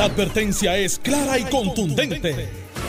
La 0.00 0.06
advertencia 0.06 0.78
es 0.78 0.98
clara 0.98 1.38
y 1.38 1.44
contundente. 1.44 2.48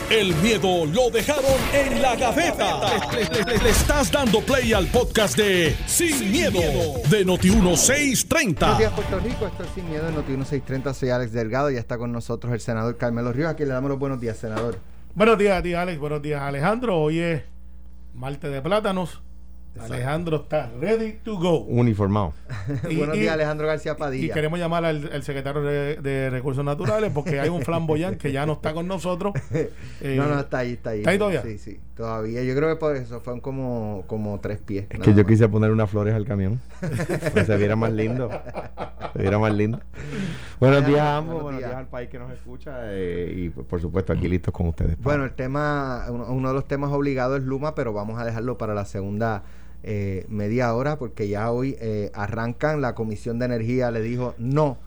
El 0.09 0.33
miedo 0.35 0.85
lo 0.85 1.09
dejaron 1.09 1.59
en 1.73 2.01
la 2.01 2.15
gaveta. 2.15 2.79
Le, 3.11 3.69
estás 3.69 4.09
dando 4.09 4.39
play 4.39 4.71
al 4.71 4.87
podcast 4.87 5.35
de 5.35 5.75
Sin, 5.87 6.31
miedo, 6.31 6.61
de 7.09 7.25
Noti1630. 7.25 8.59
Buenos 8.59 8.77
días, 8.77 8.93
Puerto 8.93 9.19
Rico. 9.19 9.45
Esto 9.45 9.63
es 9.63 9.69
Sin 9.75 9.89
Miedo 9.89 10.05
de 10.05 10.13
Noti1630. 10.13 10.93
Soy 10.93 11.09
Alex 11.09 11.33
Delgado 11.33 11.69
y 11.69 11.73
ya 11.73 11.81
está 11.81 11.97
con 11.97 12.13
nosotros 12.13 12.53
el 12.53 12.61
senador 12.61 12.95
Carmelo 12.95 13.33
Ríos. 13.33 13.49
Aquí 13.49 13.63
le 13.63 13.73
damos 13.73 13.89
los 13.89 13.99
buenos 13.99 14.21
días, 14.21 14.37
senador. 14.37 14.77
Buenos 15.13 15.37
días 15.37 15.59
a 15.59 15.61
ti, 15.61 15.73
Alex. 15.73 15.99
Buenos 15.99 16.21
días, 16.21 16.41
Alejandro. 16.41 16.97
Hoy 16.97 17.19
es 17.19 17.43
martes 18.13 18.49
de 18.49 18.61
plátanos. 18.61 19.21
Alejandro 19.79 20.37
está 20.37 20.69
ready 20.79 21.13
to 21.23 21.37
go. 21.37 21.59
Uniformado. 21.59 22.33
buenos 22.83 23.15
días, 23.15 23.33
Alejandro 23.33 23.67
García 23.67 23.95
Padilla. 23.95 24.25
Y 24.25 24.29
queremos 24.29 24.59
llamar 24.59 24.83
al, 24.85 25.23
secretario 25.23 25.61
de, 25.61 26.29
Recursos 26.29 26.63
Naturales 26.63 27.11
porque 27.13 27.39
hay 27.39 27.49
un 27.49 27.61
flamboyán 27.61 28.15
que 28.15 28.31
ya 28.31 28.45
no 28.45 28.53
está 28.53 28.73
con 28.73 28.87
nosotros. 28.87 29.33
no, 30.01 30.27
no, 30.27 30.39
está 30.39 30.59
ahí, 30.59 30.73
está 30.73 30.91
ahí. 30.91 30.99
¿Está 30.99 31.11
ahí 31.11 31.17
todavía? 31.17 31.41
Sí, 31.41 31.57
sí, 31.57 31.79
todavía. 31.95 32.43
Yo 32.43 32.55
creo 32.55 32.69
que 32.69 32.75
por 32.75 32.95
eso 32.95 33.21
fueron 33.21 33.39
como, 33.39 34.03
como 34.07 34.39
tres 34.39 34.59
pies. 34.59 34.85
Es 34.89 34.99
que 34.99 35.13
yo 35.13 35.25
quise 35.25 35.47
poner 35.47 35.71
unas 35.71 35.89
flores 35.89 36.13
al 36.13 36.25
camión. 36.25 36.59
que 37.33 37.45
se 37.45 37.57
viera 37.57 37.75
más 37.75 37.93
lindo. 37.93 38.29
Se 39.13 39.19
viera 39.19 39.39
más 39.39 39.53
lindo. 39.53 39.79
Buenos 40.59 40.85
días 40.85 41.01
a 41.01 41.17
ambos, 41.17 41.41
buenos, 41.41 41.59
días. 41.59 41.73
al 41.73 41.87
país 41.87 42.09
que 42.09 42.19
nos 42.19 42.31
escucha 42.31 42.77
eh, 42.83 43.33
y 43.35 43.49
por 43.49 43.79
supuesto 43.79 44.13
aquí 44.13 44.27
listos 44.27 44.53
con 44.53 44.67
ustedes. 44.67 44.97
Bueno, 44.99 45.23
el 45.23 45.31
tema, 45.31 46.05
uno 46.09 46.49
de 46.49 46.53
los 46.53 46.67
temas 46.67 46.91
obligados 46.91 47.39
es 47.39 47.45
Luma, 47.45 47.73
pero 47.73 47.93
vamos 47.93 48.19
a 48.19 48.25
dejarlo 48.25 48.57
para 48.57 48.73
la 48.73 48.85
segunda 48.85 49.43
eh, 49.83 50.25
media 50.29 50.75
hora 50.75 50.99
porque 50.99 51.27
ya 51.27 51.51
hoy 51.51 51.75
eh, 51.79 52.11
arrancan. 52.13 52.81
La 52.81 52.93
Comisión 52.93 53.39
de 53.39 53.45
Energía 53.45 53.89
le 53.89 54.01
dijo 54.01 54.35
no 54.37 54.77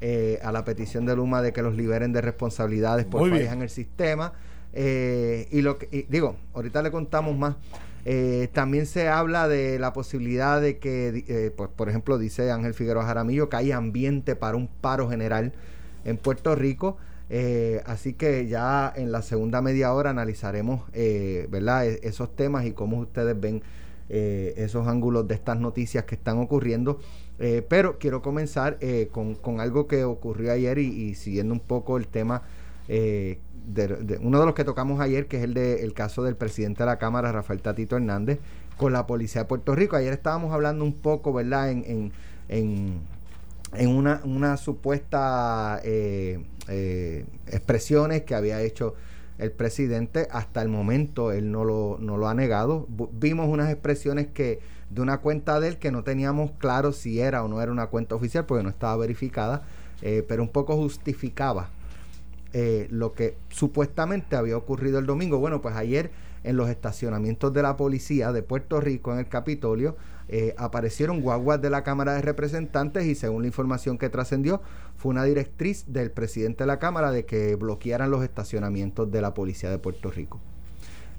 eh, 0.00 0.38
a 0.42 0.52
la 0.52 0.64
petición 0.64 1.04
de 1.04 1.14
Luma 1.14 1.42
de 1.42 1.52
que 1.52 1.62
los 1.62 1.76
liberen 1.76 2.12
de 2.12 2.22
responsabilidades 2.22 3.04
por 3.04 3.28
fallas 3.28 3.52
en 3.52 3.62
el 3.62 3.70
sistema. 3.70 4.32
y 4.74 5.60
lo 5.60 5.78
que 5.78 6.06
digo, 6.08 6.36
ahorita 6.54 6.82
le 6.82 6.90
contamos 6.90 7.36
más. 7.36 7.56
también 8.52 8.86
se 8.86 9.08
habla 9.08 9.48
de 9.48 9.78
la 9.78 9.92
posibilidad 9.92 10.62
de 10.62 10.78
que, 10.78 11.52
pues, 11.56 11.68
por 11.76 11.90
ejemplo, 11.90 12.16
dice 12.16 12.50
Ángel 12.50 12.72
Figueroa 12.72 13.04
Jaramillo, 13.04 13.50
que 13.50 13.56
hay 13.56 13.72
ambiente 13.72 14.34
para 14.34 14.56
un 14.56 14.68
paro 14.68 15.10
general 15.10 15.52
en 16.04 16.16
Puerto 16.16 16.54
Rico. 16.54 16.96
así 17.84 18.14
que 18.14 18.46
ya 18.46 18.90
en 18.96 19.12
la 19.12 19.20
segunda 19.20 19.60
media 19.60 19.92
hora 19.92 20.08
analizaremos 20.10 20.90
¿verdad? 21.50 21.86
E-, 21.86 22.00
esos 22.04 22.34
temas 22.34 22.64
y 22.64 22.72
cómo 22.72 22.98
ustedes 23.00 23.38
ven 23.38 23.62
eh, 24.10 24.54
esos 24.56 24.88
ángulos 24.88 25.28
de 25.28 25.34
estas 25.34 25.60
noticias 25.60 26.04
que 26.04 26.14
están 26.14 26.38
ocurriendo. 26.38 26.98
Eh, 27.38 27.64
pero 27.68 27.98
quiero 27.98 28.22
comenzar 28.22 28.78
eh, 28.80 29.10
con, 29.12 29.60
algo 29.60 29.86
que 29.86 30.04
ocurrió 30.04 30.52
ayer 30.52 30.78
y, 30.78 31.14
siguiendo 31.14 31.52
un 31.54 31.60
poco 31.60 31.98
el 31.98 32.08
tema 32.08 32.42
de, 32.88 33.38
uno 34.22 34.40
de 34.40 34.46
los 34.46 34.54
que 34.54 34.64
tocamos 34.64 34.98
ayer, 35.00 35.26
que 35.26 35.36
es 35.36 35.44
el 35.44 35.52
del 35.52 35.92
caso 35.92 36.22
del 36.22 36.36
presidente 36.36 36.84
de 36.84 36.86
la 36.86 36.98
Cámara, 36.98 37.32
Rafael 37.32 37.60
Tatito 37.60 37.96
Hernández, 37.96 38.38
con 38.78 38.94
la 38.94 39.06
policía 39.06 39.42
de 39.42 39.48
Puerto 39.48 39.74
Rico. 39.74 39.96
Ayer 39.96 40.14
estábamos 40.14 40.54
hablando 40.54 40.84
un 40.84 40.94
poco, 40.94 41.34
¿verdad?, 41.34 41.70
en, 41.70 42.12
en, 42.48 43.00
en, 43.74 43.88
una, 43.88 44.22
una 44.24 44.56
supuesta 44.56 45.82
expresiones 47.46 48.22
que 48.22 48.34
había 48.34 48.62
hecho 48.62 48.94
el 49.38 49.52
presidente 49.52 50.28
hasta 50.30 50.62
el 50.62 50.68
momento 50.68 51.32
él 51.32 51.50
no 51.50 51.64
lo, 51.64 51.96
no 52.00 52.16
lo 52.16 52.28
ha 52.28 52.34
negado. 52.34 52.86
vimos 53.12 53.48
unas 53.48 53.70
expresiones 53.70 54.26
que 54.26 54.60
de 54.90 55.00
una 55.00 55.18
cuenta 55.18 55.60
de 55.60 55.68
él 55.68 55.76
que 55.78 55.92
no 55.92 56.02
teníamos 56.02 56.50
claro 56.58 56.92
si 56.92 57.20
era 57.20 57.44
o 57.44 57.48
no 57.48 57.62
era 57.62 57.70
una 57.70 57.86
cuenta 57.86 58.14
oficial 58.14 58.46
porque 58.46 58.64
no 58.64 58.70
estaba 58.70 58.96
verificada, 58.96 59.62
eh, 60.02 60.24
pero 60.26 60.42
un 60.42 60.48
poco 60.48 60.76
justificaba 60.76 61.70
eh, 62.52 62.88
lo 62.90 63.12
que 63.12 63.36
supuestamente 63.50 64.34
había 64.34 64.56
ocurrido 64.56 64.98
el 64.98 65.06
domingo. 65.06 65.38
Bueno, 65.38 65.60
pues 65.60 65.76
ayer 65.76 66.10
en 66.44 66.56
los 66.56 66.70
estacionamientos 66.70 67.52
de 67.52 67.62
la 67.62 67.76
policía 67.76 68.32
de 68.32 68.42
Puerto 68.42 68.80
Rico 68.80 69.12
en 69.12 69.18
el 69.18 69.28
Capitolio 69.28 69.96
eh, 70.28 70.54
aparecieron 70.56 71.20
guaguas 71.20 71.60
de 71.60 71.70
la 71.70 71.82
Cámara 71.82 72.14
de 72.14 72.22
Representantes 72.22 73.04
y 73.06 73.14
según 73.14 73.42
la 73.42 73.48
información 73.48 73.98
que 73.98 74.08
trascendió, 74.08 74.62
fue 74.98 75.10
una 75.10 75.24
directriz 75.24 75.84
del 75.86 76.10
presidente 76.10 76.64
de 76.64 76.66
la 76.66 76.80
Cámara 76.80 77.12
de 77.12 77.24
que 77.24 77.54
bloquearan 77.54 78.10
los 78.10 78.24
estacionamientos 78.24 79.10
de 79.10 79.22
la 79.22 79.32
Policía 79.32 79.70
de 79.70 79.78
Puerto 79.78 80.10
Rico. 80.10 80.40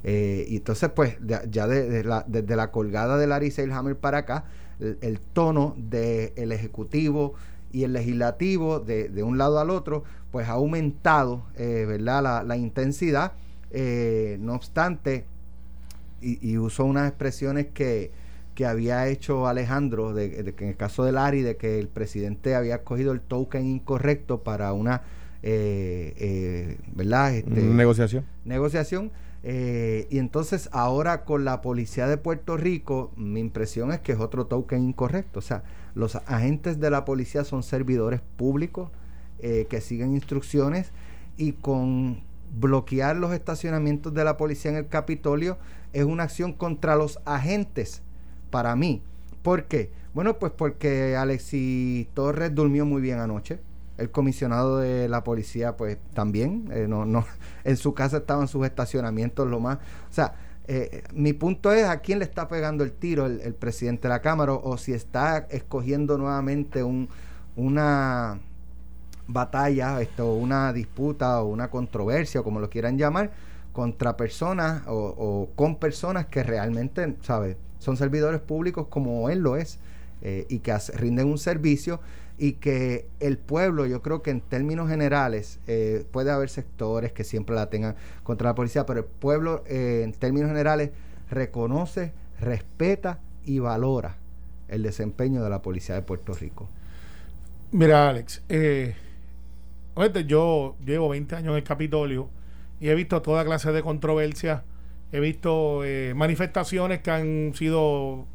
Eh, 0.03 0.45
y 0.49 0.57
entonces, 0.57 0.89
pues, 0.93 1.17
ya 1.49 1.65
de, 1.65 2.03
la, 2.03 2.25
desde 2.27 2.57
la 2.57 2.71
colgada 2.71 3.17
de 3.17 3.25
Larry 3.25 3.51
Seilhammer 3.51 3.95
para 3.95 4.19
acá, 4.19 4.43
el, 4.79 5.21
tono 5.21 5.75
del 5.77 6.51
Ejecutivo 6.51 7.35
y 7.71 7.83
el 7.83 7.93
Legislativo, 7.93 8.81
de, 8.81 9.07
de, 9.07 9.23
un 9.23 9.37
lado 9.37 9.59
al 9.59 9.69
otro, 9.69 10.03
pues 10.31 10.49
ha 10.49 10.53
aumentado, 10.53 11.43
eh, 11.55 11.85
¿verdad?, 11.87 12.45
la, 12.45 12.57
intensidad. 12.57 13.31
no 13.71 14.55
obstante, 14.55 15.23
y, 16.21 16.51
y 16.51 16.57
usó 16.57 16.83
unas 16.83 17.07
expresiones 17.07 17.67
que, 17.67 18.11
que 18.59 18.65
había 18.65 19.07
hecho 19.07 19.47
Alejandro, 19.47 20.13
de, 20.13 20.53
que 20.53 20.65
en 20.65 20.71
el 20.71 20.75
caso 20.75 21.05
del 21.05 21.17
ARI, 21.17 21.43
de 21.43 21.55
que 21.55 21.79
el 21.79 21.87
presidente 21.87 22.55
había 22.55 22.75
escogido 22.75 23.13
el 23.13 23.21
token 23.21 23.65
incorrecto 23.65 24.43
para 24.43 24.73
una, 24.73 25.03
eh, 25.43 26.13
eh, 26.17 26.77
¿verdad? 26.93 27.35
Este, 27.35 27.51
negociación. 27.51 28.25
Negociación. 28.43 29.13
Eh, 29.43 30.07
y 30.09 30.17
entonces 30.17 30.67
ahora 30.73 31.23
con 31.23 31.45
la 31.45 31.61
policía 31.61 32.05
de 32.07 32.17
Puerto 32.17 32.57
Rico, 32.57 33.13
mi 33.15 33.39
impresión 33.39 33.93
es 33.93 34.01
que 34.01 34.11
es 34.11 34.19
otro 34.19 34.47
token 34.47 34.83
incorrecto. 34.83 35.39
O 35.39 35.41
sea, 35.41 35.63
los 35.95 36.17
agentes 36.17 36.81
de 36.81 36.89
la 36.89 37.05
policía 37.05 37.45
son 37.45 37.63
servidores 37.63 38.19
públicos 38.35 38.89
que 39.39 39.79
siguen 39.79 40.15
instrucciones 40.15 40.91
y 41.37 41.53
con 41.53 42.23
bloquear 42.53 43.15
los 43.15 43.31
estacionamientos 43.31 44.13
de 44.13 44.25
la 44.25 44.35
policía 44.35 44.71
en 44.71 44.75
el 44.75 44.89
Capitolio 44.89 45.57
es 45.93 46.03
una 46.03 46.23
acción 46.23 46.51
contra 46.51 46.97
los 46.97 47.19
agentes 47.23 48.03
para 48.49 48.75
mí. 48.75 49.01
¿Por 49.41 49.65
qué? 49.65 49.91
Bueno, 50.13 50.39
pues 50.39 50.51
porque 50.51 51.15
Alexis 51.15 52.07
Torres 52.13 52.53
durmió 52.53 52.85
muy 52.85 53.01
bien 53.01 53.19
anoche. 53.19 53.59
El 53.97 54.11
comisionado 54.11 54.77
de 54.77 55.09
la 55.09 55.23
policía, 55.23 55.75
pues 55.77 55.97
también, 56.13 56.69
eh, 56.73 56.87
no, 56.87 57.05
no, 57.05 57.25
en 57.63 57.77
su 57.77 57.93
casa 57.93 58.17
estaban 58.17 58.47
sus 58.47 58.65
estacionamientos, 58.65 59.47
lo 59.47 59.59
más. 59.59 59.77
O 59.77 60.13
sea, 60.13 60.35
eh, 60.67 61.03
mi 61.13 61.33
punto 61.33 61.71
es 61.73 61.85
a 61.85 61.99
quién 61.99 62.19
le 62.19 62.25
está 62.25 62.47
pegando 62.47 62.83
el 62.83 62.91
tiro 62.91 63.25
el, 63.25 63.53
presidente 63.55 64.03
de 64.03 64.09
la 64.09 64.21
Cámara 64.21 64.53
o 64.53 64.77
si 64.77 64.93
está 64.93 65.47
escogiendo 65.49 66.17
nuevamente 66.17 66.83
un, 66.83 67.09
una 67.55 68.39
batalla, 69.27 70.01
esto, 70.01 70.33
una 70.33 70.71
disputa 70.73 71.41
o 71.41 71.47
una 71.47 71.69
controversia, 71.69 72.41
o 72.41 72.43
como 72.43 72.59
lo 72.59 72.69
quieran 72.69 72.97
llamar, 72.97 73.31
contra 73.73 74.17
personas 74.17 74.83
o, 74.87 74.93
o 74.95 75.49
con 75.55 75.77
personas 75.77 76.27
que 76.27 76.43
realmente, 76.43 77.15
¿sabes? 77.21 77.57
Son 77.79 77.97
servidores 77.97 78.39
públicos 78.41 78.87
como 78.89 79.29
él 79.29 79.39
lo 79.39 79.57
es 79.57 79.79
eh, 80.21 80.45
y 80.49 80.59
que 80.59 80.77
rinden 80.95 81.27
un 81.27 81.37
servicio 81.37 81.99
y 82.39 82.53
que 82.53 83.05
el 83.19 83.37
pueblo, 83.37 83.85
yo 83.85 84.01
creo 84.01 84.21
que 84.21 84.31
en 84.31 84.39
términos 84.39 84.87
generales, 84.87 85.59
eh, 85.67 86.05
puede 86.09 86.31
haber 86.31 86.49
sectores 86.49 87.11
que 87.11 87.25
siempre 87.25 87.53
la 87.53 87.69
tengan 87.69 87.95
contra 88.23 88.49
la 88.49 88.55
policía, 88.55 88.85
pero 88.85 89.01
el 89.01 89.05
pueblo 89.05 89.63
eh, 89.67 90.01
en 90.05 90.13
términos 90.13 90.49
generales 90.49 90.91
reconoce, 91.29 92.13
respeta 92.39 93.19
y 93.43 93.59
valora 93.59 94.15
el 94.69 94.83
desempeño 94.83 95.43
de 95.43 95.49
la 95.49 95.61
policía 95.61 95.95
de 95.95 96.01
Puerto 96.01 96.33
Rico. 96.33 96.69
Mira, 97.71 98.07
Alex, 98.07 98.41
eh, 98.47 98.95
yo 100.25 100.77
llevo 100.85 101.09
20 101.09 101.35
años 101.35 101.51
en 101.51 101.57
el 101.57 101.63
Capitolio 101.63 102.29
y 102.79 102.87
he 102.87 102.95
visto 102.95 103.21
toda 103.21 103.43
clase 103.43 103.73
de 103.73 103.83
controversias 103.83 104.63
He 105.11 105.19
visto 105.19 105.83
eh, 105.83 106.13
manifestaciones 106.15 106.99
que 106.99 107.11
han 107.11 107.53
sido 107.55 108.27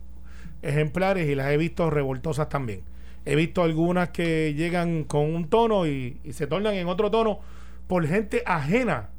ejemplares 0.62 1.29
y 1.29 1.35
las 1.35 1.51
he 1.53 1.57
visto 1.57 1.91
revoltosas 1.91 2.49
también. 2.49 2.83
He 3.25 3.37
visto 3.37 3.62
algunas 3.62 4.11
que 4.11 4.55
llegan 4.55 5.05
con 5.05 5.35
un 5.35 5.49
tono 5.49 5.87
y, 5.87 6.21
se 6.33 6.47
tornan 6.47 6.75
en 6.75 6.89
otro 6.89 7.11
tono 7.11 7.41
por 7.87 8.06
gente 8.06 8.43
ajena 8.44 9.11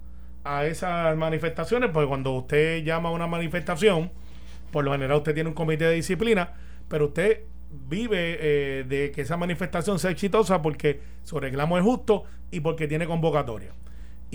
a 0.44 0.66
esas 0.66 1.16
manifestaciones, 1.18 1.90
porque 1.92 2.08
cuando 2.08 2.32
usted 2.34 2.84
llama 2.84 3.10
a 3.10 3.12
una 3.12 3.26
manifestación, 3.26 4.12
por 4.72 4.84
lo 4.84 4.92
general 4.92 5.18
usted 5.18 5.34
tiene 5.34 5.50
un 5.50 5.56
comité 5.56 5.86
de 5.86 5.96
disciplina, 5.96 6.54
pero 6.88 7.06
usted 7.06 7.44
vive 7.90 8.38
eh, 8.40 8.84
de 8.88 9.12
que 9.12 9.22
esa 9.22 9.38
manifestación 9.38 9.98
sea 9.98 10.12
exitosa 10.12 10.62
porque 10.62 11.02
su 11.24 11.40
reclamo 11.40 11.78
es 11.78 11.84
justo 11.84 12.26
y 12.52 12.60
porque 12.60 12.88
tiene 12.88 13.08
convocatoria. 13.08 13.72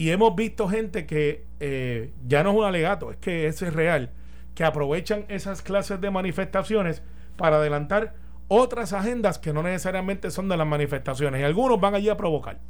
Y 0.00 0.12
hemos 0.12 0.34
visto 0.34 0.66
gente 0.66 1.04
que 1.04 1.44
eh, 1.60 2.14
ya 2.26 2.42
no 2.42 2.52
es 2.52 2.56
un 2.56 2.64
alegato, 2.64 3.10
es 3.10 3.18
que 3.18 3.46
eso 3.46 3.66
es 3.66 3.74
real, 3.74 4.08
que 4.54 4.64
aprovechan 4.64 5.26
esas 5.28 5.60
clases 5.60 6.00
de 6.00 6.10
manifestaciones 6.10 7.02
para 7.36 7.56
adelantar 7.56 8.14
otras 8.48 8.94
agendas 8.94 9.38
que 9.38 9.52
no 9.52 9.62
necesariamente 9.62 10.30
son 10.30 10.48
de 10.48 10.56
las 10.56 10.66
manifestaciones. 10.66 11.42
Y 11.42 11.44
algunos 11.44 11.78
van 11.82 11.94
allí 11.94 12.08
a 12.08 12.16
provocar. 12.16 12.60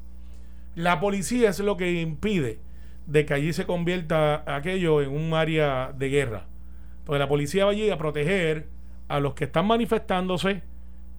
La 0.75 0.99
policía 0.99 1.51
es 1.51 1.61
lo 1.61 1.77
que 1.77 2.01
impide 2.01 2.59
de 3.07 3.25
que 3.25 3.35
allí 3.35 3.53
se 3.53 3.65
convierta 3.65 4.43
aquello 4.53 5.01
en 5.01 5.11
un 5.11 5.33
área 5.33 5.93
de 5.97 6.09
guerra. 6.09 6.47
Porque 7.05 7.21
la 7.21 7.29
policía 7.29 7.65
va 7.65 7.71
allí 7.71 7.91
a 7.91 7.97
proteger 7.97 8.67
a 9.07 9.21
los 9.21 9.35
que 9.35 9.45
están 9.45 9.69
manifestándose, 9.69 10.65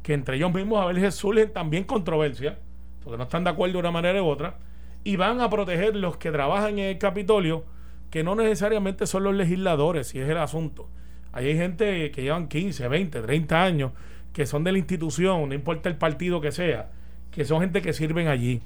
que 0.04 0.14
entre 0.14 0.36
ellos 0.36 0.54
mismos 0.54 0.84
a 0.84 0.88
veces 0.88 1.16
surgen 1.16 1.54
también 1.54 1.86
controversias, 1.86 2.58
porque 3.02 3.18
no 3.18 3.24
están 3.24 3.46
de 3.46 3.52
acuerdo 3.52 3.76
de 3.76 3.80
una 3.80 3.92
manera 3.92 4.22
u 4.22 4.28
otra 4.28 4.58
y 5.04 5.16
van 5.16 5.42
a 5.42 5.50
proteger 5.50 5.96
los 5.96 6.18
que 6.18 6.32
trabajan 6.32 6.80
en 6.80 6.86
el 6.86 6.98
Capitolio, 6.98 7.66
que 8.10 8.24
no 8.24 8.36
necesariamente 8.36 9.08
son 9.08 9.24
los 9.24 9.36
legisladores, 9.36 10.08
si 10.08 10.20
es 10.20 10.30
el 10.30 10.38
asunto. 10.38 10.90
Ahí 11.32 11.48
hay 11.48 11.58
gente 11.58 12.12
que 12.12 12.24
llevan 12.24 12.48
15, 12.48 12.88
20, 12.88 13.22
30 13.22 13.64
años, 13.64 13.92
que 14.34 14.46
son 14.46 14.64
de 14.64 14.72
la 14.72 14.78
institución, 14.78 15.50
no 15.50 15.56
importa 15.56 15.90
el 15.90 15.96
partido 15.96 16.42
que 16.42 16.52
sea, 16.52 16.92
que 17.32 17.46
son 17.46 17.62
gente 17.62 17.82
que 17.82 17.94
sirven 17.94 18.28
allí. 18.28 18.62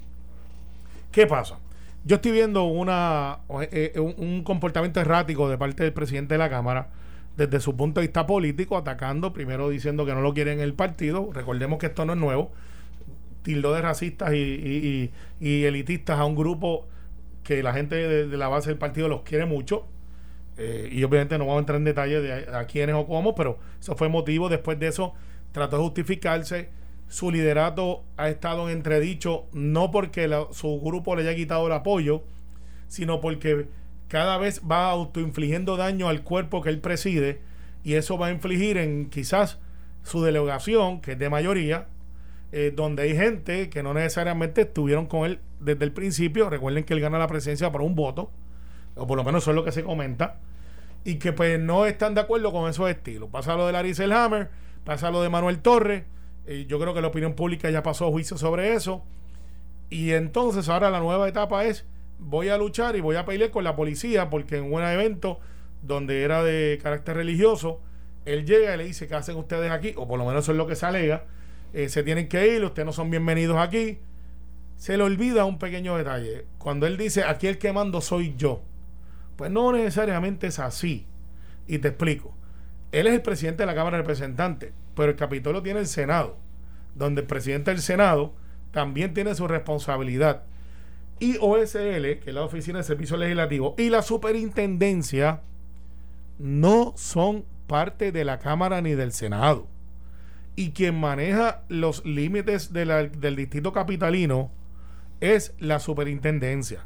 ¿Qué 1.12 1.26
pasa? 1.26 1.58
Yo 2.04 2.16
estoy 2.16 2.32
viendo 2.32 2.64
una, 2.64 3.38
eh, 3.62 3.92
eh, 3.94 4.00
un, 4.00 4.44
comportamiento 4.44 5.00
errático 5.00 5.48
de 5.48 5.58
parte 5.58 5.82
del 5.82 5.92
presidente 5.92 6.34
de 6.34 6.38
la 6.38 6.50
Cámara 6.50 6.88
desde 7.36 7.58
su 7.60 7.76
punto 7.76 8.00
de 8.00 8.06
vista 8.06 8.26
político, 8.26 8.76
atacando, 8.76 9.32
primero 9.32 9.68
diciendo 9.68 10.06
que 10.06 10.14
no 10.14 10.20
lo 10.20 10.32
quieren 10.32 10.58
en 10.58 10.64
el 10.64 10.74
partido. 10.74 11.30
Recordemos 11.32 11.78
que 11.78 11.86
esto 11.86 12.04
no 12.04 12.12
es 12.12 12.18
nuevo. 12.18 12.52
Tildó 13.46 13.74
de 13.74 13.80
racistas 13.80 14.34
y, 14.34 15.12
elitistas 15.40 16.18
a 16.18 16.24
un 16.24 16.34
grupo 16.34 16.88
que 17.44 17.62
la 17.62 17.72
gente 17.72 17.94
de, 17.94 18.36
la 18.36 18.48
base 18.48 18.70
del 18.70 18.78
partido 18.78 19.06
los 19.06 19.22
quiere 19.22 19.46
mucho. 19.46 19.86
Eh, 20.58 20.88
y 20.90 21.04
obviamente 21.04 21.38
no 21.38 21.44
vamos 21.44 21.58
a 21.58 21.60
entrar 21.60 21.76
en 21.76 21.84
detalle 21.84 22.20
de 22.20 22.32
a, 22.52 22.64
quiénes 22.64 22.96
o 22.96 23.06
cómo, 23.06 23.36
pero 23.36 23.60
eso 23.80 23.94
fue 23.94 24.08
motivo. 24.08 24.48
Después 24.48 24.80
de 24.80 24.88
eso, 24.88 25.14
trató 25.52 25.76
de 25.76 25.84
justificarse 25.84 26.70
su 27.06 27.30
liderato 27.30 28.02
ha 28.16 28.28
estado 28.30 28.68
en 28.68 28.78
entredicho 28.78 29.46
no 29.52 29.92
porque 29.92 30.28
su 30.50 30.80
grupo 30.80 31.14
le 31.14 31.22
haya 31.22 31.36
quitado 31.36 31.68
el 31.68 31.72
apoyo, 31.72 32.24
sino 32.88 33.20
porque 33.20 33.68
cada 34.08 34.38
vez 34.38 34.60
va 34.68 34.90
autoinfligiendo 34.90 35.76
daño 35.76 36.08
al 36.08 36.24
cuerpo 36.24 36.62
que 36.62 36.70
él 36.70 36.80
preside 36.80 37.42
y 37.84 37.94
eso 37.94 38.18
va 38.18 38.26
a 38.26 38.32
infligir 38.32 38.76
en 38.76 39.08
quizás 39.08 39.60
su 40.02 40.20
delegación, 40.20 41.00
que 41.00 41.12
es 41.12 41.18
de 41.20 41.30
mayoría, 41.30 41.86
eh, 42.52 42.72
donde 42.74 43.04
hay 43.04 43.16
gente 43.16 43.68
que 43.70 43.82
no 43.82 43.94
necesariamente 43.94 44.62
estuvieron 44.62 45.06
con 45.06 45.26
él 45.26 45.40
desde 45.60 45.84
el 45.84 45.92
principio. 45.92 46.48
Recuerden 46.50 46.84
que 46.84 46.94
él 46.94 47.00
gana 47.00 47.18
la 47.18 47.26
presidencia 47.26 47.70
por 47.72 47.82
un 47.82 47.94
voto, 47.94 48.30
o 48.94 49.06
por 49.06 49.16
lo 49.16 49.24
menos 49.24 49.44
eso 49.44 49.50
es 49.50 49.54
lo 49.54 49.64
que 49.64 49.72
se 49.72 49.82
comenta, 49.82 50.40
y 51.04 51.16
que 51.16 51.32
pues 51.32 51.58
no 51.60 51.86
están 51.86 52.14
de 52.14 52.20
acuerdo 52.20 52.52
con 52.52 52.68
esos 52.68 52.88
estilos. 52.88 53.28
Pasa 53.30 53.56
lo 53.56 53.66
de 53.66 53.72
Larry 53.72 53.94
Hammer, 54.12 54.48
pasa 54.84 55.10
lo 55.10 55.22
de 55.22 55.28
Manuel 55.28 55.60
Torres 55.60 56.04
yo 56.68 56.78
creo 56.78 56.94
que 56.94 57.00
la 57.00 57.08
opinión 57.08 57.34
pública 57.34 57.70
ya 57.70 57.82
pasó 57.82 58.10
juicio 58.10 58.38
sobre 58.38 58.74
eso. 58.74 59.02
Y 59.90 60.12
entonces 60.12 60.68
ahora 60.68 60.90
la 60.90 61.00
nueva 61.00 61.28
etapa 61.28 61.64
es, 61.64 61.84
voy 62.18 62.48
a 62.48 62.58
luchar 62.58 62.96
y 62.96 63.00
voy 63.00 63.16
a 63.16 63.24
pelear 63.24 63.50
con 63.50 63.64
la 63.64 63.76
policía 63.76 64.30
porque 64.30 64.56
en 64.58 64.72
un 64.72 64.82
evento 64.82 65.40
donde 65.82 66.22
era 66.22 66.42
de 66.42 66.78
carácter 66.82 67.16
religioso, 67.16 67.80
él 68.24 68.44
llega 68.46 68.74
y 68.74 68.78
le 68.78 68.84
dice, 68.84 69.06
¿qué 69.06 69.14
hacen 69.14 69.36
ustedes 69.36 69.70
aquí? 69.70 69.92
O 69.96 70.08
por 70.08 70.18
lo 70.18 70.24
menos 70.24 70.44
eso 70.44 70.52
es 70.52 70.58
lo 70.58 70.66
que 70.66 70.76
se 70.76 70.86
alega. 70.86 71.24
Eh, 71.76 71.90
se 71.90 72.02
tienen 72.02 72.26
que 72.26 72.54
ir, 72.54 72.64
ustedes 72.64 72.86
no 72.86 72.92
son 72.92 73.10
bienvenidos 73.10 73.58
aquí. 73.58 73.98
Se 74.76 74.96
le 74.96 75.02
olvida 75.02 75.44
un 75.44 75.58
pequeño 75.58 75.94
detalle. 75.98 76.46
Cuando 76.56 76.86
él 76.86 76.96
dice, 76.96 77.24
aquí 77.24 77.48
el 77.48 77.58
que 77.58 77.70
mando 77.70 78.00
soy 78.00 78.34
yo. 78.38 78.62
Pues 79.36 79.50
no 79.50 79.70
necesariamente 79.72 80.46
es 80.46 80.58
así. 80.58 81.06
Y 81.66 81.76
te 81.76 81.88
explico. 81.88 82.34
Él 82.92 83.06
es 83.06 83.12
el 83.12 83.20
presidente 83.20 83.62
de 83.62 83.66
la 83.66 83.74
Cámara 83.74 83.98
de 83.98 84.04
Representantes 84.04 84.72
pero 84.94 85.10
el 85.10 85.18
Capitolio 85.18 85.62
tiene 85.62 85.80
el 85.80 85.86
Senado, 85.86 86.38
donde 86.94 87.20
el 87.20 87.26
presidente 87.26 87.70
del 87.70 87.82
Senado 87.82 88.32
también 88.70 89.12
tiene 89.12 89.34
su 89.34 89.46
responsabilidad. 89.46 90.44
Y 91.20 91.36
OSL, 91.38 92.20
que 92.20 92.24
es 92.24 92.34
la 92.34 92.42
Oficina 92.42 92.78
de 92.78 92.84
Servicios 92.84 93.20
Legislativos, 93.20 93.74
y 93.76 93.90
la 93.90 94.00
Superintendencia 94.00 95.42
no 96.38 96.94
son 96.96 97.44
parte 97.66 98.12
de 98.12 98.24
la 98.24 98.38
Cámara 98.38 98.80
ni 98.80 98.94
del 98.94 99.12
Senado. 99.12 99.66
Y 100.56 100.70
quien 100.70 100.98
maneja 100.98 101.62
los 101.68 102.04
límites 102.06 102.72
del 102.72 103.36
distrito 103.36 103.72
capitalino 103.74 104.50
es 105.20 105.54
la 105.58 105.78
Superintendencia. 105.78 106.80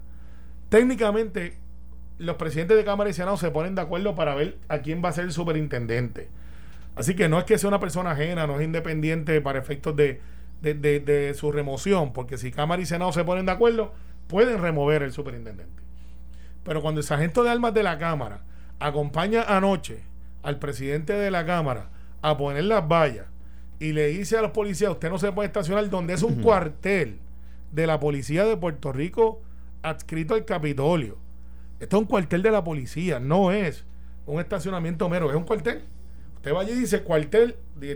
Técnicamente, 0.68 1.56
los 2.18 2.36
presidentes 2.36 2.76
de 2.76 2.84
Cámara 2.84 3.10
y 3.10 3.12
Senado 3.12 3.36
se 3.36 3.50
ponen 3.50 3.76
de 3.76 3.82
acuerdo 3.82 4.14
para 4.16 4.34
ver 4.34 4.58
a 4.68 4.78
quién 4.78 5.02
va 5.04 5.08
a 5.08 5.12
ser 5.12 5.24
el 5.24 5.32
superintendente. 5.32 6.28
Así 6.96 7.14
que 7.14 7.28
no 7.28 7.38
es 7.38 7.44
que 7.44 7.58
sea 7.58 7.68
una 7.68 7.80
persona 7.80 8.10
ajena, 8.10 8.46
no 8.46 8.58
es 8.58 8.64
independiente 8.64 9.40
para 9.40 9.58
efectos 9.58 9.94
de, 9.94 10.20
de, 10.60 11.34
su 11.34 11.52
remoción, 11.52 12.12
porque 12.12 12.38
si 12.38 12.50
Cámara 12.50 12.82
y 12.82 12.86
Senado 12.86 13.12
se 13.12 13.24
ponen 13.24 13.46
de 13.46 13.52
acuerdo, 13.52 13.94
pueden 14.26 14.60
remover 14.60 15.02
el 15.02 15.12
superintendente. 15.12 15.82
Pero 16.64 16.82
cuando 16.82 17.00
el 17.00 17.06
sargento 17.06 17.42
de 17.42 17.50
armas 17.50 17.72
de 17.72 17.84
la 17.84 17.98
Cámara 17.98 18.42
acompaña 18.80 19.42
anoche 19.42 20.02
al 20.42 20.58
presidente 20.58 21.12
de 21.12 21.30
la 21.30 21.46
Cámara 21.46 21.90
a 22.20 22.36
poner 22.36 22.64
las 22.64 22.86
vallas 22.86 23.26
y 23.80 23.92
le 23.92 24.08
dice 24.08 24.36
a 24.36 24.42
los 24.42 24.50
policías, 24.50 24.90
usted 24.90 25.08
no 25.08 25.18
se 25.18 25.32
puede 25.32 25.46
estacionar 25.46 25.88
donde 25.88 26.12
es 26.12 26.22
un 26.22 26.42
cuartel 26.42 27.18
de 27.72 27.86
la 27.86 27.98
policía 27.98 28.44
de 28.44 28.56
Puerto 28.56 28.92
Rico 28.92 29.40
adscrito 29.82 30.34
al 30.34 30.44
Capitolio. 30.44 31.16
Esto 31.80 31.96
es 31.96 32.02
un 32.02 32.06
cuartel 32.06 32.42
de 32.42 32.50
la 32.50 32.62
policía, 32.62 33.18
no 33.18 33.50
es 33.50 33.86
un 34.26 34.38
estacionamiento 34.38 35.08
mero, 35.08 35.30
es 35.30 35.36
un 35.36 35.44
cuartel. 35.44 35.82
Usted 36.36 36.54
va 36.54 36.60
allí 36.60 36.72
y 36.72 36.80
dice 36.80 37.02
cuartel 37.02 37.56
de, 37.76 37.92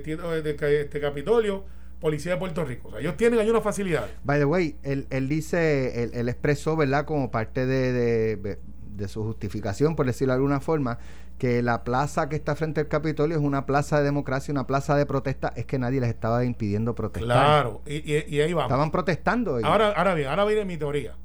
este 0.82 1.00
Capitolio, 1.00 1.64
Policía 2.00 2.32
de 2.32 2.38
Puerto 2.38 2.64
Rico. 2.64 2.88
O 2.88 2.90
sea, 2.90 3.00
ellos 3.00 3.16
tienen 3.18 3.38
ahí 3.38 3.50
una 3.50 3.60
facilidad. 3.60 4.08
By 4.24 4.38
the 4.38 4.44
way, 4.46 4.76
él, 4.82 5.06
él 5.10 5.28
dice, 5.28 6.04
él, 6.14 6.28
expresó, 6.28 6.76
¿verdad? 6.76 7.04
Como 7.04 7.30
parte 7.30 7.66
de, 7.66 8.36
de, 8.36 9.08
su 9.08 9.22
justificación, 9.22 9.96
por 9.96 10.06
decirlo 10.06 10.32
de 10.32 10.36
alguna 10.36 10.60
forma, 10.60 10.98
que 11.38 11.62
la 11.62 11.84
plaza 11.84 12.28
que 12.28 12.36
está 12.36 12.54
frente 12.54 12.80
al 12.80 12.88
Capitolio 12.88 13.36
es 13.36 13.42
una 13.42 13.66
plaza 13.66 13.98
de 13.98 14.04
democracia, 14.04 14.52
una 14.52 14.66
plaza 14.66 14.96
de 14.96 15.04
protesta, 15.06 15.52
es 15.56 15.66
que 15.66 15.78
nadie 15.78 16.00
les 16.00 16.10
estaba 16.10 16.44
impidiendo 16.44 16.94
protestar. 16.94 17.36
Claro, 17.36 17.82
y, 17.86 18.12
y, 18.34 18.40
ahí 18.40 18.52
vamos. 18.52 18.70
Estaban 18.70 18.90
protestando. 18.90 19.58
Ahora, 19.64 19.90
ahora 19.90 20.14
bien, 20.14 20.28
ahora 20.28 20.44
viene 20.44 20.64
mi 20.64 20.76
teoría. 20.76 21.16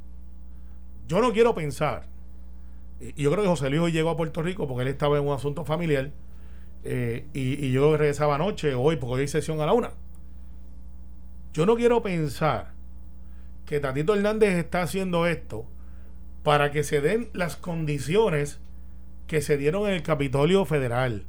Yo 1.07 1.21
no 1.21 1.31
quiero 1.31 1.55
pensar, 1.55 2.07
y 2.99 3.23
yo 3.23 3.31
creo 3.31 3.43
que 3.43 3.49
José 3.49 3.69
Luis 3.69 3.93
llegó 3.93 4.09
a 4.09 4.17
Puerto 4.17 4.41
Rico 4.41 4.67
porque 4.67 4.83
él 4.83 4.87
estaba 4.89 5.17
en 5.17 5.25
un 5.25 5.33
asunto 5.33 5.63
familiar 5.63 6.11
eh, 6.83 7.27
y, 7.33 7.71
yo 7.71 7.97
regresaba 7.97 8.35
anoche, 8.35 8.73
hoy, 8.73 8.95
porque 8.95 9.15
hoy 9.15 9.21
hay 9.21 9.27
sesión 9.27 9.59
a 9.61 9.65
la 9.65 9.73
una. 9.73 9.91
Yo 11.53 11.65
no 11.65 11.75
quiero 11.75 12.01
pensar 12.01 12.71
que 13.65 13.79
Tatito 13.79 14.15
Hernández 14.15 14.55
está 14.55 14.81
haciendo 14.81 15.25
esto 15.27 15.65
para 16.43 16.71
que 16.71 16.83
se 16.83 17.01
den 17.01 17.29
las 17.33 17.55
condiciones 17.55 18.59
que 19.29 19.41
se 19.41 19.57
dieron 19.57 19.87
en 19.87 19.93
el 19.93 20.01
Capitolio 20.01 20.65
Federal, 20.65 21.23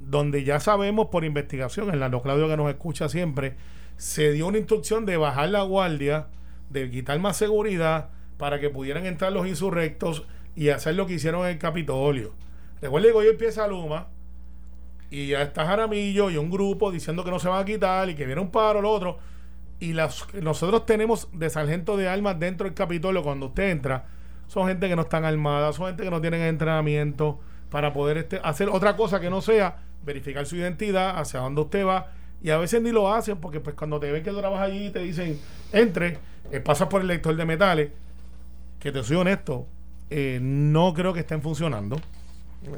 donde 0.00 0.42
ya 0.42 0.58
sabemos 0.58 1.06
por 1.06 1.24
investigación, 1.24 1.88
en 1.88 2.00
la 2.00 2.08
no 2.08 2.20
Claudio 2.20 2.48
que 2.48 2.56
nos 2.56 2.68
escucha 2.68 3.08
siempre, 3.08 3.54
se 3.96 4.32
dio 4.32 4.48
una 4.48 4.58
instrucción 4.58 5.06
de 5.06 5.16
bajar 5.16 5.50
la 5.50 5.62
guardia, 5.62 6.26
de 6.68 6.90
quitar 6.90 7.18
más 7.20 7.36
seguridad 7.36 8.10
para 8.38 8.58
que 8.58 8.70
pudieran 8.70 9.06
entrar 9.06 9.32
los 9.32 9.46
insurrectos 9.46 10.26
y 10.56 10.70
hacer 10.70 10.96
lo 10.96 11.06
que 11.06 11.14
hicieron 11.14 11.42
en 11.42 11.52
el 11.52 11.58
Capitolio. 11.58 12.34
Recuerden 12.82 13.12
que 13.12 13.18
hoy 13.18 13.28
empieza 13.28 13.68
Luma, 13.68 14.08
y 15.10 15.28
ya 15.28 15.42
está 15.42 15.64
Jaramillo 15.64 16.30
y 16.30 16.36
un 16.36 16.50
grupo 16.50 16.90
diciendo 16.90 17.22
que 17.22 17.30
no 17.30 17.38
se 17.38 17.48
va 17.48 17.60
a 17.60 17.64
quitar 17.64 18.10
y 18.10 18.16
que 18.16 18.26
viene 18.26 18.40
un 18.40 18.50
paro, 18.50 18.82
lo 18.82 18.90
otro. 18.90 19.18
Y 19.78 19.92
nosotros 19.92 20.86
tenemos 20.86 21.28
de 21.32 21.50
sargento 21.50 21.96
de 21.96 22.08
armas 22.08 22.40
dentro 22.40 22.64
del 22.64 22.74
Capitolio 22.74 23.22
cuando 23.22 23.46
usted 23.46 23.70
entra. 23.70 24.06
Son 24.46 24.66
gente 24.68 24.88
que 24.88 24.96
no 24.96 25.02
están 25.02 25.24
armadas, 25.24 25.76
son 25.76 25.86
gente 25.86 26.02
que 26.02 26.10
no 26.10 26.20
tienen 26.20 26.42
entrenamiento 26.42 27.40
para 27.70 27.92
poder 27.92 28.18
este, 28.18 28.40
hacer 28.42 28.68
otra 28.68 28.96
cosa 28.96 29.20
que 29.20 29.30
no 29.30 29.40
sea 29.40 29.78
verificar 30.04 30.46
su 30.46 30.56
identidad, 30.56 31.18
hacia 31.18 31.40
dónde 31.40 31.62
usted 31.62 31.86
va. 31.86 32.12
Y 32.42 32.50
a 32.50 32.58
veces 32.58 32.82
ni 32.82 32.90
lo 32.90 33.12
hacen 33.12 33.38
porque 33.38 33.60
pues 33.60 33.74
cuando 33.74 33.98
te 33.98 34.12
ven 34.12 34.22
que 34.22 34.30
tú 34.30 34.38
trabajas 34.38 34.68
allí 34.68 34.86
y 34.86 34.90
te 34.90 35.00
dicen, 35.00 35.40
entre, 35.72 36.18
eh, 36.50 36.60
pasas 36.60 36.88
por 36.88 37.00
el 37.00 37.06
lector 37.06 37.34
de 37.34 37.44
metales, 37.44 37.90
que 38.78 38.92
te 38.92 39.02
soy 39.02 39.16
honesto, 39.16 39.66
eh, 40.10 40.38
no 40.42 40.92
creo 40.92 41.14
que 41.14 41.20
estén 41.20 41.40
funcionando. 41.40 41.96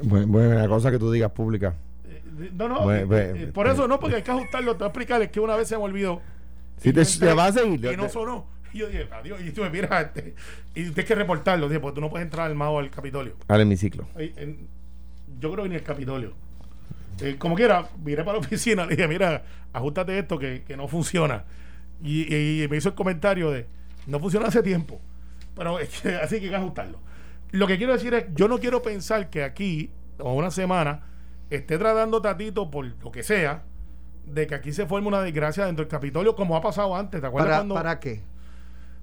Bueno, 0.03 0.27
bueno, 0.27 0.53
la 0.55 0.67
cosa 0.67 0.89
que 0.89 0.97
tú 0.97 1.11
digas 1.11 1.31
pública. 1.31 1.75
No, 2.53 2.67
no, 2.67 2.93
eh, 2.93 3.05
eh, 3.11 3.51
por 3.53 3.67
eso 3.67 3.87
no, 3.87 3.99
porque 3.99 4.17
hay 4.17 4.21
que 4.21 4.31
ajustarlo. 4.31 4.73
Te 4.73 4.79
voy 4.79 4.85
a 4.85 4.87
explicar, 4.89 5.21
es 5.21 5.29
que 5.29 5.39
una 5.39 5.55
vez 5.55 5.67
se 5.67 5.77
me 5.77 5.83
olvidó. 5.83 6.21
Si 6.77 6.93
te, 6.93 7.03
te 7.03 7.33
vas 7.33 7.55
a 7.55 7.61
seguir. 7.61 7.83
Y 7.91 7.97
no 7.97 8.09
sonó. 8.09 8.45
Y 8.73 8.79
yo 8.79 8.87
dije, 8.87 9.07
adiós. 9.11 9.39
Y 9.41 9.51
tú 9.51 9.61
me 9.61 9.69
miras, 9.69 10.05
este, 10.05 10.35
y 10.75 10.83
tienes 10.83 11.05
que 11.05 11.15
reportarlo, 11.15 11.67
dije, 11.67 11.79
porque 11.79 11.95
tú 11.95 12.01
no 12.01 12.09
puedes 12.09 12.25
entrar 12.25 12.47
al 12.47 12.55
mago 12.55 12.79
al 12.79 12.89
Capitolio. 12.89 13.35
Al 13.47 13.61
hemiciclo. 13.61 14.07
yo 15.39 15.51
creo 15.51 15.63
que 15.63 15.69
ni 15.69 15.75
el 15.75 15.83
Capitolio. 15.83 16.33
Eh, 17.19 17.35
como 17.39 17.55
quiera, 17.55 17.87
miré 18.03 18.23
para 18.23 18.33
la 18.33 18.45
oficina, 18.45 18.85
le 18.85 18.95
dije, 18.95 19.07
mira, 19.07 19.43
ajustate 19.73 20.19
esto 20.19 20.37
que, 20.37 20.63
que 20.67 20.77
no 20.77 20.87
funciona. 20.87 21.45
Y, 22.03 22.33
y, 22.63 22.67
me 22.67 22.77
hizo 22.77 22.89
el 22.89 22.95
comentario 22.95 23.49
de, 23.51 23.65
no 24.05 24.19
funciona 24.19 24.47
hace 24.47 24.61
tiempo. 24.61 25.01
Pero 25.55 25.79
es 25.79 25.89
que, 25.89 26.15
así 26.15 26.39
que 26.39 26.45
hay 26.45 26.49
que 26.51 26.55
ajustarlo. 26.55 26.99
Lo 27.51 27.65
que 27.65 27.77
quiero 27.77 27.93
decir 27.93 28.13
es, 28.13 28.25
yo 28.35 28.47
no 28.47 28.59
quiero 28.59 28.81
pensar 28.81 29.29
que 29.29 29.43
aquí, 29.43 29.89
o 30.19 30.33
una 30.33 30.51
semana, 30.51 31.05
esté 31.49 31.77
tratando 31.77 32.21
Tatito 32.21 32.69
por 32.69 32.85
lo 32.85 33.11
que 33.11 33.23
sea, 33.23 33.63
de 34.25 34.45
que 34.45 34.55
aquí 34.55 34.73
se 34.73 34.85
forme 34.85 35.07
una 35.07 35.21
desgracia 35.21 35.65
dentro 35.65 35.85
del 35.85 35.89
Capitolio, 35.89 36.35
como 36.35 36.55
ha 36.55 36.61
pasado 36.61 36.95
antes. 36.95 37.21
¿Te 37.21 37.27
acuerdas 37.27 37.49
¿Para, 37.49 37.57
cuando, 37.59 37.75
¿Para 37.75 37.99
qué? 37.99 38.21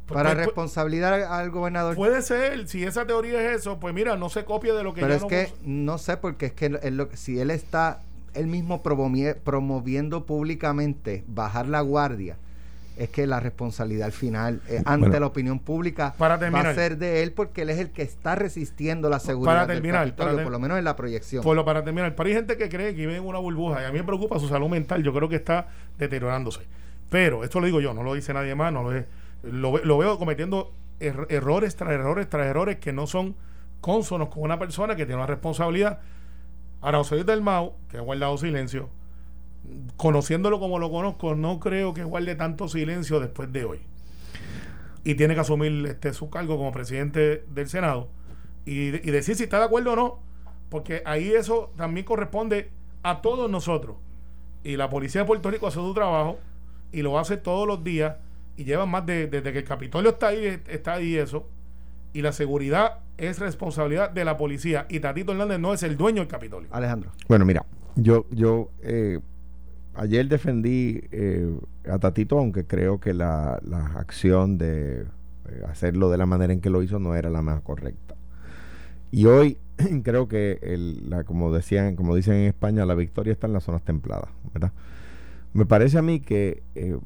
Pues, 0.06 0.16
¿Para 0.16 0.34
pues, 0.34 0.46
responsabilidad 0.46 1.32
al 1.32 1.50
gobernador? 1.50 1.96
Puede 1.96 2.20
ser, 2.20 2.68
si 2.68 2.84
esa 2.84 3.06
teoría 3.06 3.40
es 3.40 3.60
eso, 3.60 3.80
pues 3.80 3.94
mira, 3.94 4.16
no 4.16 4.28
se 4.28 4.44
copie 4.44 4.72
de 4.72 4.82
lo 4.82 4.92
que 4.92 5.00
Pero 5.00 5.14
es 5.14 5.24
que 5.24 5.52
no 5.64 5.96
sé, 5.96 6.18
porque 6.18 6.46
es 6.46 6.52
que 6.52 6.78
si 7.14 7.40
él 7.40 7.50
está 7.50 8.02
él 8.34 8.48
mismo 8.48 8.82
promoviendo 8.82 10.26
públicamente 10.26 11.24
bajar 11.28 11.68
la 11.68 11.80
guardia 11.80 12.36
es 12.96 13.08
que 13.08 13.26
la 13.26 13.40
responsabilidad 13.40 14.06
al 14.06 14.12
final 14.12 14.60
eh, 14.68 14.82
ante 14.84 15.18
la 15.18 15.26
opinión 15.26 15.58
pública 15.58 16.14
va 16.20 16.34
a 16.34 16.74
ser 16.74 16.96
de 16.96 17.22
él 17.22 17.32
porque 17.32 17.62
él 17.62 17.70
es 17.70 17.78
el 17.78 17.90
que 17.90 18.02
está 18.02 18.36
resistiendo 18.36 19.08
la 19.08 19.18
seguridad 19.18 19.52
para 19.52 19.66
terminar, 19.66 20.14
por 20.14 20.50
lo 20.50 20.58
menos 20.60 20.78
en 20.78 20.84
la 20.84 20.94
proyección. 20.94 21.42
Por 21.42 21.56
lo 21.56 21.64
para 21.64 21.82
terminar, 21.82 22.14
pero 22.14 22.28
hay 22.28 22.34
gente 22.34 22.56
que 22.56 22.68
cree 22.68 22.94
que 22.94 23.00
vive 23.00 23.16
en 23.16 23.24
una 23.24 23.38
burbuja 23.38 23.82
y 23.82 23.84
a 23.84 23.90
mí 23.90 23.98
me 23.98 24.04
preocupa 24.04 24.38
su 24.38 24.48
salud 24.48 24.68
mental, 24.68 25.02
yo 25.02 25.12
creo 25.12 25.28
que 25.28 25.36
está 25.36 25.68
deteriorándose. 25.98 26.60
Pero 27.10 27.42
esto 27.42 27.60
lo 27.60 27.66
digo 27.66 27.80
yo, 27.80 27.94
no 27.94 28.02
lo 28.02 28.14
dice 28.14 28.32
nadie 28.32 28.54
más, 28.54 28.72
no 28.72 28.88
lo, 28.88 29.04
lo, 29.50 29.98
veo 29.98 30.18
cometiendo 30.18 30.72
errores 31.00 31.76
tras 31.76 31.92
errores 31.92 32.28
tras 32.28 32.46
errores 32.46 32.78
que 32.78 32.92
no 32.92 33.06
son 33.06 33.34
cónsonos 33.80 34.28
con 34.28 34.42
una 34.42 34.58
persona 34.58 34.96
que 34.96 35.04
tiene 35.04 35.16
una 35.16 35.26
responsabilidad. 35.26 36.00
Ahora, 36.80 36.98
José 36.98 37.24
del 37.24 37.42
Mau, 37.42 37.74
que 37.88 37.98
ha 37.98 38.00
guardado 38.00 38.36
silencio, 38.38 38.88
conociéndolo 39.96 40.58
como 40.58 40.78
lo 40.78 40.90
conozco, 40.90 41.34
no 41.34 41.60
creo 41.60 41.94
que 41.94 42.04
guarde 42.04 42.34
tanto 42.34 42.68
silencio 42.68 43.20
después 43.20 43.52
de 43.52 43.64
hoy. 43.64 43.80
Y 45.02 45.16
tiene 45.16 45.34
que 45.34 45.40
asumir 45.40 45.84
este, 45.86 46.14
su 46.14 46.30
cargo 46.30 46.56
como 46.56 46.72
presidente 46.72 47.44
del 47.50 47.68
Senado 47.68 48.08
y, 48.64 48.90
decir 48.90 49.36
si 49.36 49.44
está 49.44 49.58
de 49.58 49.64
acuerdo 49.64 49.92
o 49.92 49.96
no, 49.96 50.18
porque 50.70 51.02
ahí 51.04 51.32
eso 51.32 51.70
también 51.76 52.06
corresponde 52.06 52.70
a 53.02 53.20
todos 53.20 53.50
nosotros. 53.50 53.96
Y 54.62 54.76
la 54.76 54.88
policía 54.88 55.22
de 55.22 55.26
Puerto 55.26 55.50
Rico 55.50 55.66
hace 55.66 55.80
su 55.80 55.92
trabajo 55.92 56.38
y 56.92 57.02
lo 57.02 57.18
hace 57.18 57.36
todos 57.36 57.66
los 57.66 57.84
días 57.84 58.16
y 58.56 58.64
lleva 58.64 58.86
más 58.86 59.04
de, 59.06 59.26
desde 59.26 59.52
que 59.52 59.58
el 59.58 59.64
Capitolio 59.64 60.10
está 60.10 60.28
ahí, 60.28 60.60
está 60.68 60.94
ahí 60.94 61.16
eso. 61.16 61.48
Y 62.12 62.22
la 62.22 62.32
seguridad 62.32 63.00
es 63.18 63.38
responsabilidad 63.40 64.10
de 64.10 64.24
la 64.24 64.36
policía. 64.36 64.86
Y 64.88 65.00
Tatito 65.00 65.32
Hernández 65.32 65.58
no 65.58 65.74
es 65.74 65.82
el 65.82 65.96
dueño 65.96 66.20
del 66.20 66.28
Capitolio. 66.28 66.68
Alejandro. 66.70 67.10
Bueno, 67.28 67.44
mira, 67.44 67.64
yo, 67.96 68.26
yo 68.30 68.70
eh, 68.82 69.18
ayer 69.94 70.28
defendí 70.28 71.02
eh, 71.10 71.58
a 71.90 71.98
Tatito, 71.98 72.38
aunque 72.38 72.64
creo 72.64 73.00
que 73.00 73.14
la, 73.14 73.60
acción 73.96 74.58
de 74.58 75.02
eh, 75.02 75.06
hacerlo 75.68 76.10
de 76.10 76.18
la 76.18 76.26
manera 76.26 76.52
en 76.52 76.60
que 76.60 76.70
lo 76.70 76.82
hizo 76.82 76.98
no 76.98 77.14
era 77.14 77.30
la 77.30 77.42
más 77.42 77.60
correcta. 77.62 78.14
Y 79.10 79.26
hoy 79.26 79.58
creo 80.02 80.28
que, 80.28 80.58
el, 80.62 81.10
la, 81.10 81.24
como 81.24 81.52
decían, 81.52 81.96
como 81.96 82.14
dicen 82.14 82.34
en 82.34 82.46
España, 82.46 82.84
la 82.86 82.94
victoria 82.94 83.32
está 83.32 83.46
en 83.46 83.52
las 83.52 83.64
zonas 83.64 83.82
templadas, 83.82 84.30
¿verdad? 84.52 84.72
Me 85.52 85.66
parece 85.66 85.98
a 85.98 86.02
mí 86.02 86.18
que, 86.18 86.64
eh, 86.74 86.98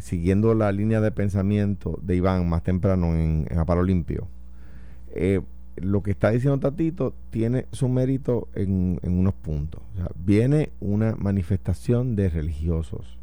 siguiendo 0.00 0.54
la 0.54 0.72
línea 0.72 1.00
de 1.00 1.10
pensamiento 1.10 1.98
de 2.02 2.16
Iván 2.16 2.48
más 2.48 2.62
temprano 2.62 3.14
en, 3.14 3.46
en 3.50 3.86
Limpio, 3.86 4.28
lo 5.76 6.02
que 6.02 6.10
está 6.10 6.30
diciendo 6.30 6.58
Tatito 6.58 7.14
tiene 7.30 7.66
su 7.72 7.88
mérito 7.88 8.48
en, 8.54 9.00
unos 9.02 9.34
puntos. 9.34 9.82
viene 10.14 10.70
una 10.80 11.14
manifestación 11.16 12.16
de 12.16 12.28
religiosos. 12.28 13.18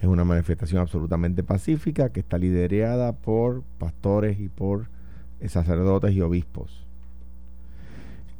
Es 0.00 0.06
una 0.06 0.24
manifestación 0.24 0.82
absolutamente 0.82 1.42
pacífica 1.42 2.10
que 2.10 2.20
está 2.20 2.36
liderada 2.36 3.12
por 3.12 3.62
pastores 3.78 4.38
y 4.38 4.48
por 4.48 4.86
sacerdotes 5.46 6.12
y 6.12 6.20
obispos. 6.20 6.84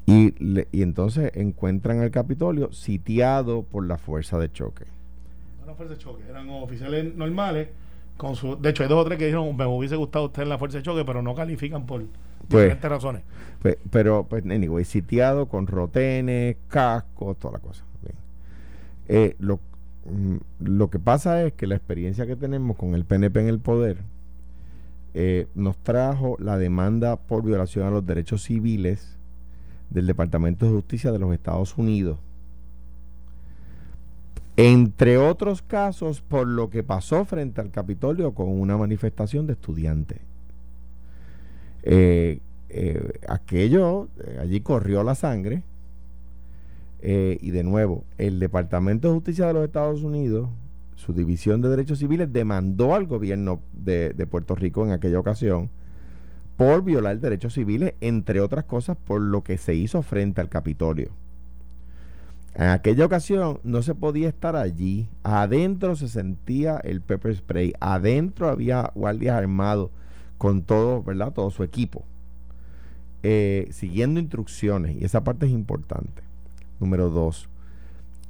Y, 0.07 0.35
y 0.71 0.83
entonces 0.83 1.33
encuentran 1.35 2.03
el 2.03 2.11
Capitolio 2.11 2.73
sitiado 2.73 3.63
por 3.63 3.87
la 3.87 3.97
fuerza 3.97 4.39
de 4.39 4.53
choque. 4.53 4.85
No 5.75 5.77
fuerza 5.77 5.95
de 5.95 6.01
choque, 6.01 6.23
eran 6.29 6.49
oficiales 6.51 7.17
normales. 7.17 7.69
Con 8.17 8.37
su, 8.37 8.57
de 8.57 8.71
hecho, 8.71 8.85
hay 8.85 8.89
dos 8.89 9.01
o 9.01 9.05
tres 9.05 9.19
que 9.19 9.25
dijeron, 9.25 9.57
me 9.57 9.67
hubiese 9.67 9.97
gustado 9.97 10.27
usted 10.27 10.45
en 10.45 10.49
la 10.49 10.57
fuerza 10.57 10.79
de 10.79 10.85
choque, 10.85 11.05
pero 11.05 11.21
no 11.21 11.35
califican 11.35 11.85
por 11.85 12.05
pues, 12.49 12.81
razones. 12.81 13.23
Pues, 13.61 13.77
pero, 13.91 14.25
pues, 14.29 14.45
anyway, 14.45 14.85
sitiado 14.85 15.47
con 15.47 15.67
rotenes, 15.67 16.57
cascos, 16.69 17.37
toda 17.39 17.55
la 17.55 17.59
cosa. 17.59 17.85
Eh, 19.09 19.35
lo, 19.41 19.59
mm, 20.07 20.37
lo 20.61 20.91
que 20.91 21.01
pasa 21.01 21.45
es 21.45 21.55
que 21.55 21.67
la 21.67 21.75
experiencia 21.75 22.25
que 22.25 22.37
tenemos 22.37 22.77
con 22.77 22.95
el 22.95 23.05
PNP 23.05 23.41
en 23.41 23.49
el 23.49 23.59
poder 23.59 23.99
eh, 25.13 25.49
nos 25.57 25.77
trajo 25.79 26.37
la 26.39 26.57
demanda 26.57 27.17
por 27.17 27.43
violación 27.43 27.85
a 27.87 27.91
los 27.91 28.07
derechos 28.07 28.45
civiles 28.45 29.19
del 29.91 30.07
Departamento 30.07 30.67
de 30.67 30.73
Justicia 30.73 31.11
de 31.11 31.19
los 31.19 31.35
Estados 31.35 31.77
Unidos. 31.77 32.19
Entre 34.57 35.19
otros 35.19 35.63
casos, 35.63 36.21
por 36.21 36.47
lo 36.47 36.71
que 36.71 36.85
pasó 36.85 37.25
frente 37.25 37.61
al 37.61 37.71
Capitolio 37.71 38.35
con 38.35 38.49
una 38.49 38.77
manifestación 38.77 39.47
de 39.47 39.55
estudiantes. 39.55 40.21
Eh, 41.83 42.41
eh, 42.69 43.13
aquello, 43.29 44.09
eh, 44.25 44.39
allí 44.41 44.61
corrió 44.61 45.03
la 45.03 45.15
sangre. 45.15 45.63
y 47.07 47.51
de 47.51 47.63
nuevo, 47.65 48.05
el 48.17 48.41
Departamento 48.41 49.09
de 49.09 49.15
Justicia 49.15 49.47
de 49.47 49.53
los 49.53 49.65
Estados 49.67 50.03
Unidos, 50.03 50.49
su 50.95 51.13
División 51.13 51.61
de 51.61 51.69
Derechos 51.69 51.99
Civiles, 51.99 52.33
demandó 52.33 52.95
al 52.95 53.05
gobierno 53.07 53.61
de, 53.75 54.15
de 54.15 54.27
Puerto 54.27 54.55
Rico 54.55 54.87
en 54.87 54.93
aquella 54.93 55.19
ocasión 55.19 55.69
por 56.57 56.83
violar 56.83 57.19
derechos 57.21 57.55
civiles, 57.55 57.95
entre 58.01 58.41
otras 58.41 58.65
cosas, 58.65 58.97
por 58.97 59.21
lo 59.21 59.43
que 59.43 59.59
se 59.59 59.75
hizo 59.75 60.03
frente 60.03 60.41
al 60.41 60.49
Capitolio. 60.49 61.11
En 62.55 62.69
aquella 62.69 63.05
ocasión 63.05 63.59
no 63.65 63.83
se 63.83 63.95
podía 63.95 64.29
estar 64.29 64.55
allí. 64.55 65.09
Adentro 65.25 65.97
se 65.97 66.09
sentía 66.09 66.77
el 66.79 67.01
pepper 67.01 67.35
spray. 67.35 67.73
Adentro 67.81 68.49
había 68.49 68.93
guardias 68.95 69.37
armados 69.37 69.91
con 70.39 70.63
todo, 70.63 71.03
¿verdad? 71.03 71.33
Todo 71.33 71.51
su 71.51 71.65
equipo. 71.65 72.05
Eh, 73.25 73.69
siguiendo 73.73 74.21
instrucciones, 74.21 74.97
y 75.01 75.05
esa 75.05 75.25
parte 75.25 75.47
es 75.47 75.53
importante. 75.53 76.23
Número 76.79 77.09
dos, 77.09 77.49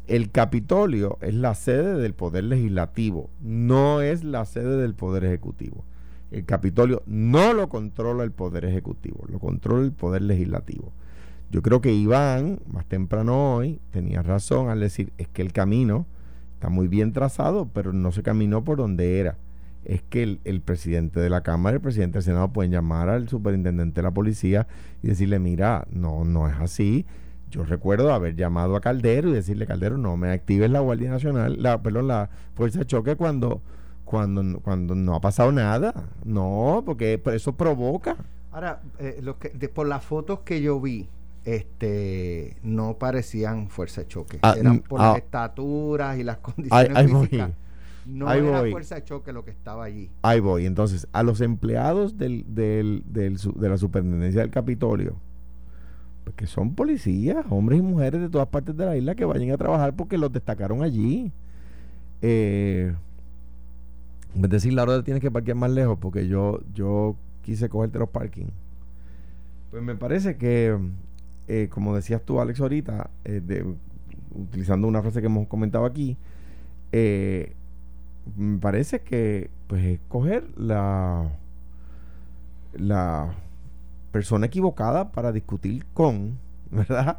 el 0.07 0.31
Capitolio 0.31 1.19
es 1.21 1.35
la 1.35 1.55
sede 1.55 1.95
del 1.95 2.15
Poder 2.15 2.45
Legislativo, 2.45 3.29
no 3.43 4.03
es 4.03 4.23
la 4.23 4.45
sede 4.45 4.77
del 4.77 4.95
Poder 4.95 5.25
Ejecutivo. 5.25 5.85
El 6.31 6.45
Capitolio 6.45 7.03
no 7.07 7.55
lo 7.55 7.69
controla 7.69 8.23
el 8.23 8.31
Poder 8.31 8.65
Ejecutivo, 8.65 9.25
lo 9.29 9.39
controla 9.39 9.85
el 9.85 9.93
Poder 9.93 10.23
Legislativo. 10.23 10.93
Yo 11.55 11.63
creo 11.63 11.81
que 11.81 11.93
Iván, 11.93 12.59
más 12.67 12.85
temprano 12.87 13.55
hoy, 13.55 13.79
tenía 13.93 14.23
razón 14.23 14.71
al 14.71 14.81
decir, 14.81 15.13
es 15.19 15.29
que 15.29 15.41
el 15.41 15.53
camino 15.53 16.05
está 16.55 16.69
muy 16.69 16.89
bien 16.89 17.13
trazado, 17.13 17.69
pero 17.73 17.93
no 17.93 18.11
se 18.11 18.25
caminó 18.25 18.65
por 18.65 18.77
donde 18.77 19.21
era 19.21 19.37
es 19.85 20.03
que 20.03 20.41
el, 20.43 20.61
presidente 20.63 21.21
de 21.21 21.31
la 21.31 21.43
Cámara 21.43 21.77
el 21.77 21.81
presidente 21.81 22.15
del 22.15 22.25
Senado 22.25 22.53
pueden 22.53 22.73
llamar 22.73 23.09
al 23.09 23.29
superintendente 23.29 24.01
de 24.01 24.03
la 24.03 24.11
policía 24.11 24.67
y 25.01 25.07
decirle, 25.07 25.39
mira, 25.39 25.87
no, 25.93 26.25
no 26.25 26.49
es 26.49 26.57
así. 26.57 27.07
Yo 27.53 27.65
recuerdo 27.65 28.13
haber 28.13 28.35
llamado 28.35 28.75
a 28.75 28.81
Caldero 28.81 29.29
y 29.29 29.35
decirle, 29.35 29.65
Caldero, 29.65 29.97
no 29.97 30.17
me 30.17 30.33
actives 30.33 30.73
la 30.73 30.81
Guardia 30.81 31.09
Nacional, 31.09 31.63
la, 31.63 31.81
perdón, 31.83 32.09
la 32.09 32.31
Fuerza 32.55 32.81
de 32.81 32.87
Choque 32.87 33.15
cuando, 33.15 33.63
cuando, 34.05 34.59
cuando 34.59 34.97
no 34.97 35.15
ha 35.15 35.21
pasado 35.21 35.53
nada. 35.53 35.95
No, 36.25 36.83
porque 36.85 37.23
eso 37.33 37.55
provoca. 37.55 38.17
Ahora, 38.51 38.81
eh, 38.99 39.23
que, 39.39 39.69
por 39.69 39.87
las 39.87 40.05
fotos 40.05 40.41
que 40.41 40.61
yo 40.61 40.81
vi, 40.81 41.09
este 41.45 42.57
no 42.63 42.99
parecían 42.99 43.69
fuerza 43.69 44.03
de 44.03 44.09
choque. 44.09 44.39
Ah, 44.43 44.55
Eran 44.59 44.81
por 44.81 45.01
las 45.01 45.15
ah. 45.15 45.19
estaturas 45.19 46.19
y 46.19 46.25
las 46.25 46.39
condiciones 46.39 47.11
físicas. 47.11 47.51
No 48.07 48.31
era 48.31 48.61
fuerza 48.71 48.97
de 48.97 49.05
choque 49.05 49.33
lo 49.33 49.45
que 49.45 49.51
estaba 49.51 49.85
allí. 49.85 50.11
Ahí 50.23 50.41
voy. 50.41 50.67
Entonces, 50.67 51.09
a 51.13 51.23
los 51.23 51.41
empleados 51.41 52.19
del, 52.19 52.45
del, 52.55 53.03
del, 53.07 53.39
de 53.39 53.69
la 53.69 53.79
superintendencia 53.79 54.43
del 54.43 54.51
Capitolio, 54.51 55.17
pues 56.25 56.37
que 56.37 56.47
son 56.47 56.75
policías, 56.75 57.45
hombres 57.49 57.79
y 57.79 57.83
mujeres 57.83 58.21
de 58.21 58.29
todas 58.29 58.49
partes 58.49 58.77
de 58.77 58.85
la 58.85 58.97
isla 58.97 59.15
que 59.15 59.25
vayan 59.25 59.51
a 59.51 59.57
trabajar 59.57 59.95
porque 59.95 60.19
los 60.19 60.33
destacaron 60.33 60.83
allí. 60.83 61.33
Eh, 62.21 62.95
es 64.35 64.51
decir, 64.51 64.73
la 64.73 64.83
hora 64.83 65.03
tienes 65.03 65.23
que 65.23 65.31
parquear 65.31 65.57
más 65.57 65.71
lejos 65.71 65.99
porque 65.99 66.27
yo, 66.27 66.61
yo 66.75 67.17
quise 67.43 67.69
cogerte 67.69 67.99
los 67.99 68.09
parking. 68.09 68.47
Pues 69.71 69.83
me 69.83 69.95
parece 69.95 70.37
que, 70.37 70.79
eh, 71.49 71.69
como 71.71 71.95
decías 71.95 72.23
tú, 72.23 72.41
Alex, 72.41 72.61
ahorita, 72.61 73.11
eh, 73.25 73.41
de, 73.45 73.65
utilizando 74.35 74.89
una 74.89 75.03
frase 75.03 75.21
que 75.21 75.27
hemos 75.27 75.47
comentado 75.47 75.85
aquí, 75.85 76.17
eh, 76.93 77.55
me 78.37 78.59
parece 78.59 79.01
que 79.01 79.51
pues 79.67 79.85
escoger 79.85 80.45
la 80.57 81.31
la 82.73 83.35
persona 84.11 84.47
equivocada 84.47 85.13
para 85.13 85.33
discutir 85.33 85.85
con, 85.93 86.39
¿verdad? 86.71 87.19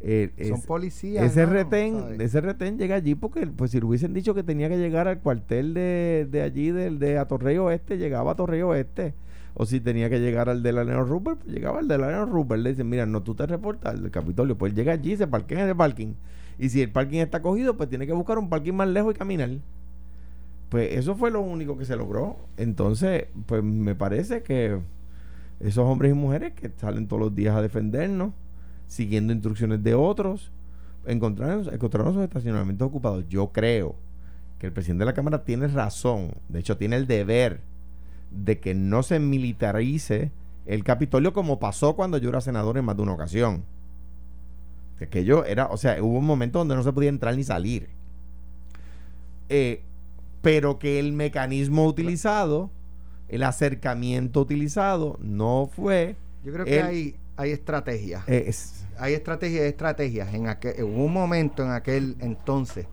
Eh, 0.00 0.30
Son 0.48 0.60
policías. 0.62 1.24
Ese 1.24 1.46
retén, 1.46 2.20
ese 2.20 2.40
retén 2.40 2.78
llega 2.78 2.96
allí 2.96 3.14
porque 3.14 3.46
pues 3.46 3.70
si 3.70 3.80
le 3.80 3.86
hubiesen 3.86 4.12
dicho 4.12 4.34
que 4.34 4.42
tenía 4.42 4.68
que 4.68 4.78
llegar 4.78 5.08
al 5.08 5.20
cuartel 5.20 5.74
de, 5.74 6.28
de 6.30 6.42
allí 6.42 6.70
del 6.70 6.98
de 6.98 7.18
Atorrey 7.18 7.56
Oeste, 7.58 7.96
llegaba 7.96 8.30
a 8.30 8.32
Atorrey 8.34 8.62
Oeste. 8.62 9.14
O 9.58 9.64
si 9.64 9.80
tenía 9.80 10.10
que 10.10 10.20
llegar 10.20 10.50
al 10.50 10.62
de 10.62 10.70
la 10.70 10.84
Leon 10.84 11.08
Rupert, 11.08 11.38
pues 11.38 11.54
llegaba 11.54 11.78
al 11.78 11.88
de 11.88 11.96
la 11.96 12.08
Leon 12.08 12.30
Rupert. 12.30 12.62
Le 12.62 12.70
dicen, 12.70 12.90
mira, 12.90 13.06
no 13.06 13.22
tú 13.22 13.34
te 13.34 13.46
reportas 13.46 13.94
al 13.94 14.02
del 14.02 14.10
Capitolio, 14.10 14.58
pues 14.58 14.74
llega 14.74 14.92
allí, 14.92 15.16
se 15.16 15.26
parquea 15.26 15.62
en 15.62 15.70
el 15.70 15.76
parking. 15.76 16.12
Y 16.58 16.68
si 16.68 16.82
el 16.82 16.90
parking 16.90 17.20
está 17.20 17.40
cogido, 17.40 17.74
pues 17.74 17.88
tiene 17.88 18.06
que 18.06 18.12
buscar 18.12 18.38
un 18.38 18.50
parking 18.50 18.74
más 18.74 18.88
lejos 18.88 19.14
y 19.14 19.18
caminar. 19.18 19.50
Pues 20.68 20.92
eso 20.92 21.14
fue 21.14 21.30
lo 21.30 21.40
único 21.40 21.78
que 21.78 21.86
se 21.86 21.96
logró. 21.96 22.36
Entonces, 22.58 23.28
pues 23.46 23.62
me 23.62 23.94
parece 23.94 24.42
que 24.42 24.78
esos 25.60 25.84
hombres 25.86 26.12
y 26.12 26.14
mujeres 26.14 26.52
que 26.52 26.70
salen 26.76 27.08
todos 27.08 27.20
los 27.20 27.34
días 27.34 27.56
a 27.56 27.62
defendernos, 27.62 28.32
siguiendo 28.88 29.32
instrucciones 29.32 29.82
de 29.82 29.94
otros, 29.94 30.52
encontraron, 31.06 31.72
encontraron 31.72 32.12
sus 32.12 32.24
estacionamientos 32.24 32.88
ocupados. 32.88 33.24
Yo 33.30 33.52
creo 33.52 33.94
que 34.58 34.66
el 34.66 34.72
presidente 34.74 35.00
de 35.00 35.06
la 35.06 35.14
Cámara 35.14 35.44
tiene 35.44 35.66
razón, 35.68 36.32
de 36.50 36.58
hecho 36.58 36.76
tiene 36.76 36.96
el 36.96 37.06
deber 37.06 37.60
de 38.30 38.58
que 38.58 38.74
no 38.74 39.02
se 39.02 39.18
militarice 39.18 40.30
el 40.66 40.84
Capitolio 40.84 41.32
como 41.32 41.58
pasó 41.58 41.94
cuando 41.94 42.18
yo 42.18 42.28
era 42.28 42.40
senador 42.40 42.76
en 42.76 42.84
más 42.84 42.96
de 42.96 43.02
una 43.02 43.12
ocasión. 43.12 43.64
Que 44.98 45.04
aquello 45.04 45.44
era, 45.44 45.66
o 45.66 45.76
sea, 45.76 46.02
hubo 46.02 46.18
un 46.18 46.26
momento 46.26 46.58
donde 46.58 46.74
no 46.74 46.82
se 46.82 46.92
podía 46.92 47.08
entrar 47.08 47.36
ni 47.36 47.44
salir. 47.44 47.88
Eh, 49.48 49.82
pero 50.42 50.78
que 50.78 50.98
el 50.98 51.12
mecanismo 51.12 51.86
utilizado, 51.86 52.70
el 53.28 53.42
acercamiento 53.42 54.40
utilizado, 54.40 55.18
no 55.20 55.70
fue. 55.74 56.16
Yo 56.44 56.52
creo 56.52 56.64
que 56.64 56.82
hay, 56.82 57.16
hay 57.36 57.50
estrategias. 57.50 58.24
hay 58.28 59.14
estrategias 59.14 59.64
y 59.64 59.68
estrategias. 59.68 60.34
En 60.34 60.48
aquel, 60.48 60.82
hubo 60.82 61.04
un 61.04 61.12
momento 61.12 61.62
en 61.62 61.70
aquel 61.70 62.16
entonces 62.20 62.86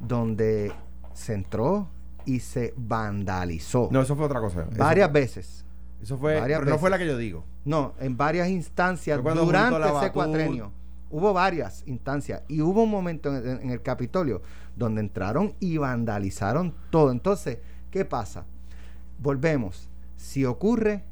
donde 0.00 0.72
se 1.12 1.34
entró 1.34 1.88
y 2.26 2.40
se 2.40 2.74
vandalizó. 2.76 3.88
No, 3.90 4.02
eso 4.02 4.14
fue 4.16 4.26
otra 4.26 4.40
cosa. 4.40 4.66
Varias 4.76 5.10
veces. 5.10 5.64
Eso 6.02 6.18
fue, 6.18 6.40
pero 6.42 6.66
no 6.66 6.78
fue 6.78 6.90
la 6.90 6.98
que 6.98 7.06
yo 7.06 7.16
digo. 7.16 7.44
No, 7.64 7.94
en 7.98 8.16
varias 8.16 8.48
instancias 8.48 9.22
durante 9.22 9.88
ese 9.88 10.12
cuatrenio. 10.12 10.72
Hubo 11.08 11.32
varias 11.32 11.84
instancias 11.86 12.42
y 12.48 12.60
hubo 12.60 12.82
un 12.82 12.90
momento 12.90 13.34
en, 13.34 13.70
el 13.70 13.80
Capitolio 13.80 14.42
donde 14.74 15.00
entraron 15.00 15.54
y 15.60 15.78
vandalizaron 15.78 16.74
todo. 16.90 17.12
Entonces, 17.12 17.58
¿qué 17.90 18.04
pasa? 18.04 18.44
Volvemos. 19.18 19.88
Si 20.16 20.44
ocurre, 20.44 21.04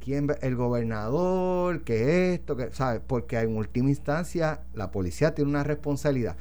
¿quién, 0.00 0.28
el 0.42 0.56
gobernador, 0.56 1.84
que 1.84 2.34
esto, 2.34 2.56
que, 2.56 2.70
¿sabes? 2.72 3.00
Porque 3.06 3.38
en 3.38 3.56
última 3.56 3.88
instancia 3.88 4.60
la 4.74 4.90
policía 4.90 5.34
tiene 5.34 5.50
una 5.50 5.62
responsabilidad. 5.62 6.36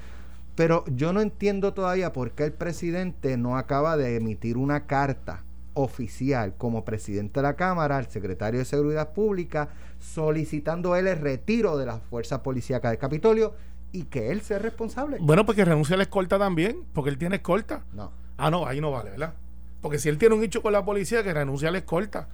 Pero 0.56 0.86
yo 0.88 1.14
no 1.14 1.22
entiendo 1.22 1.74
todavía 1.74 2.14
por 2.14 2.32
qué 2.32 2.46
el 2.46 2.54
presidente 2.54 3.38
no 3.38 3.58
acaba 3.58 3.98
de 3.98 4.16
emitir 4.16 4.58
una 4.58 4.88
carta 4.88 5.44
oficial 5.74 6.56
como 6.58 6.86
presidente 6.86 7.40
de 7.40 7.44
la 7.44 7.56
Cámara 7.56 7.98
al 7.98 8.10
secretario 8.10 8.60
de 8.60 8.66
Seguridad 8.66 9.12
Pública 9.12 9.70
solicitando 10.00 10.96
él 10.96 11.08
el 11.08 11.20
retiro 11.20 11.78
de 11.78 11.86
las 11.86 12.02
fuerzas 12.04 12.40
policíacas 12.40 12.92
del 12.92 13.00
Capitolio 13.00 13.54
y 13.92 14.04
que 14.04 14.32
él 14.32 14.42
sea 14.42 14.60
responsable. 14.60 15.18
Bueno, 15.22 15.46
pues 15.46 15.56
que 15.56 15.66
renuncie 15.66 15.94
a 15.94 15.98
la 15.98 16.04
escolta 16.04 16.38
también, 16.38 16.86
porque 16.94 17.10
él 17.10 17.18
tiene 17.18 17.38
escolta. 17.38 17.84
No. 17.94 18.12
Ah, 18.38 18.50
no, 18.50 18.66
ahí 18.66 18.82
no 18.82 18.92
vale, 18.92 19.12
¿verdad? 19.12 19.34
Porque 19.82 20.00
si 20.00 20.10
él 20.10 20.18
tiene 20.18 20.36
un 20.36 20.44
hecho 20.44 20.62
con 20.62 20.74
la 20.74 20.84
policía, 20.84 21.24
que 21.24 21.34
renuncie 21.34 21.68
a 21.68 21.72
la 21.72 21.78
escolta. 21.78 22.28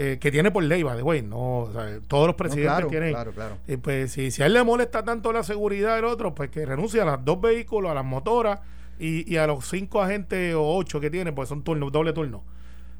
Eh, 0.00 0.18
que 0.20 0.30
tiene 0.30 0.52
por 0.52 0.62
ley, 0.62 0.84
va 0.84 0.94
de 0.94 1.02
güey, 1.02 1.22
no, 1.22 1.68
todos 2.06 2.28
los 2.28 2.36
presidentes 2.36 2.70
claro, 2.70 2.86
tienen. 2.86 3.10
Claro, 3.10 3.32
claro. 3.32 3.58
Y 3.66 3.78
pues 3.78 4.12
si, 4.12 4.30
si, 4.30 4.44
a 4.44 4.46
él 4.46 4.52
le 4.52 4.62
molesta 4.62 5.02
tanto 5.02 5.32
la 5.32 5.42
seguridad 5.42 5.96
del 5.96 6.04
otro, 6.04 6.36
pues 6.36 6.50
que 6.50 6.64
renuncie 6.64 7.00
a 7.00 7.04
los 7.04 7.24
dos 7.24 7.40
vehículos, 7.40 7.90
a 7.90 7.94
las 7.94 8.04
motoras 8.04 8.60
y, 9.00 9.36
a 9.36 9.48
los 9.48 9.68
cinco 9.68 10.00
agentes 10.00 10.54
o 10.54 10.76
ocho 10.76 11.00
que 11.00 11.10
tiene, 11.10 11.32
pues 11.32 11.48
son 11.48 11.64
turnos, 11.64 11.90
doble 11.90 12.12
turno. 12.12 12.44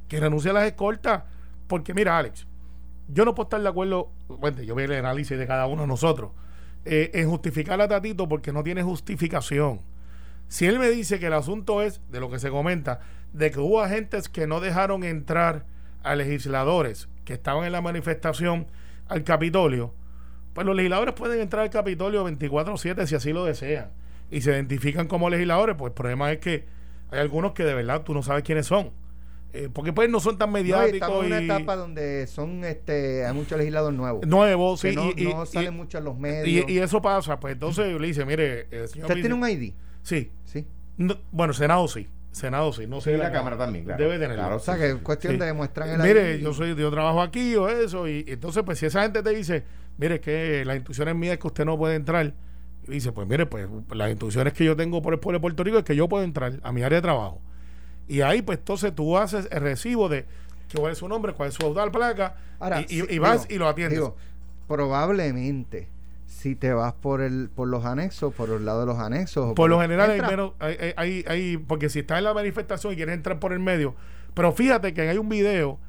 Que 0.09 0.19
renuncie 0.19 0.51
a 0.51 0.55
las 0.55 0.65
escoltas, 0.65 1.23
porque 1.69 1.95
mira, 1.95 2.19
Alex, 2.19 2.49
yo 3.07 3.25
no 3.25 3.33
puedo 3.33 3.47
estar 3.47 3.63
de 3.63 3.69
acuerdo, 3.69 4.11
bueno, 4.27 4.61
yo 4.63 4.75
veo 4.75 4.87
el 4.87 4.99
análisis 4.99 5.39
de 5.39 5.47
cada 5.47 5.69
uno 5.69 5.83
de 5.83 5.89
nosotros, 5.89 6.33
eh, 6.85 7.13
en 7.15 7.31
justificar 7.31 7.81
a 7.81 7.87
Tatito 7.87 8.29
porque 8.29 8.53
no 8.53 8.65
tiene 8.65 8.83
justificación. 8.83 9.83
Si 10.49 10.67
él 10.67 10.81
me 10.81 10.91
dice 10.91 11.21
que 11.21 11.27
el 11.27 11.35
asunto 11.35 11.81
es, 11.81 12.01
de 12.11 12.19
lo 12.19 12.29
que 12.29 12.41
se 12.41 12.51
comenta, 12.51 12.99
de 13.33 13.53
que 13.53 13.61
hubo 13.61 13.83
agentes 13.83 14.29
que 14.29 14.49
no 14.49 14.59
dejaron 14.59 15.05
entrar 15.05 15.78
a 16.03 16.15
legisladores 16.15 17.09
que 17.25 17.35
estaban 17.35 17.65
en 17.65 17.73
la 17.73 17.81
manifestación 17.81 18.67
al 19.09 19.25
Capitolio, 19.25 19.95
pues 20.53 20.67
los 20.67 20.77
legisladores 20.77 21.15
pueden 21.15 21.41
entrar 21.41 21.63
al 21.63 21.71
Capitolio 21.71 22.25
24/7 22.25 23.07
si 23.07 23.15
así 23.15 23.33
lo 23.33 23.45
desean 23.45 23.91
y 24.31 24.41
se 24.41 24.51
identifican 24.51 25.07
como 25.07 25.31
legisladores, 25.31 25.77
pues 25.77 25.91
el 25.91 25.95
problema 25.95 26.33
es 26.33 26.39
que 26.39 26.65
hay 27.11 27.21
algunos 27.21 27.53
que 27.53 27.65
de 27.65 27.75
verdad 27.75 28.03
tú 28.03 28.15
no 28.15 28.23
sabes 28.23 28.43
quiénes 28.43 28.67
son. 28.67 28.91
Eh, 29.55 29.71
porque 29.73 29.95
pues 29.95 30.11
no 30.11 30.21
son 30.21 30.37
tan 30.37 30.53
mediáticos. 30.53 30.95
estamos 30.95 31.25
en 31.25 31.33
una 31.33 31.41
etapa 31.41 31.75
donde 31.75 32.27
son 32.27 32.65
este 32.65 33.25
hay 33.25 33.33
muchos 33.33 33.57
legisladores 33.57 33.97
nuevos. 33.97 34.27
Nuevos, 34.27 34.81
sí. 34.81 34.95
y, 35.17 35.25
no 35.25 35.47
salen 35.47 35.75
mucho 35.75 35.99
en 35.99 36.05
los 36.05 36.19
medios. 36.19 36.69
Y, 36.69 36.79
eso 36.79 37.01
pasa, 37.01 37.41
pues 37.41 37.55
entonces 37.55 37.99
le 37.99 38.07
dice, 38.07 38.27
mire, 38.27 38.69
¿Usted 38.85 39.15
tiene 39.15 39.33
un 39.33 39.49
ID? 39.49 39.73
Sí. 40.03 40.33
Sí. 40.45 40.67
bueno, 41.31 41.55
Senado 41.55 41.89
sí. 41.89 42.09
Senado 42.33 42.73
sí, 42.73 42.87
no 42.87 43.01
sé. 43.01 43.17
la, 43.17 43.33
Cámara 43.33 43.57
también, 43.57 43.85
claro. 43.85 44.03
Debe 44.03 44.19
tenerlo. 44.19 44.37
Claro, 44.37 44.57
o 44.57 44.61
sea, 44.61 44.77
que 44.77 44.91
es 44.91 44.95
cuestión 44.97 45.39
de 45.39 45.47
demostrar 45.47 45.89
el 45.89 45.99
Mire, 45.99 46.41
yo 46.41 46.53
soy, 46.53 46.75
yo 46.75 46.91
trabajo 46.91 47.23
aquí 47.23 47.57
o 47.57 47.69
eso, 47.69 48.07
y, 48.07 48.25
entonces, 48.29 48.63
pues 48.65 48.79
si 48.79 48.87
esa 48.87 49.03
gente 49.03 49.23
te 49.23 49.31
dice, 49.31 49.65
mire, 49.97 50.21
que 50.21 50.65
las 50.65 50.77
instrucciones 50.77 51.15
mías 51.17 51.35
es 51.35 51.39
que 51.41 51.47
usted 51.47 51.65
no 51.65 51.77
puede 51.77 51.97
entrar, 51.97 52.35
y 52.87 52.93
dice, 52.93 53.13
pues 53.13 53.27
mire, 53.27 53.47
pues 53.47 53.69
las 53.91 54.11
instrucciones 54.11 54.53
que 54.53 54.65
yo 54.65 54.77
tengo 54.77 55.03
por 55.03 55.15
el 55.15 55.21
pueblo 55.21 55.39
de 55.39 55.43
Puerto 55.43 55.65
Rico 55.65 55.79
es 55.79 55.85
que 55.85 55.97
yo 55.97 56.09
puedo 56.09 56.25
entrar 56.25 56.61
a 56.63 56.73
mi 56.73 56.83
área 56.83 56.99
de 56.99 57.03
trabajo. 57.03 57.41
Y 58.07 58.23
ahí, 58.23 58.41
pues 58.41 58.59
entonces 58.59 58.95
tú 58.95 59.19
haces 59.19 59.49
el 59.51 59.61
recibo 59.61 60.09
de 60.09 60.25
cuál 60.75 60.93
es 60.93 60.99
su 60.99 61.09
nombre, 61.09 61.35
cuál 61.35 61.51
es 61.51 61.55
su 61.55 61.65
audal 61.65 61.91
placa, 61.91 62.37
y, 62.89 63.19
vas 63.19 63.47
y 63.51 63.59
lo 63.59 63.69
atiendes. 63.69 63.99
Digo, 63.99 64.17
probablemente 64.67 65.89
si 66.29 66.55
te 66.55 66.73
vas 66.73 66.93
por 66.93 67.23
el 67.23 67.49
por 67.49 67.69
los 67.69 67.85
anexos, 67.87 68.35
por 68.35 68.51
el 68.51 68.65
lado 68.65 68.81
de 68.81 68.87
los 68.87 68.99
anexos. 68.99 69.55
Por, 69.55 69.71
lo 69.71 69.81
general 69.81 70.11
hay 70.11 70.21
menos, 70.21 70.53
hay, 70.61 70.77
hay, 70.97 71.25
hay, 71.27 71.57
porque 71.57 71.89
si 71.89 72.01
estás 72.01 72.19
en 72.19 72.25
la 72.25 72.35
manifestación 72.35 72.93
y 72.93 72.97
quieres 72.97 73.15
entrar 73.15 73.41
por 73.41 73.53
el 73.53 73.61
medio, 73.61 73.97
pero 74.35 74.53
fíjate 74.53 74.93
que 74.93 75.09
hay 75.09 75.17
un 75.17 75.29
video 75.29 75.81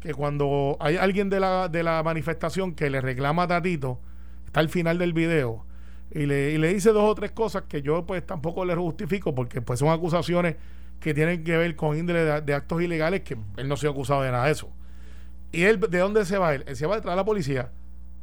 que 0.00 0.14
cuando 0.14 0.76
hay 0.80 0.96
alguien 0.96 1.28
de 1.28 1.40
la, 1.40 1.68
de 1.68 1.82
la 1.82 2.02
manifestación 2.04 2.74
que 2.74 2.88
le 2.88 3.00
reclama 3.00 3.42
a 3.42 3.48
Tatito, 3.48 4.00
está 4.46 4.60
al 4.60 4.68
final 4.68 4.98
del 4.98 5.12
video, 5.12 5.66
y 6.12 6.26
le, 6.26 6.52
y 6.52 6.58
le 6.58 6.72
dice 6.72 6.90
dos 6.92 7.02
o 7.02 7.14
tres 7.16 7.32
cosas 7.32 7.64
que 7.68 7.82
yo 7.82 8.06
pues 8.06 8.24
tampoco 8.24 8.64
le 8.64 8.76
justifico 8.76 9.34
porque 9.34 9.60
pues 9.60 9.80
son 9.80 9.88
acusaciones 9.88 10.56
que 11.00 11.12
tienen 11.12 11.42
que 11.42 11.56
ver 11.56 11.74
con 11.74 11.98
índole 11.98 12.40
de, 12.40 12.54
actos 12.54 12.80
ilegales 12.80 13.22
que 13.22 13.36
él 13.56 13.68
no 13.68 13.76
se 13.76 13.88
ha 13.88 13.90
acusado 13.90 14.22
de 14.22 14.30
nada 14.30 14.46
de 14.46 14.52
eso. 14.52 14.70
¿Y 15.50 15.62
él 15.62 15.80
de 15.80 15.98
dónde 15.98 16.24
se 16.24 16.38
va 16.38 16.54
él? 16.54 16.64
Él 16.68 16.76
se 16.76 16.86
va 16.86 16.94
detrás 16.94 17.12
de 17.12 17.16
la 17.16 17.24
policía 17.24 17.72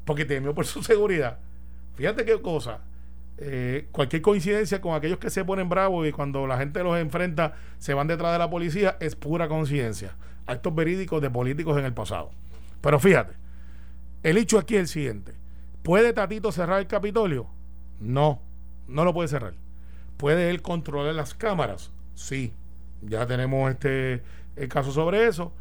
porque 0.05 0.23
temió 0.23 0.55
por 0.55 0.65
su 0.65 0.81
seguridad 0.81 1.39
Fíjate 1.95 2.25
qué 2.25 2.41
cosa. 2.41 2.81
Eh, 3.37 3.89
cualquier 3.91 4.21
coincidencia 4.21 4.79
con 4.79 4.95
aquellos 4.95 5.17
que 5.17 5.29
se 5.29 5.43
ponen 5.43 5.67
bravos 5.67 6.07
y 6.07 6.11
cuando 6.13 6.47
la 6.47 6.57
gente 6.57 6.81
los 6.83 6.97
enfrenta 6.97 7.55
se 7.79 7.93
van 7.93 8.07
detrás 8.07 8.31
de 8.31 8.39
la 8.39 8.49
policía 8.49 8.97
es 8.99 9.15
pura 9.15 9.47
coincidencia. 9.47 10.15
Actos 10.45 10.73
verídicos 10.73 11.21
de 11.21 11.29
políticos 11.29 11.77
en 11.77 11.85
el 11.85 11.93
pasado. 11.93 12.31
Pero 12.81 12.99
fíjate, 12.99 13.33
el 14.23 14.37
hecho 14.37 14.59
aquí 14.59 14.75
es 14.75 14.81
el 14.81 14.87
siguiente. 14.87 15.33
¿Puede 15.83 16.13
Tatito 16.13 16.51
cerrar 16.51 16.79
el 16.79 16.87
Capitolio? 16.87 17.47
No, 17.99 18.41
no 18.87 19.03
lo 19.03 19.13
puede 19.13 19.27
cerrar. 19.27 19.53
¿Puede 20.17 20.49
él 20.49 20.61
controlar 20.61 21.13
las 21.13 21.33
cámaras? 21.33 21.91
Sí, 22.13 22.53
ya 23.01 23.25
tenemos 23.25 23.69
este 23.71 24.23
el 24.55 24.69
caso 24.69 24.91
sobre 24.91 25.27
eso. 25.27 25.51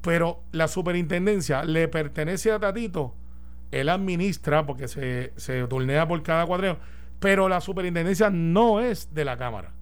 Pero 0.00 0.42
la 0.52 0.68
superintendencia 0.68 1.64
le 1.64 1.88
pertenece 1.88 2.50
a 2.50 2.58
Tatito 2.58 3.14
él 3.70 3.88
administra 3.88 4.66
porque 4.66 4.88
se, 4.88 5.32
se 5.36 5.66
turnea 5.66 6.06
por 6.06 6.22
cada 6.22 6.46
cuadreo, 6.46 6.78
pero 7.20 7.48
la 7.48 7.60
superintendencia 7.60 8.30
no 8.30 8.80
es 8.80 9.12
de 9.14 9.24
la 9.24 9.36
Cámara. 9.36 9.72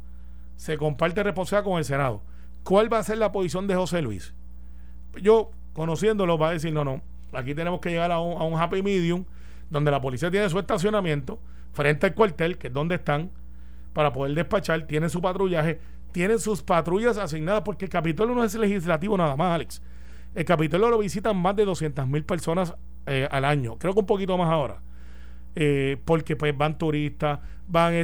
Se 0.56 0.78
comparte 0.78 1.22
responsabilidad 1.22 1.64
con 1.64 1.78
el 1.78 1.84
Senado. 1.84 2.22
¿Cuál 2.62 2.92
va 2.92 2.98
a 2.98 3.02
ser 3.02 3.18
la 3.18 3.32
posición 3.32 3.66
de 3.66 3.74
José 3.74 4.02
Luis? 4.02 4.34
Yo, 5.20 5.50
conociéndolo, 5.72 6.38
va 6.38 6.50
a 6.50 6.52
decir, 6.52 6.72
no, 6.72 6.84
no, 6.84 7.02
aquí 7.32 7.54
tenemos 7.54 7.80
que 7.80 7.90
llegar 7.90 8.12
a 8.12 8.20
un, 8.20 8.40
a 8.40 8.44
un 8.44 8.60
happy 8.60 8.82
medium 8.82 9.24
donde 9.70 9.90
la 9.90 10.00
policía 10.00 10.30
tiene 10.30 10.48
su 10.48 10.58
estacionamiento 10.58 11.40
frente 11.72 12.06
al 12.06 12.14
cuartel, 12.14 12.58
que 12.58 12.68
es 12.68 12.72
donde 12.72 12.96
están, 12.96 13.30
para 13.92 14.12
poder 14.12 14.34
despachar, 14.34 14.86
tienen 14.86 15.10
su 15.10 15.20
patrullaje, 15.20 15.80
tienen 16.12 16.38
sus 16.38 16.62
patrullas 16.62 17.18
asignadas, 17.18 17.62
porque 17.62 17.86
el 17.86 17.90
Capitolio 17.90 18.34
no 18.34 18.44
es 18.44 18.54
legislativo 18.54 19.16
nada 19.16 19.36
más, 19.36 19.54
Alex. 19.54 19.82
El 20.34 20.44
Capitolio 20.44 20.88
lo 20.90 20.98
visitan 20.98 21.36
más 21.36 21.56
de 21.56 21.64
200 21.64 22.06
mil 22.06 22.24
personas 22.24 22.74
eh, 23.06 23.28
al 23.30 23.44
año, 23.44 23.78
creo 23.78 23.94
que 23.94 24.00
un 24.00 24.06
poquito 24.06 24.36
más 24.38 24.50
ahora, 24.50 24.80
eh, 25.54 25.96
porque 26.04 26.36
pues 26.36 26.56
van 26.56 26.78
turistas, 26.78 27.40
van... 27.66 27.94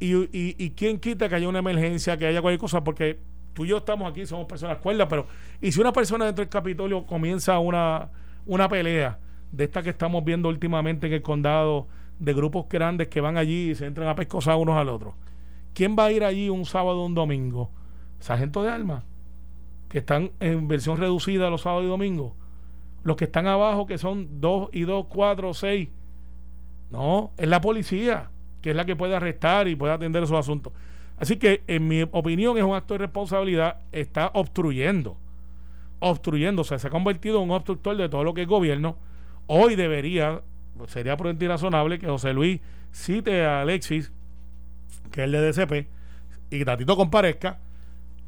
y, 0.00 0.28
y, 0.32 0.70
quién 0.70 0.98
quita 0.98 1.28
que 1.28 1.34
haya 1.34 1.48
una 1.48 1.58
emergencia, 1.58 2.16
que 2.16 2.26
haya 2.26 2.40
cualquier 2.40 2.60
cosa, 2.60 2.84
porque 2.84 3.18
tú 3.52 3.64
y 3.64 3.68
yo 3.68 3.78
estamos 3.78 4.10
aquí, 4.10 4.26
somos 4.26 4.46
personas 4.46 4.78
cuerdas, 4.78 5.06
pero 5.08 5.26
y 5.60 5.72
si 5.72 5.80
una 5.80 5.92
persona 5.92 6.26
dentro 6.26 6.44
del 6.44 6.50
Capitolio 6.50 7.04
comienza 7.06 7.58
una, 7.58 8.10
una 8.46 8.68
pelea 8.68 9.18
de 9.50 9.64
esta 9.64 9.82
que 9.82 9.90
estamos 9.90 10.24
viendo 10.24 10.48
últimamente 10.48 11.06
en 11.06 11.14
el 11.14 11.22
condado, 11.22 11.88
de 12.18 12.32
grupos 12.32 12.66
grandes 12.68 13.08
que 13.08 13.20
van 13.20 13.36
allí 13.36 13.70
y 13.70 13.74
se 13.74 13.86
entran 13.86 14.08
a 14.08 14.14
pescosar 14.14 14.56
unos 14.56 14.76
al 14.76 14.88
otro, 14.88 15.14
¿quién 15.74 15.96
va 15.98 16.06
a 16.06 16.12
ir 16.12 16.24
allí 16.24 16.48
un 16.48 16.64
sábado 16.64 17.02
o 17.02 17.06
un 17.06 17.14
domingo? 17.14 17.70
Sargento 18.20 18.62
de 18.62 18.70
armas, 18.70 19.04
que 19.88 19.98
están 19.98 20.30
en 20.40 20.68
versión 20.68 20.96
reducida 20.96 21.50
los 21.50 21.62
sábados 21.62 21.84
y 21.84 21.88
domingos 21.88 22.32
los 23.04 23.16
que 23.16 23.24
están 23.24 23.46
abajo, 23.46 23.86
que 23.86 23.98
son 23.98 24.40
2 24.40 24.70
y 24.72 24.82
2, 24.82 25.06
4, 25.08 25.54
6. 25.54 25.88
No, 26.90 27.32
es 27.36 27.48
la 27.48 27.60
policía, 27.60 28.30
que 28.62 28.70
es 28.70 28.76
la 28.76 28.84
que 28.84 28.96
puede 28.96 29.14
arrestar 29.14 29.68
y 29.68 29.76
puede 29.76 29.92
atender 29.92 30.22
esos 30.22 30.38
asuntos. 30.38 30.72
Así 31.18 31.36
que, 31.36 31.62
en 31.66 31.86
mi 31.86 32.02
opinión, 32.02 32.56
es 32.56 32.64
un 32.64 32.74
acto 32.74 32.94
de 32.94 32.98
responsabilidad. 32.98 33.78
Está 33.92 34.30
obstruyendo. 34.34 35.16
Obstruyendo. 36.00 36.62
O 36.62 36.64
sea, 36.64 36.78
se 36.78 36.88
ha 36.88 36.90
convertido 36.90 37.38
en 37.38 37.44
un 37.44 37.50
obstructor 37.52 37.96
de 37.96 38.08
todo 38.08 38.24
lo 38.24 38.34
que 38.34 38.42
es 38.42 38.48
gobierno. 38.48 38.96
Hoy 39.46 39.76
debería, 39.76 40.40
sería 40.86 41.16
prudente 41.16 41.44
y 41.44 41.48
razonable 41.48 41.98
que 41.98 42.06
José 42.06 42.32
Luis 42.32 42.60
cite 42.92 43.44
a 43.44 43.60
Alexis, 43.60 44.12
que 45.10 45.20
es 45.20 45.24
el 45.24 45.32
de 45.32 45.52
DCP, 45.52 45.88
y 46.50 46.64
Tatito 46.64 46.96
comparezca 46.96 47.58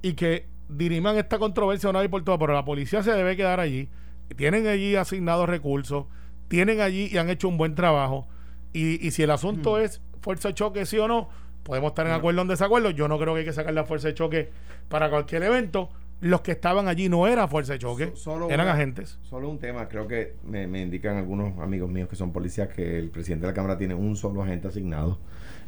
y 0.02 0.12
que 0.12 0.46
diriman 0.68 1.16
esta 1.16 1.38
controversia 1.38 1.90
una 1.90 2.00
vez 2.00 2.08
por 2.08 2.22
todas, 2.24 2.38
pero 2.38 2.52
la 2.52 2.64
policía 2.64 3.02
se 3.02 3.12
debe 3.12 3.36
quedar 3.36 3.60
allí. 3.60 3.88
Tienen 4.34 4.66
allí 4.66 4.96
asignados 4.96 5.48
recursos, 5.48 6.06
tienen 6.48 6.80
allí 6.80 7.08
y 7.12 7.18
han 7.18 7.28
hecho 7.30 7.48
un 7.48 7.56
buen 7.58 7.74
trabajo. 7.74 8.26
Y, 8.72 9.06
y 9.06 9.10
si 9.12 9.22
el 9.22 9.30
asunto 9.30 9.78
es 9.78 10.00
fuerza 10.20 10.48
de 10.48 10.54
choque, 10.54 10.84
sí 10.86 10.98
o 10.98 11.06
no, 11.08 11.28
podemos 11.62 11.90
estar 11.90 12.06
en 12.06 12.12
acuerdo 12.12 12.40
o 12.40 12.42
en 12.42 12.48
desacuerdo. 12.48 12.90
Yo 12.90 13.08
no 13.08 13.18
creo 13.18 13.34
que 13.34 13.40
hay 13.40 13.46
que 13.46 13.52
sacar 13.52 13.72
la 13.74 13.84
fuerza 13.84 14.08
de 14.08 14.14
choque 14.14 14.50
para 14.88 15.08
cualquier 15.10 15.42
evento. 15.44 15.88
Los 16.20 16.40
que 16.40 16.52
estaban 16.52 16.88
allí 16.88 17.10
no 17.10 17.26
era 17.26 17.46
fuerza 17.46 17.74
de 17.74 17.78
choque, 17.78 18.06
So- 18.06 18.16
solo 18.16 18.50
eran 18.50 18.66
una- 18.66 18.72
agentes. 18.74 19.18
Solo 19.22 19.50
un 19.50 19.58
tema, 19.58 19.86
creo 19.88 20.08
que 20.08 20.34
me, 20.44 20.66
me 20.66 20.80
indican 20.80 21.16
algunos 21.18 21.58
amigos 21.60 21.90
míos 21.90 22.08
que 22.08 22.16
son 22.16 22.32
policías 22.32 22.68
que 22.68 22.98
el 22.98 23.10
presidente 23.10 23.46
de 23.46 23.52
la 23.52 23.54
Cámara 23.54 23.76
tiene 23.76 23.94
un 23.94 24.16
solo 24.16 24.42
agente 24.42 24.68
asignado 24.68 25.18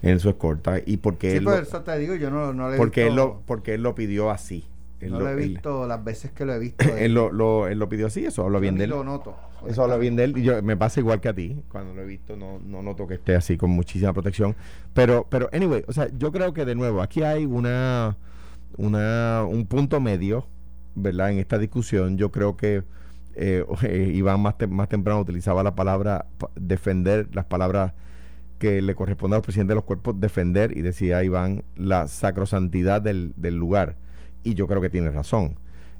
en 0.00 0.18
su 0.20 0.30
escolta 0.30 0.78
y 0.84 0.96
porque 0.98 1.32
Sí, 1.32 1.36
él 1.38 1.44
por 1.44 1.54
lo, 1.56 1.60
eso 1.62 1.82
te 1.82 1.98
digo, 1.98 2.14
yo 2.14 2.30
no, 2.30 2.54
no 2.54 2.70
le 2.70 2.78
porque 2.78 3.08
él 3.08 3.14
lo 3.16 3.42
porque 3.46 3.74
él 3.74 3.82
lo 3.82 3.94
pidió 3.94 4.30
así. 4.30 4.64
Él 5.00 5.12
no 5.12 5.18
lo, 5.20 5.24
lo 5.26 5.30
he 5.30 5.42
él- 5.44 5.48
visto 5.50 5.86
las 5.86 6.02
veces 6.04 6.32
que 6.32 6.44
lo 6.44 6.54
he 6.54 6.58
visto. 6.58 6.84
él 6.96 7.14
lo, 7.14 7.30
lo- 7.32 7.68
él 7.68 7.78
lo 7.78 7.88
pidió 7.88 8.06
así, 8.08 8.24
eso 8.24 8.44
habla 8.44 8.58
bien 8.58 8.76
de 8.76 8.84
él. 8.84 8.90
lo 8.90 9.04
noto. 9.04 9.36
Eso 9.66 9.82
habla 9.82 9.96
bien 9.96 10.14
de 10.16 10.24
él 10.24 10.38
y 10.38 10.42
yo, 10.42 10.62
me 10.62 10.76
pasa 10.76 11.00
igual 11.00 11.20
que 11.20 11.28
a 11.28 11.34
ti. 11.34 11.60
Cuando 11.68 11.92
lo 11.94 12.02
he 12.02 12.06
visto 12.06 12.36
no, 12.36 12.58
no 12.64 12.80
noto 12.82 13.06
que 13.08 13.14
esté 13.14 13.34
así 13.34 13.56
con 13.56 13.70
muchísima 13.70 14.12
protección. 14.12 14.54
Pero, 14.94 15.26
pero 15.28 15.48
anyway, 15.52 15.82
o 15.88 15.92
sea, 15.92 16.08
yo 16.16 16.30
creo 16.32 16.52
que 16.52 16.64
de 16.64 16.74
nuevo, 16.76 17.02
aquí 17.02 17.22
hay 17.22 17.44
una, 17.44 18.16
una 18.76 19.44
un 19.48 19.66
punto 19.66 20.00
medio, 20.00 20.46
¿verdad? 20.94 21.30
En 21.32 21.38
esta 21.38 21.58
discusión, 21.58 22.16
yo 22.18 22.30
creo 22.30 22.56
que 22.56 22.82
eh, 23.34 23.64
eh, 23.82 24.12
Iván 24.14 24.40
más, 24.40 24.56
tem- 24.58 24.70
más 24.70 24.88
temprano 24.88 25.20
utilizaba 25.20 25.62
la 25.62 25.74
palabra 25.74 26.26
pa- 26.38 26.50
defender, 26.56 27.28
las 27.34 27.44
palabras 27.46 27.94
que 28.58 28.82
le 28.82 28.94
corresponde 28.96 29.36
al 29.36 29.42
presidente 29.42 29.70
de 29.72 29.76
los 29.76 29.84
cuerpos 29.84 30.18
defender 30.20 30.76
y 30.76 30.82
decía 30.82 31.22
Iván 31.22 31.62
la 31.76 32.08
sacrosantidad 32.08 33.00
del, 33.02 33.32
del 33.36 33.56
lugar. 33.56 33.96
Y 34.48 34.54
yo 34.54 34.66
creo 34.66 34.80
que 34.80 34.88
tiene 34.88 35.10
razón. 35.10 35.56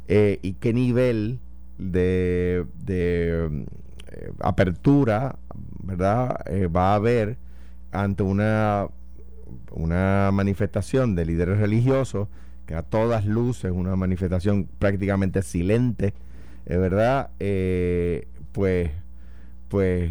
Eh, 0.09 0.39
¿Y 0.41 0.55
qué 0.55 0.73
nivel 0.73 1.39
de, 1.77 2.65
de, 2.83 3.67
eh, 4.11 4.33
apertura, 4.41 5.37
verdad, 5.83 6.41
eh, 6.47 6.67
va 6.67 6.93
a 6.93 6.95
haber 6.95 7.37
ante 7.93 8.23
una, 8.23 8.89
una 9.71 10.31
manifestación 10.33 11.15
de 11.15 11.27
líderes 11.27 11.59
religiosos 11.59 12.29
que 12.65 12.75
a 12.75 12.83
todas 12.83 13.27
luces 13.27 13.71
una 13.71 13.97
manifestación 13.97 14.67
prácticamente 14.79 15.43
silente, 15.43 16.15
¿verdad? 16.65 17.31
Pues, 18.53 18.91
pues 19.69 20.11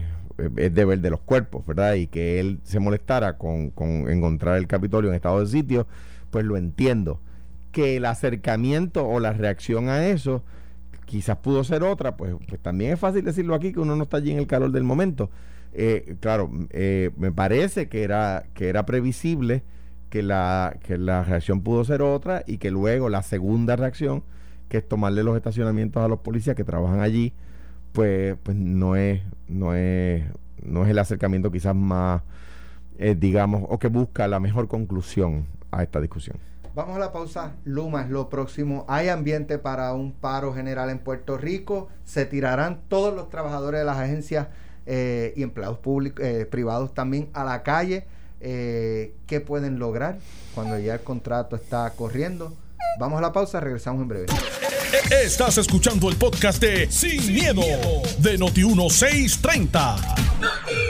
es 0.58 0.74
deber 0.76 1.00
de 1.00 1.10
los 1.10 1.22
cuerpos, 1.22 1.66
¿verdad? 1.66 1.96
Y 1.96 2.06
que 2.08 2.40
él 2.40 2.60
se 2.64 2.80
molestara 2.80 3.38
con, 3.38 3.72
con 3.72 4.10
encontrar 4.10 4.58
el 4.58 4.68
Capitolio 4.68 5.10
en 5.10 5.16
estado 5.16 5.40
de 5.40 5.48
sitio, 5.48 5.88
pues 6.30 6.46
lo 6.46 6.56
entiendo. 6.56 7.20
Que 7.78 7.98
el 7.98 8.06
acercamiento 8.06 9.08
o 9.08 9.20
la 9.20 9.34
reacción 9.34 9.88
a 9.88 10.08
eso 10.08 10.44
quizás 11.06 11.38
pudo 11.38 11.64
ser 11.64 11.84
otra, 11.84 12.18
pues, 12.18 12.34
pues 12.48 12.60
también 12.60 12.94
es 12.94 13.00
fácil 13.00 13.24
decirlo 13.24 13.54
aquí 13.54 13.72
que 13.72 13.80
uno 13.80 13.96
no 13.96 14.02
está 14.04 14.18
allí 14.18 14.32
en 14.32 14.40
el 14.40 14.48
calor 14.48 14.72
del 14.72 14.84
momento. 14.84 15.30
Eh, 15.74 16.16
claro, 16.20 16.50
eh, 16.72 17.12
me 17.18 17.32
parece 17.32 17.88
que 17.88 18.02
era, 18.02 18.46
que 18.56 18.70
era 18.70 18.88
previsible 18.88 19.62
que 20.10 20.24
la, 20.24 20.76
que 20.82 20.98
la 20.98 21.24
reacción 21.24 21.62
pudo 21.62 21.84
ser 21.84 22.02
otra 22.02 22.44
y 22.48 22.58
que 22.58 22.72
luego 22.72 23.10
la 23.10 23.22
segunda 23.22 23.76
reacción, 23.76 24.24
que 24.70 24.78
es 24.78 24.88
tomarle 24.88 25.22
los 25.22 25.38
estacionamientos 25.38 26.04
a 26.04 26.08
los 26.08 26.22
policías 26.22 26.56
que 26.56 26.64
trabajan 26.64 27.02
allí, 27.02 27.32
pues, 27.94 28.38
pues 28.42 28.58
no 28.58 28.96
es, 28.96 29.22
no 29.48 29.76
es, 29.76 30.24
no 30.64 30.84
es 30.84 30.90
el 30.90 30.98
acercamiento 30.98 31.52
quizás 31.52 31.76
más, 31.76 32.24
eh, 32.98 33.16
digamos, 33.16 33.66
o 33.70 33.78
que 33.78 33.88
busca 33.88 34.28
la 34.28 34.40
mejor 34.40 34.68
conclusión 34.68 35.46
a 35.70 35.84
esta 35.84 36.02
discusión. 36.02 36.38
Vamos 36.78 36.96
a 36.96 37.00
la 37.00 37.12
pausa. 37.12 37.56
Luma 37.66 38.04
es 38.04 38.10
lo 38.10 38.30
próximo. 38.30 38.86
Hay 38.88 39.10
ambiente 39.10 39.58
para 39.58 39.94
un 39.94 40.12
paro 40.12 40.54
general 40.54 40.92
en 40.92 41.00
Puerto 41.00 41.36
Rico. 41.36 41.88
Se 42.06 42.28
tirarán 42.28 42.82
todos 42.88 43.16
los 43.16 43.32
trabajadores 43.32 43.80
de 43.80 43.86
las 43.86 43.98
agencias 43.98 44.50
eh, 44.86 45.34
y 45.36 45.42
empleados 45.42 45.80
públicos, 45.80 46.24
eh, 46.24 46.46
privados 46.46 46.94
también 46.94 47.32
a 47.34 47.44
la 47.44 47.64
calle. 47.64 48.06
Eh, 48.42 49.16
¿Qué 49.26 49.42
pueden 49.42 49.80
lograr 49.80 50.20
cuando 50.54 50.78
ya 50.78 50.94
el 50.94 51.02
contrato 51.02 51.56
está 51.56 51.90
corriendo? 51.96 52.54
Vamos 53.00 53.18
a 53.18 53.22
la 53.22 53.34
pausa, 53.34 53.60
regresamos 53.60 54.04
en 54.04 54.10
breve. 54.10 54.28
Estás 55.10 55.58
escuchando 55.58 56.10
el 56.10 56.16
podcast 56.16 56.62
de 56.62 56.92
Sin, 56.92 57.34
miedo, 57.34 57.64
de 58.20 58.38
Noti1630. 58.38 60.87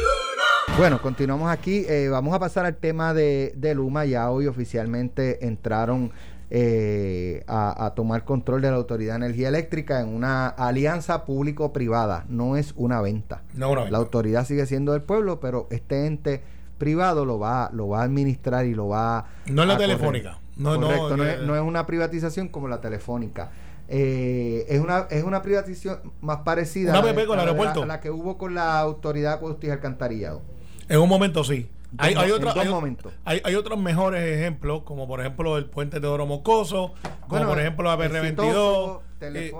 Bueno, 0.77 1.01
continuamos 1.01 1.49
aquí. 1.49 1.85
Eh, 1.89 2.07
vamos 2.09 2.33
a 2.35 2.39
pasar 2.39 2.65
al 2.65 2.75
tema 2.75 3.13
de, 3.13 3.53
de 3.55 3.73
Luma. 3.73 4.05
Ya 4.05 4.29
hoy 4.29 4.45
oficialmente 4.45 5.45
entraron 5.47 6.11
eh, 6.51 7.43
a, 7.47 7.85
a 7.85 7.95
tomar 7.95 8.25
control 8.25 8.61
de 8.61 8.69
la 8.69 8.77
Autoridad 8.77 9.13
de 9.17 9.25
Energía 9.25 9.47
Eléctrica 9.47 10.01
en 10.01 10.09
una 10.09 10.47
alianza 10.47 11.25
público-privada. 11.25 12.25
No 12.29 12.57
es 12.57 12.73
una 12.75 13.01
venta. 13.01 13.41
No, 13.55 13.69
La 13.91 13.97
autoridad 13.97 14.45
sigue 14.45 14.65
siendo 14.67 14.91
del 14.93 15.01
pueblo, 15.01 15.39
pero 15.39 15.67
este 15.71 16.05
ente 16.05 16.43
privado 16.77 17.25
lo 17.25 17.39
va, 17.39 17.71
lo 17.73 17.87
va 17.89 18.01
a 18.01 18.03
administrar 18.03 18.67
y 18.67 18.75
lo 18.75 18.87
va 18.87 19.25
No 19.47 19.63
es 19.63 19.67
la 19.67 19.77
telefónica. 19.77 20.37
No, 20.57 20.75
Correcto, 20.79 21.17
no, 21.17 21.23
eh, 21.23 21.33
es, 21.35 21.41
no 21.41 21.55
es 21.55 21.61
una 21.61 21.87
privatización 21.87 22.49
como 22.49 22.67
la 22.67 22.81
telefónica. 22.81 23.49
Eh, 23.89 24.65
es 24.69 24.79
una 24.81 25.07
es 25.09 25.23
una 25.23 25.41
privatización 25.41 25.99
más 26.21 26.39
parecida 26.39 26.91
a 26.91 27.01
la- 27.07 27.13
a 27.39 27.45
a 27.85 27.99
que 27.99 28.11
hubo 28.11 28.37
con 28.37 28.53
la 28.53 28.77
autoridad 28.79 29.39
de 29.39 29.67
y 29.67 29.71
alcantarillado. 29.71 30.41
En 30.89 30.99
un 30.99 31.09
momento 31.09 31.43
sí. 31.43 31.69
Hay, 31.97 32.13
hay, 32.15 32.31
hay- 32.57 32.69
momentos. 32.69 33.13
hay- 33.23 33.41
hay 33.43 33.55
otros 33.55 33.79
mejores 33.79 34.21
ejemplos, 34.21 34.83
como 34.83 35.07
por 35.07 35.21
ejemplo 35.21 35.57
el 35.57 35.65
puente 35.65 35.99
de 36.01 36.07
Oro 36.07 36.25
Mocoso, 36.25 36.93
como 37.01 37.27
Bueno, 37.29 37.47
por 37.47 37.59
ejemplo 37.59 37.83
la 37.95 38.05
exitoso, 38.05 39.01
PR22. 39.16 39.16
Eh, 39.19 39.51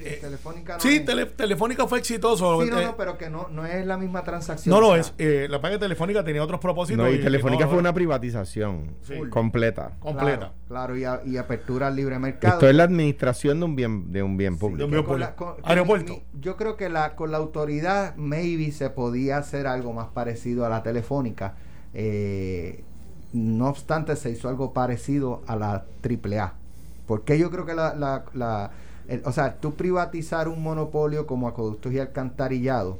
eh, 0.00 0.18
telefónica 0.20 0.74
no 0.74 0.80
sí, 0.80 0.98
tele- 1.04 1.26
Telefónica 1.26 1.86
fue 1.86 2.00
exitoso. 2.00 2.60
Sí, 2.64 2.68
no, 2.70 2.80
eh, 2.80 2.86
no, 2.86 2.96
pero 2.96 3.16
que 3.16 3.30
no, 3.30 3.46
no 3.52 3.64
es 3.64 3.86
la 3.86 3.96
misma 3.96 4.24
transacción. 4.24 4.72
no 4.72 4.78
o 4.78 4.80
lo 4.80 5.02
sea, 5.04 5.12
es. 5.12 5.14
Eh, 5.18 5.46
la 5.48 5.60
paga 5.60 5.78
Telefónica 5.78 6.24
tenía 6.24 6.42
otros 6.42 6.58
propósitos. 6.60 7.04
No, 7.06 7.12
y 7.12 7.20
Telefónica 7.20 7.64
no, 7.64 7.70
fue 7.70 7.76
no, 7.76 7.80
una 7.82 7.92
privatización 7.94 8.96
Sí. 9.02 9.14
completa. 9.30 9.92
completa. 10.00 10.36
Claro, 10.38 10.52
claro, 10.66 10.96
y, 10.96 11.04
a- 11.04 11.20
y 11.24 11.36
apertura 11.36 11.86
al 11.86 11.94
libre 11.94 12.18
mercado. 12.18 12.54
Esto 12.54 12.68
es 12.68 12.74
la 12.74 12.82
administración 12.82 13.60
de 13.60 13.64
un 13.64 13.76
bien, 13.76 14.12
de 14.12 14.22
un 14.24 14.36
bien 14.36 14.54
Sí, 14.54 14.58
público. 14.60 14.78
de 14.78 14.84
un 14.86 14.90
bien 14.90 15.04
con 15.04 15.20
la- 15.20 15.36
público. 15.36 15.56
con- 15.62 15.70
Aeropuerto. 15.70 16.12
mi- 16.14 16.24
yo 16.40 16.56
creo 16.56 16.76
que 16.76 16.88
la, 16.88 17.14
con 17.14 17.30
la 17.30 17.36
autoridad, 17.38 18.16
maybe 18.16 18.72
se 18.72 18.90
podía 18.90 19.38
hacer 19.38 19.68
algo 19.68 19.92
más 19.92 20.08
parecido 20.08 20.66
a 20.66 20.68
la 20.68 20.82
telefónica. 20.82 21.54
Eh, 21.94 22.82
no 23.32 23.68
obstante, 23.68 24.16
se 24.16 24.30
hizo 24.30 24.48
algo 24.48 24.72
parecido 24.72 25.42
a 25.46 25.54
la 25.56 25.84
AAA. 26.02 26.54
Porque 27.06 27.38
yo 27.38 27.50
creo 27.52 27.64
que 27.64 27.74
la. 27.74 27.94
la- 27.94 28.24
la- 28.34 28.70
el- 29.08 29.22
o 29.24 29.32
sea, 29.32 29.56
tú 29.56 29.74
privatizar 29.74 30.48
un 30.48 30.62
monopolio 30.62 31.26
como 31.26 31.48
acueductos 31.48 31.92
y 31.92 31.98
alcantarillado, 31.98 32.98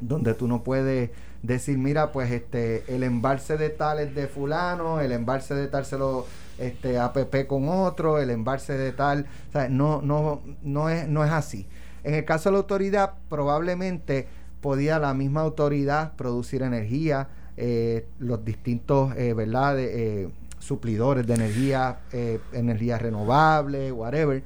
donde 0.00 0.34
tú 0.34 0.46
no 0.48 0.62
puedes 0.62 1.10
decir, 1.42 1.78
mira, 1.78 2.12
pues 2.12 2.30
este 2.30 2.84
el 2.94 3.02
embalse 3.02 3.56
de 3.56 3.70
tal 3.70 3.98
es 4.00 4.14
de 4.14 4.26
fulano, 4.26 5.00
el 5.00 5.12
embalse 5.12 5.54
de 5.54 5.68
tal 5.68 5.84
se 5.84 5.96
lo 5.98 6.26
este 6.58 6.98
APP 6.98 7.46
con 7.46 7.68
otro, 7.68 8.18
el 8.18 8.30
embalse 8.30 8.76
de 8.76 8.92
tal, 8.92 9.26
o 9.48 9.52
sea, 9.52 9.68
no 9.68 10.00
no 10.02 10.40
no 10.62 10.88
es 10.90 11.06
no 11.08 11.24
es 11.24 11.30
así. 11.30 11.66
En 12.04 12.14
el 12.14 12.24
caso 12.24 12.48
de 12.48 12.52
la 12.54 12.58
autoridad, 12.58 13.12
probablemente 13.28 14.28
podía 14.60 14.98
la 14.98 15.12
misma 15.14 15.42
autoridad 15.42 16.12
producir 16.16 16.62
energía, 16.62 17.28
eh, 17.56 18.06
los 18.18 18.44
distintos, 18.44 19.14
eh, 19.16 19.32
¿verdad? 19.34 19.76
de, 19.76 20.22
eh, 20.24 20.28
suplidores 20.58 21.26
de 21.26 21.34
energía, 21.34 21.98
eh, 22.12 22.40
energía 22.52 22.98
renovable, 22.98 23.92
whatever 23.92 24.42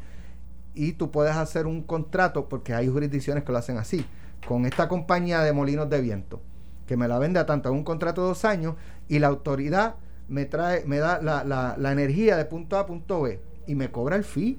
y 0.74 0.92
tú 0.92 1.11
puedes 1.11 1.35
hacer 1.37 1.66
un 1.66 1.83
contrato, 1.83 2.48
porque 2.48 2.74
hay 2.74 2.88
jurisdicciones 2.88 3.44
que 3.44 3.52
lo 3.52 3.59
hacen 3.59 3.76
así, 3.76 4.04
con 4.46 4.66
esta 4.66 4.88
compañía 4.88 5.42
de 5.42 5.52
molinos 5.52 5.90
de 5.90 6.00
viento, 6.00 6.40
que 6.87 6.96
me 6.96 7.09
la 7.09 7.18
vende 7.18 7.38
a 7.40 7.46
tanto 7.46 7.72
un 7.72 7.85
contrato 7.85 8.22
de 8.22 8.28
dos 8.28 8.44
años, 8.44 8.74
y 9.09 9.18
la 9.18 9.26
autoridad 9.28 9.96
me 10.28 10.44
trae, 10.44 10.85
me 10.87 10.98
da 10.98 11.20
la, 11.20 11.42
la, 11.44 11.74
la 11.78 11.92
energía 11.92 12.37
de 12.37 12.44
punto 12.44 12.76
A 12.76 12.80
a 12.80 12.87
punto 12.87 13.22
B, 13.22 13.40
y 13.66 13.74
me 13.74 13.90
cobra 13.90 14.16
el 14.16 14.24
fee. 14.24 14.59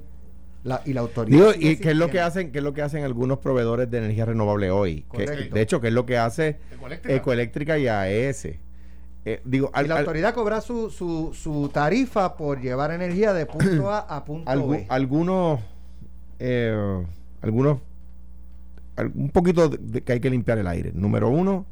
La, 0.63 0.79
y 0.85 0.93
la 0.93 1.01
autoridad. 1.01 1.35
Digo, 1.35 1.51
y 1.57 1.77
qué 1.77 1.89
es 1.89 1.95
lo 1.97 2.11
que 2.11 2.19
hacen, 2.19 2.51
qué 2.51 2.59
es 2.59 2.63
lo 2.63 2.71
que 2.71 2.83
hacen 2.83 3.03
algunos 3.03 3.39
proveedores 3.39 3.89
de 3.89 3.97
energía 3.97 4.25
renovable 4.25 4.69
hoy. 4.69 5.07
Que, 5.11 5.25
de 5.25 5.59
hecho, 5.59 5.81
que 5.81 5.87
es 5.87 5.93
lo 5.93 6.05
que 6.05 6.19
hace 6.19 6.59
Ecoeléctrica. 6.71 7.15
Ecoeléctrica 7.15 7.77
y 7.79 7.87
AES. 7.87 8.45
Eh, 9.25 9.41
digo, 9.43 9.71
Y 9.73 9.87
la 9.87 9.95
al- 9.95 10.01
autoridad 10.01 10.35
cobra 10.35 10.61
su, 10.61 10.91
su, 10.91 11.31
su 11.33 11.69
tarifa 11.69 12.37
por 12.37 12.61
llevar 12.61 12.91
energía 12.91 13.33
de 13.33 13.47
punto 13.47 13.89
A 13.89 14.01
a 14.01 14.23
punto 14.23 14.51
algu- 14.51 14.69
B. 14.69 14.85
algunos, 14.87 15.61
eh, 16.41 17.05
algunos, 17.41 17.79
al- 18.95 19.11
un 19.15 19.29
poquito 19.29 19.69
de, 19.69 19.77
de 19.77 20.01
que 20.01 20.13
hay 20.13 20.19
que 20.19 20.29
limpiar 20.29 20.57
el 20.57 20.67
aire. 20.67 20.91
Número 20.93 21.29
uno, 21.29 21.65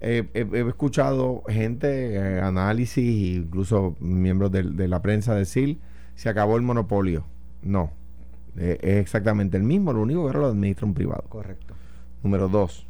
eh, 0.00 0.28
he, 0.34 0.40
he 0.52 0.68
escuchado 0.68 1.42
gente, 1.48 2.14
eh, 2.14 2.40
análisis, 2.40 3.36
incluso 3.36 3.96
miembros 4.00 4.50
de, 4.52 4.88
la 4.88 5.00
prensa 5.02 5.34
decir, 5.34 5.78
se 6.14 6.28
acabó 6.28 6.56
el 6.56 6.62
monopolio. 6.62 7.24
No, 7.62 7.92
eh, 8.56 8.78
es 8.82 8.96
exactamente 8.96 9.56
el 9.56 9.62
mismo, 9.62 9.92
lo 9.92 10.02
único 10.02 10.22
que 10.22 10.26
ahora 10.28 10.40
lo 10.40 10.46
administra 10.48 10.86
un 10.86 10.94
privado. 10.94 11.24
Correcto. 11.28 11.74
Número 12.22 12.48
dos, 12.48 12.86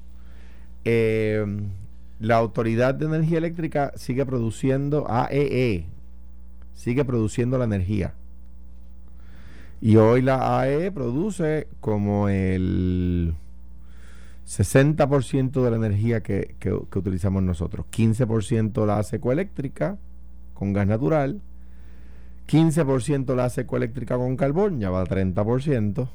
eh, 0.85 1.45
la 2.21 2.37
Autoridad 2.37 2.95
de 2.95 3.07
Energía 3.07 3.39
Eléctrica 3.39 3.93
sigue 3.97 4.25
produciendo 4.25 5.07
AEE, 5.11 5.87
sigue 6.75 7.05
produciendo 7.05 7.59
la 7.59 7.65
energía. 7.65 8.15
Y 9.85 9.97
hoy 9.97 10.23
la 10.23 10.61
AE 10.61 10.91
produce 10.93 11.69
como 11.81 12.31
el 12.31 13.35
60% 14.47 15.63
de 15.63 15.71
la 15.71 15.77
energía 15.77 16.23
que, 16.23 16.55
que, 16.59 16.73
utilizamos 16.73 17.43
nosotros. 17.43 17.85
15% 17.93 18.87
la 18.87 18.99
hace 18.99 19.17
ecoeléctrica 19.17 19.99
con 20.55 20.73
gas 20.73 20.87
natural. 20.87 21.43
15% 22.49 23.37
la 23.37 23.45
hace 23.45 23.61
ecoeléctrica 23.61 24.17
con 24.17 24.39
carbón, 24.39 24.81
ya 24.81 24.89
va 24.89 25.03
a 25.03 25.05
30%. 25.05 26.09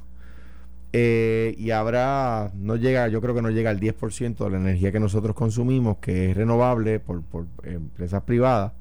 Eh, 0.92 1.54
y 1.60 1.70
habrá, 1.70 2.52
no 2.56 2.76
llega, 2.76 3.08
yo 3.08 3.22
creo 3.22 3.36
que 3.36 3.44
no 3.44 3.52
llega 3.52 3.70
al 3.70 3.80
10% 3.80 4.46
de 4.46 4.50
la 4.50 4.58
energía 4.58 4.92
que 4.92 5.00
nosotros 5.00 5.36
consumimos, 5.36 5.98
que 5.98 6.32
es 6.32 6.36
renovable 6.36 7.00
por, 7.00 7.22
por 7.22 7.46
empresas 7.62 8.24
privadas. 8.24 8.74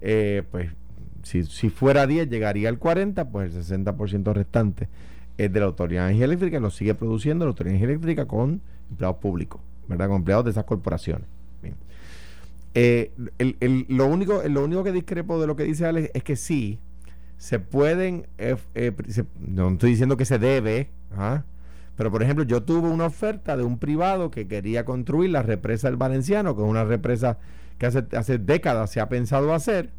Eh, 0.00 0.42
pues 0.50 0.70
si, 1.26 1.42
si 1.42 1.70
fuera 1.70 2.06
10, 2.06 2.30
llegaría 2.30 2.68
al 2.68 2.78
40, 2.78 3.30
pues 3.30 3.52
el 3.52 3.84
60% 3.84 4.32
restante 4.32 4.88
es 5.36 5.52
de 5.52 5.58
la 5.58 5.66
Autoridad 5.66 6.02
de 6.02 6.10
Energía 6.10 6.26
Eléctrica, 6.26 6.60
lo 6.60 6.70
sigue 6.70 6.94
produciendo 6.94 7.44
la 7.44 7.48
Autoridad 7.48 7.72
de 7.72 7.78
Energía 7.78 7.94
Eléctrica 7.94 8.26
con 8.26 8.60
empleados 8.88 9.16
públicos, 9.16 9.60
¿verdad? 9.88 10.06
Con 10.06 10.18
empleados 10.18 10.44
de 10.44 10.52
esas 10.52 10.64
corporaciones. 10.64 11.26
Eh, 12.74 13.10
lo, 13.88 14.06
único, 14.06 14.40
lo 14.46 14.62
único 14.62 14.84
que 14.84 14.92
discrepo 14.92 15.40
de 15.40 15.48
lo 15.48 15.56
que 15.56 15.64
dice 15.64 15.86
Alex 15.86 16.10
es 16.14 16.22
que 16.22 16.36
sí, 16.36 16.78
se 17.38 17.58
pueden, 17.58 18.28
eh, 18.38 18.54
eh, 18.76 18.92
no 19.40 19.70
estoy 19.70 19.90
diciendo 19.90 20.16
que 20.16 20.26
se 20.26 20.38
debe, 20.38 20.90
¿ah? 21.16 21.42
pero 21.96 22.12
por 22.12 22.22
ejemplo 22.22 22.44
yo 22.44 22.62
tuve 22.62 22.88
una 22.88 23.06
oferta 23.06 23.56
de 23.56 23.64
un 23.64 23.78
privado 23.78 24.30
que 24.30 24.46
quería 24.46 24.84
construir 24.84 25.30
la 25.30 25.42
represa 25.42 25.88
del 25.88 25.96
Valenciano, 25.96 26.54
que 26.54 26.62
es 26.62 26.68
una 26.68 26.84
represa 26.84 27.38
que 27.78 27.86
hace, 27.86 28.04
hace 28.12 28.38
décadas 28.38 28.90
se 28.90 29.00
ha 29.00 29.08
pensado 29.08 29.54
hacer, 29.54 29.90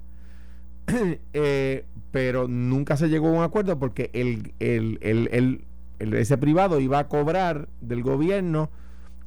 pero 2.11 2.47
nunca 2.47 2.97
se 2.97 3.09
llegó 3.09 3.27
a 3.27 3.31
un 3.31 3.43
acuerdo 3.43 3.77
porque 3.77 4.09
el, 4.13 4.53
el, 4.59 5.65
ese 5.99 6.37
privado 6.37 6.79
iba 6.79 6.99
a 6.99 7.07
cobrar 7.07 7.67
del 7.81 8.03
gobierno 8.03 8.69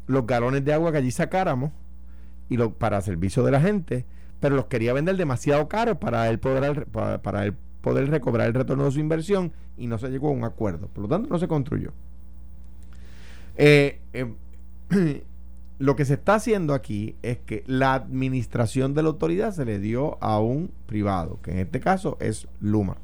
los 0.06 0.26
galones 0.26 0.64
de 0.64 0.72
agua 0.72 0.90
que 0.92 0.98
allí 0.98 1.10
sacáramos 1.10 1.72
y 2.48 2.56
lo, 2.56 2.74
para 2.74 3.00
servicio 3.00 3.44
de 3.44 3.52
la 3.52 3.60
gente, 3.60 4.04
pero 4.40 4.56
los 4.56 4.66
quería 4.66 4.92
vender 4.92 5.16
demasiado 5.16 5.68
caros 5.68 5.98
para 5.98 6.28
él 6.28 6.40
poder, 6.40 6.86
para, 6.86 7.44
él 7.44 7.54
poder 7.80 8.10
recobrar 8.10 8.48
el 8.48 8.54
retorno 8.54 8.84
de 8.84 8.90
su 8.90 8.98
inversión 8.98 9.52
y 9.76 9.86
no 9.86 9.98
se 9.98 10.08
llegó 10.08 10.28
a 10.28 10.32
un 10.32 10.44
acuerdo. 10.44 10.88
Por 10.88 11.02
lo 11.02 11.08
tanto, 11.08 11.28
no 11.28 11.38
se 11.38 11.46
construyó. 11.46 11.92
Eh, 13.56 14.00
eh, 14.12 14.34
lo 15.80 15.96
que 15.96 16.04
se 16.04 16.14
está 16.14 16.34
haciendo 16.34 16.74
aquí 16.74 17.16
es 17.22 17.38
que 17.38 17.64
la 17.66 17.94
administración 17.94 18.92
de 18.92 19.02
la 19.02 19.08
autoridad 19.08 19.52
se 19.52 19.64
le 19.64 19.78
dio 19.78 20.22
a 20.22 20.38
un 20.38 20.70
privado, 20.86 21.40
que 21.42 21.52
en 21.52 21.58
este 21.58 21.80
caso 21.80 22.18
es 22.20 22.46
Luma. 22.60 22.98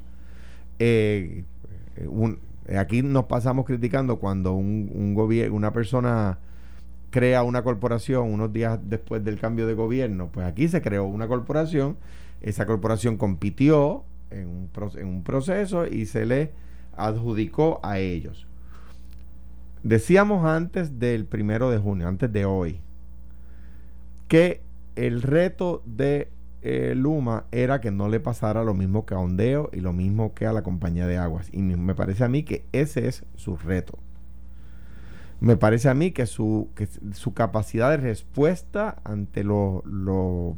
Eh, 0.77 1.43
aquí 2.77 3.01
nos 3.01 3.25
pasamos 3.25 3.65
criticando 3.65 4.19
cuando 4.19 4.53
un, 4.53 4.91
un 4.93 5.15
gobierno, 5.15 5.55
una 5.55 5.73
persona 5.73 6.37
crea 7.09 7.41
una 7.41 7.63
corporación 7.63 8.31
unos 8.31 8.53
días 8.53 8.79
después 8.83 9.23
del 9.23 9.39
cambio 9.39 9.65
de 9.65 9.73
gobierno. 9.73 10.29
Pues 10.31 10.45
aquí 10.45 10.67
se 10.67 10.83
creó 10.83 11.05
una 11.05 11.27
corporación, 11.27 11.97
esa 12.41 12.67
corporación 12.67 13.17
compitió 13.17 14.03
en 14.29 14.47
un, 14.47 14.69
en 14.97 15.07
un 15.07 15.23
proceso 15.23 15.87
y 15.87 16.05
se 16.05 16.27
le 16.27 16.51
adjudicó 16.95 17.79
a 17.81 17.97
ellos. 17.97 18.46
Decíamos 19.83 20.45
antes 20.45 20.99
del 20.99 21.25
primero 21.25 21.69
de 21.69 21.77
junio, 21.77 22.07
antes 22.07 22.31
de 22.31 22.45
hoy, 22.45 22.81
que 24.27 24.61
el 24.95 25.21
reto 25.21 25.83
de 25.85 26.29
eh, 26.63 26.95
Luma 26.95 27.45
era 27.51 27.79
que 27.79 27.91
no 27.91 28.09
le 28.09 28.19
pasara 28.19 28.63
lo 28.63 28.73
mismo 28.73 29.05
que 29.05 29.13
a 29.13 29.19
Ondeo 29.19 29.69
y 29.71 29.79
lo 29.79 29.93
mismo 29.93 30.33
que 30.33 30.45
a 30.47 30.53
la 30.53 30.63
compañía 30.63 31.07
de 31.07 31.17
aguas. 31.17 31.49
Y 31.53 31.61
me 31.61 31.95
parece 31.95 32.23
a 32.23 32.27
mí 32.27 32.43
que 32.43 32.65
ese 32.71 33.07
es 33.07 33.23
su 33.35 33.55
reto. 33.55 33.99
Me 35.39 35.55
parece 35.55 35.87
a 35.87 35.93
mí 35.93 36.11
que 36.11 36.25
su, 36.25 36.69
su 37.13 37.33
capacidad 37.33 37.91
de 37.91 37.97
respuesta 37.97 38.97
ante 39.03 39.43
los, 39.43 39.83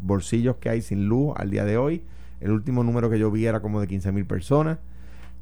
bolsillos 0.02 0.56
que 0.56 0.70
hay 0.70 0.82
sin 0.82 1.08
luz 1.08 1.34
al 1.36 1.50
día 1.50 1.66
de 1.66 1.78
hoy, 1.78 2.04
el 2.40 2.52
último 2.52 2.84
número 2.86 3.10
que 3.10 3.20
yo 3.20 3.30
vi 3.30 3.46
era 3.46 3.62
como 3.62 3.82
de 3.82 3.88
15 3.88 4.14
mil 4.14 4.26
personas, 4.26 4.80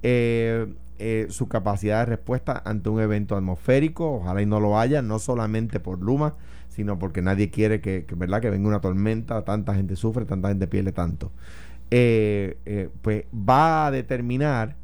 eh, 0.02 0.74
eh, 1.00 1.28
su 1.30 1.48
capacidad 1.48 2.00
de 2.00 2.06
respuesta 2.06 2.62
ante 2.66 2.90
un 2.90 3.00
evento 3.00 3.36
atmosférico, 3.36 4.16
ojalá 4.16 4.42
y 4.42 4.46
no 4.46 4.60
lo 4.60 4.80
haya, 4.80 5.02
no 5.02 5.20
solamente 5.20 5.80
por 5.80 6.02
Luma, 6.02 6.36
sino 6.70 7.00
porque 7.00 7.22
nadie 7.22 7.50
quiere 7.50 7.82
que, 7.82 8.06
¿verdad? 8.16 8.42
que 8.42 8.50
venga 8.50 8.68
una 8.68 8.82
tormenta, 8.82 9.44
tanta 9.44 9.76
gente 9.76 9.96
sufre, 9.96 10.26
tanta 10.26 10.50
gente 10.50 10.68
pierde 10.68 10.92
tanto. 10.92 11.32
Eh, 11.90 12.90
pues 13.02 13.24
va 13.34 13.88
a 13.88 13.92
determinar 13.92 14.76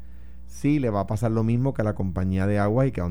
si 0.54 0.78
le 0.78 0.88
va 0.88 1.00
a 1.00 1.06
pasar 1.06 1.32
lo 1.32 1.42
mismo 1.42 1.74
que 1.74 1.82
a 1.82 1.84
la 1.84 1.94
compañía 1.94 2.46
de 2.46 2.58
agua 2.58 2.86
y 2.86 2.92
que 2.92 3.00
a. 3.00 3.08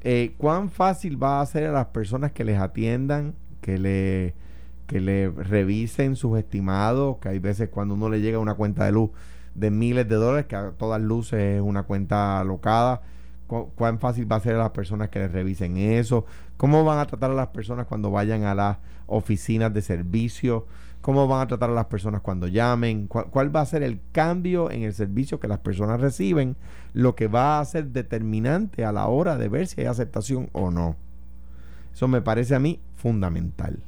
Eh, 0.00 0.34
¿Cuán 0.38 0.70
fácil 0.70 1.22
va 1.22 1.40
a 1.40 1.46
ser 1.46 1.66
a 1.66 1.72
las 1.72 1.86
personas 1.86 2.32
que 2.32 2.44
les 2.44 2.58
atiendan, 2.58 3.34
que 3.60 3.78
le, 3.78 4.34
que 4.86 5.00
le 5.00 5.28
revisen 5.28 6.16
sus 6.16 6.38
estimados? 6.38 7.18
Que 7.18 7.28
hay 7.28 7.38
veces 7.38 7.68
cuando 7.68 7.94
uno 7.94 8.08
le 8.08 8.20
llega 8.20 8.38
una 8.38 8.54
cuenta 8.54 8.84
de 8.84 8.92
luz 8.92 9.10
de 9.58 9.70
miles 9.70 10.08
de 10.08 10.16
dólares, 10.16 10.46
que 10.46 10.56
a 10.56 10.70
todas 10.72 11.00
luces 11.00 11.56
es 11.56 11.60
una 11.60 11.84
cuenta 11.84 12.40
alocada. 12.40 13.02
¿Cuán 13.46 13.98
fácil 13.98 14.30
va 14.30 14.36
a 14.36 14.40
ser 14.40 14.56
a 14.56 14.58
las 14.58 14.70
personas 14.70 15.08
que 15.08 15.20
les 15.20 15.32
revisen 15.32 15.78
eso? 15.78 16.26
¿Cómo 16.58 16.84
van 16.84 16.98
a 16.98 17.06
tratar 17.06 17.30
a 17.30 17.34
las 17.34 17.48
personas 17.48 17.86
cuando 17.86 18.10
vayan 18.10 18.44
a 18.44 18.54
las 18.54 18.76
oficinas 19.06 19.72
de 19.72 19.80
servicio? 19.80 20.66
cómo 21.00 21.26
van 21.28 21.42
a 21.42 21.46
tratar 21.46 21.70
a 21.70 21.74
las 21.74 21.86
personas 21.86 22.20
cuando 22.20 22.48
llamen, 22.48 23.06
cuál, 23.06 23.54
va 23.54 23.60
a 23.60 23.66
ser 23.66 23.82
el 23.82 24.00
cambio 24.12 24.70
en 24.70 24.82
el 24.82 24.92
servicio 24.92 25.40
que 25.40 25.48
las 25.48 25.60
personas 25.60 26.00
reciben, 26.00 26.56
lo 26.92 27.14
que 27.14 27.28
va 27.28 27.60
a 27.60 27.64
ser 27.64 27.88
determinante 27.88 28.84
a 28.84 28.92
la 28.92 29.06
hora 29.06 29.36
de 29.36 29.48
ver 29.48 29.66
si 29.66 29.80
hay 29.80 29.86
aceptación 29.86 30.50
o 30.52 30.70
no. 30.70 30.96
Eso 31.92 32.08
me 32.08 32.20
parece 32.20 32.54
a 32.54 32.58
mí 32.58 32.80
fundamental. 32.94 33.78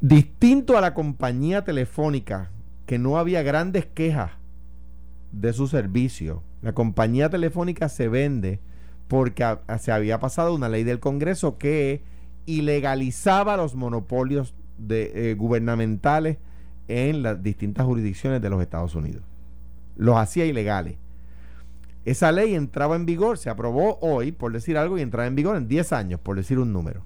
Distinto 0.00 0.78
a 0.78 0.80
la 0.80 0.94
compañía 0.94 1.64
telefónica, 1.64 2.50
que 2.90 2.98
no 2.98 3.18
había 3.18 3.44
grandes 3.44 3.86
quejas 3.86 4.32
de 5.30 5.52
su 5.52 5.68
servicio, 5.68 6.42
la 6.60 6.72
compañía 6.72 7.30
telefónica 7.30 7.88
se 7.88 8.08
vende 8.08 8.58
porque 9.06 9.44
se 9.78 9.92
había 9.92 10.18
pasado 10.18 10.52
una 10.56 10.68
ley 10.68 10.82
del 10.82 10.98
Congreso 10.98 11.56
que 11.56 12.02
ilegalizaba 12.46 13.56
los 13.56 13.76
monopolios 13.76 14.56
eh, 14.88 15.36
gubernamentales 15.38 16.38
en 16.88 17.22
las 17.22 17.40
distintas 17.40 17.86
jurisdicciones 17.86 18.42
de 18.42 18.50
los 18.50 18.60
Estados 18.60 18.96
Unidos. 18.96 19.22
Los 19.94 20.16
hacía 20.16 20.44
ilegales. 20.46 20.96
Esa 22.04 22.32
ley 22.32 22.56
entraba 22.56 22.96
en 22.96 23.06
vigor, 23.06 23.38
se 23.38 23.50
aprobó 23.50 24.00
hoy, 24.00 24.32
por 24.32 24.52
decir 24.52 24.76
algo, 24.76 24.98
y 24.98 25.02
entraba 25.02 25.28
en 25.28 25.36
vigor 25.36 25.56
en 25.56 25.68
10 25.68 25.92
años, 25.92 26.18
por 26.18 26.34
decir 26.34 26.58
un 26.58 26.72
número. 26.72 27.04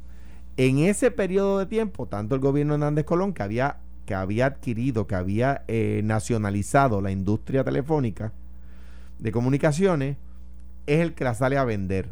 En 0.57 0.79
ese 0.79 1.11
periodo 1.11 1.59
de 1.59 1.66
tiempo, 1.66 2.07
tanto 2.07 2.35
el 2.35 2.40
gobierno 2.40 2.73
de 2.73 2.79
Hernández 2.79 3.05
Colón, 3.05 3.35
que 3.35 3.42
había, 3.42 3.81
que 4.04 4.14
había 4.14 4.46
adquirido, 4.46 5.06
que 5.06 5.14
había 5.14 5.64
eh, 5.68 6.00
nacionalizado 6.04 7.00
la 7.00 7.10
industria 7.10 7.64
telefónica 7.64 8.32
de 9.18 9.32
comunicaciones, 9.32 10.16
es 10.86 11.00
el 11.00 11.14
que 11.14 11.24
la 11.24 11.34
sale 11.34 11.56
a 11.56 11.64
vender. 11.64 12.08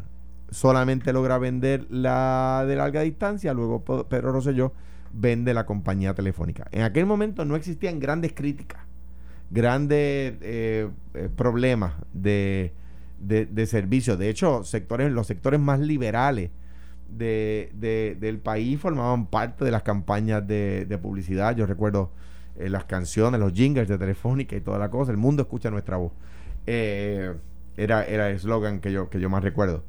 Solamente 0.49 1.13
logra 1.13 1.37
vender 1.37 1.85
la 1.89 2.65
de 2.67 2.75
larga 2.75 3.01
distancia, 3.01 3.53
luego 3.53 3.83
Pedro 3.83 4.31
Rosselló 4.31 4.73
vende 5.13 5.53
la 5.53 5.65
compañía 5.65 6.13
telefónica. 6.13 6.67
En 6.71 6.81
aquel 6.81 7.05
momento 7.05 7.45
no 7.45 7.55
existían 7.55 7.99
grandes 7.99 8.33
críticas, 8.33 8.81
grandes 9.51 10.33
eh, 10.41 10.89
eh, 11.13 11.29
problemas 11.35 11.93
de, 12.13 12.73
de, 13.19 13.65
servicio. 13.67 14.17
De 14.17 14.29
hecho, 14.29 14.63
sectores, 14.63 15.11
los 15.11 15.27
sectores 15.27 15.59
más 15.59 15.79
liberales 15.79 16.49
de, 17.17 18.17
del 18.19 18.39
país 18.39 18.79
formaban 18.79 19.27
parte 19.27 19.65
de 19.65 19.71
las 19.71 19.83
campañas 19.83 20.45
de, 20.47 20.99
publicidad. 21.01 21.55
Yo 21.55 21.65
recuerdo 21.65 22.11
eh, 22.57 22.69
las 22.69 22.85
canciones, 22.85 23.39
los 23.39 23.53
jingles 23.53 23.87
de 23.87 23.97
Telefónica 23.97 24.55
y 24.55 24.61
toda 24.61 24.79
la 24.79 24.89
cosa. 24.89 25.11
El 25.11 25.17
mundo 25.17 25.43
escucha 25.43 25.69
nuestra 25.69 25.97
voz. 25.97 26.11
era, 26.65 27.35
era 27.75 28.29
el 28.29 28.35
eslogan 28.35 28.79
que 28.79 28.91
yo, 28.91 29.09
que 29.09 29.19
yo 29.19 29.29
más 29.29 29.43
recuerdo. 29.43 29.83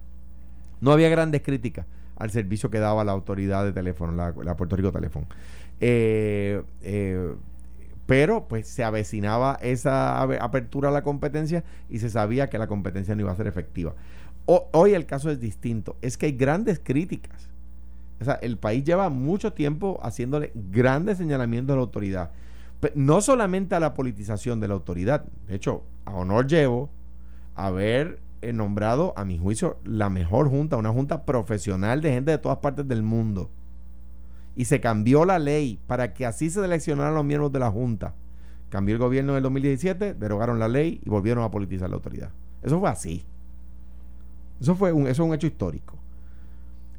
No 0.81 0.93
había 0.93 1.09
grandes 1.09 1.43
críticas 1.43 1.87
al 2.17 2.31
servicio 2.31 2.71
que 2.71 2.79
daba 2.79 3.05
la 3.05 3.13
autoridad 3.13 3.65
de 3.65 3.73
teléfono, 3.73 4.13
la, 4.13 4.57
Puerto 4.57 4.77
Rico 4.77 4.93
Teléfono. 4.93 5.27
Eh, 5.81 6.63
eh, 6.83 7.35
pero 8.07 8.47
pues 8.49 8.69
se 8.69 8.85
avecinaba 8.85 9.59
esa 9.63 10.21
apertura 10.21 10.91
a 10.91 10.93
la 10.93 11.03
competencia 11.03 11.65
y 11.89 11.99
se 11.99 12.11
sabía 12.11 12.51
que 12.51 12.59
la 12.59 12.67
competencia 12.67 13.15
no 13.15 13.23
iba 13.23 13.33
a 13.33 13.37
ser 13.37 13.47
efectiva. 13.47 13.95
Hoy 14.47 14.95
el 14.95 15.07
caso 15.07 15.31
es 15.31 15.41
distinto, 15.41 15.97
es 16.03 16.17
que 16.17 16.27
hay 16.27 16.33
grandes 16.33 16.81
críticas. 16.83 17.49
O 18.21 18.25
sea, 18.25 18.35
el 18.35 18.57
país 18.57 18.85
lleva 18.85 19.09
mucho 19.09 19.53
tiempo 19.53 19.99
haciéndole 20.03 20.53
grandes 20.55 21.19
señalamientos 21.19 21.75
a 21.75 21.77
la 21.77 21.83
autoridad. 21.83 22.31
No 22.95 23.21
solamente 23.21 23.75
a 23.75 23.81
la 23.81 23.95
politización 23.95 24.61
de 24.61 24.69
la 24.69 24.75
autoridad. 24.75 25.25
De 25.49 25.55
hecho, 25.55 25.83
a 26.05 26.13
honor 26.13 26.47
llevo 26.47 26.91
haber 27.55 28.21
nombrado, 28.53 29.15
a 29.17 29.25
mi 29.25 29.39
juicio, 29.39 29.79
la 29.85 30.11
mejor 30.11 30.51
junta, 30.51 30.77
una 30.77 30.93
junta 30.93 31.25
profesional 31.25 32.03
de 32.03 32.13
gente 32.13 32.31
de 32.31 32.39
todas 32.39 32.59
partes 32.59 32.87
del 32.87 33.03
mundo. 33.03 33.51
Y 34.55 34.67
se 34.67 34.81
cambió 34.81 35.25
la 35.25 35.39
ley 35.39 35.81
para 35.87 36.13
que 36.13 36.27
así 36.27 36.51
se 36.51 36.61
seleccionaran 36.61 37.15
los 37.15 37.25
miembros 37.25 37.53
de 37.53 37.59
la 37.59 37.71
junta, 37.71 38.15
Cambió 38.75 38.97
el 38.97 39.01
gobierno 39.01 39.35
en 39.35 39.37
el 39.37 39.43
2017, 39.45 40.15
derogaron 40.15 40.59
la 40.59 40.67
ley 40.67 41.01
y 41.05 41.09
volvieron 41.09 41.45
a 41.45 41.51
politizar 41.53 41.89
la 41.91 41.95
autoridad. 41.95 42.31
Eso 42.61 42.81
fue 42.81 42.91
así. 42.91 43.25
Eso 44.61 44.75
fue 44.75 44.93
un, 44.93 45.03
eso 45.03 45.23
es 45.23 45.29
un 45.29 45.35
hecho 45.35 45.47
histórico. 45.47 45.99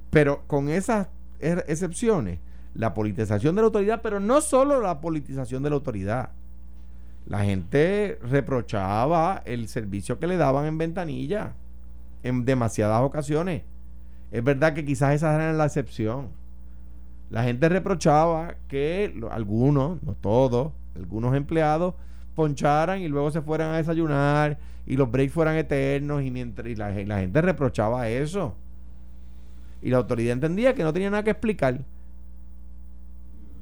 Pero 0.09 0.43
con 0.47 0.69
esas 0.69 1.07
er, 1.39 1.65
excepciones, 1.67 2.39
la 2.73 2.93
politización 2.93 3.55
de 3.55 3.61
la 3.61 3.67
autoridad, 3.67 4.01
pero 4.01 4.19
no 4.19 4.41
solo 4.41 4.81
la 4.81 5.01
politización 5.01 5.63
de 5.63 5.69
la 5.69 5.75
autoridad. 5.75 6.29
La 7.25 7.43
gente 7.43 8.19
reprochaba 8.21 9.41
el 9.45 9.67
servicio 9.67 10.19
que 10.19 10.27
le 10.27 10.37
daban 10.37 10.65
en 10.65 10.77
ventanilla 10.77 11.53
en 12.23 12.45
demasiadas 12.45 13.01
ocasiones. 13.01 13.63
Es 14.31 14.43
verdad 14.43 14.73
que 14.73 14.85
quizás 14.85 15.15
esa 15.15 15.33
era 15.35 15.53
la 15.53 15.65
excepción. 15.65 16.29
La 17.29 17.43
gente 17.43 17.69
reprochaba 17.69 18.55
que 18.67 19.19
algunos, 19.31 20.01
no 20.03 20.13
todos, 20.13 20.73
algunos 20.95 21.35
empleados 21.35 21.95
poncharan 22.35 23.01
y 23.01 23.07
luego 23.07 23.31
se 23.31 23.41
fueran 23.41 23.73
a 23.73 23.77
desayunar 23.77 24.57
y 24.87 24.97
los 24.97 25.09
breaks 25.09 25.33
fueran 25.33 25.55
eternos 25.55 26.23
y 26.23 26.31
mientras 26.31 26.67
y 26.67 26.75
la, 26.75 26.93
gente 26.93 27.41
reprochaba 27.41 28.07
eso. 28.09 28.55
Y 29.81 29.89
la 29.89 29.97
autoridad 29.97 30.33
entendía 30.33 30.73
que 30.73 30.83
no 30.83 30.93
tenía 30.93 31.09
nada 31.09 31.23
que 31.23 31.31
explicar. 31.31 31.79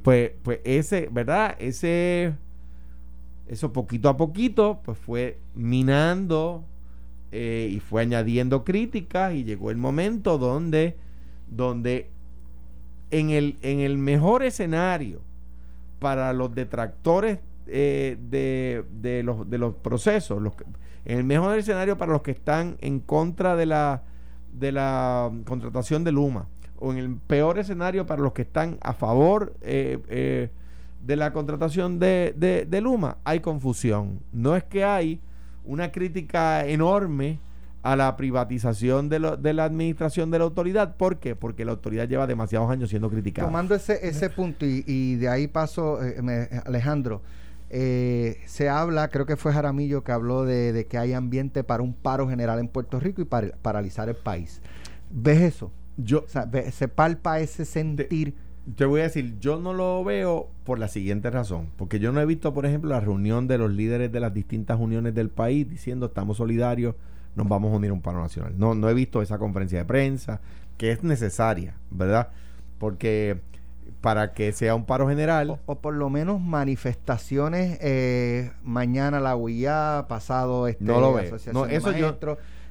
Pues, 0.04 0.32
pues 0.44 0.60
ese, 0.66 1.08
¿verdad? 1.12 1.56
Ese, 1.60 2.34
eso 3.48 3.72
poquito 3.72 4.10
a 4.10 4.18
poquito, 4.18 4.82
pues 4.84 4.98
fue 4.98 5.40
minando 5.56 6.66
eh, 7.32 7.70
y 7.72 7.80
fue 7.80 8.02
añadiendo 8.02 8.66
críticas 8.66 9.34
y 9.34 9.46
llegó 9.46 9.72
el 9.72 9.78
momento 9.78 10.38
donde, 10.38 10.98
donde 11.50 12.10
en, 13.12 13.30
el, 13.30 13.58
en 13.62 13.80
el 13.80 13.98
mejor 13.98 14.44
escenario 14.44 15.22
para 16.00 16.34
los 16.34 16.54
detractores 16.54 17.40
eh, 17.68 18.18
de, 18.20 18.86
de, 18.92 19.24
los, 19.24 19.50
de 19.50 19.58
los 19.58 19.76
procesos, 19.76 20.42
los, 20.42 20.54
en 21.06 21.18
el 21.20 21.24
mejor 21.24 21.58
escenario 21.58 21.98
para 21.98 22.12
los 22.12 22.22
que 22.22 22.32
están 22.32 22.78
en 22.80 23.00
contra 23.00 23.56
de 23.56 23.66
la, 23.66 24.04
de 24.54 24.72
la 24.72 25.32
contratación 25.46 26.04
de 26.04 26.12
Luma, 26.12 26.48
o 26.78 26.92
en 26.92 26.98
el 26.98 27.16
peor 27.16 27.60
escenario 27.60 28.06
para 28.06 28.22
los 28.22 28.34
que 28.34 28.44
están 28.44 28.78
a 28.82 28.94
favor 28.94 29.54
eh, 29.62 30.00
eh, 30.10 30.50
de 31.02 31.16
la 31.16 31.34
contratación 31.34 32.00
de, 32.00 32.34
de, 32.68 32.82
Luma, 32.82 33.18
hay 33.24 33.40
confusión. 33.42 34.20
No 34.32 34.56
es 34.56 34.64
que 34.64 34.84
hay 34.84 35.20
una 35.66 35.92
crítica 35.92 36.66
enorme 36.66 37.40
a 37.84 37.98
la 37.98 38.16
privatización 38.16 39.10
de, 39.10 39.20
lo, 39.20 39.36
de 39.36 39.54
la 39.54 39.66
administración 39.66 40.32
de 40.32 40.40
la 40.40 40.46
autoridad. 40.46 40.96
¿Por 40.96 41.20
qué? 41.20 41.36
Porque 41.36 41.66
la 41.66 41.72
autoridad 41.72 42.08
lleva 42.08 42.26
demasiados 42.26 42.72
años 42.72 42.90
siendo 42.90 43.10
criticada. 43.10 43.48
Tomando 43.48 43.76
ese, 43.76 44.08
ese 44.08 44.30
punto 44.30 44.66
y, 44.66 44.86
y 44.88 45.16
de 45.16 45.28
ahí 45.28 45.48
paso, 45.48 46.02
eh, 46.02 46.62
Alejandro, 46.66 47.22
eh, 47.70 48.42
se 48.46 48.70
habla, 48.70 49.10
creo 49.10 49.26
que 49.26 49.36
fue 49.36 49.54
Jaramillo 49.54 50.04
que 50.04 50.12
habló 50.12 50.46
de, 50.46 50.88
que 50.90 50.98
hay 50.98 51.14
ambiente 51.14 51.64
para 51.64 51.84
un 51.84 51.94
paro 51.94 52.28
general 52.30 52.60
en 52.60 52.68
Puerto 52.68 53.00
Rico 53.00 53.22
y 53.22 53.26
para 53.26 53.50
paralizar 53.62 54.10
el 54.10 54.16
país. 54.16 54.62
¿Ves 55.10 55.42
eso? 55.42 55.72
Yo, 55.98 56.26
se 56.72 56.88
palpa 56.88 57.40
ese 57.40 57.66
sentir. 57.66 58.36
Te, 58.76 58.86
voy 58.86 59.02
a 59.02 59.04
decir, 59.04 59.38
yo 59.40 59.60
no 59.60 59.74
lo 59.74 60.04
veo 60.04 60.50
por 60.64 60.80
la 60.80 60.88
siguiente 60.88 61.30
razón, 61.30 61.70
porque 61.76 62.00
yo 62.00 62.12
no 62.12 62.22
he 62.22 62.26
visto, 62.26 62.54
por 62.54 62.66
ejemplo, 62.66 62.90
la 62.90 63.00
reunión 63.00 63.48
de 63.48 63.58
los 63.58 63.72
líderes 63.72 64.12
de 64.12 64.20
las 64.20 64.34
distintas 64.34 64.80
uniones 64.80 65.14
del 65.14 65.30
país 65.30 65.70
diciendo 65.70 66.08
estamos 66.08 66.38
solidarios, 66.38 66.96
nos 67.36 67.48
vamos 67.48 67.74
a 67.74 67.78
unir 67.78 67.90
a 67.90 67.94
un 67.94 68.02
paro 68.02 68.22
nacional. 68.22 68.54
No, 68.58 68.76
no 68.76 68.90
he 68.90 68.94
visto 68.94 69.22
esa 69.22 69.38
conferencia 69.38 69.80
de 69.80 69.86
prensa, 69.86 70.42
que 70.78 70.92
es 70.92 71.04
necesaria, 71.04 71.76
¿verdad? 71.92 72.30
Porque 72.78 73.42
para 74.04 74.34
que 74.34 74.52
sea 74.52 74.76
un 74.76 74.86
paro 74.86 75.08
general. 75.08 75.60
O, 75.66 75.76
por 75.76 75.94
lo 75.94 76.10
menos 76.10 76.42
manifestaciones 76.42 77.78
eh, 77.82 78.52
mañana 78.62 79.20
la 79.20 79.36
UIA, 79.36 80.06
pasado 80.10 80.68
este, 80.68 80.84
no 80.84 81.00
lo 81.00 81.14
veo. 81.14 81.38
No, 81.54 81.66
eso 81.66 81.92
yo, 81.94 82.18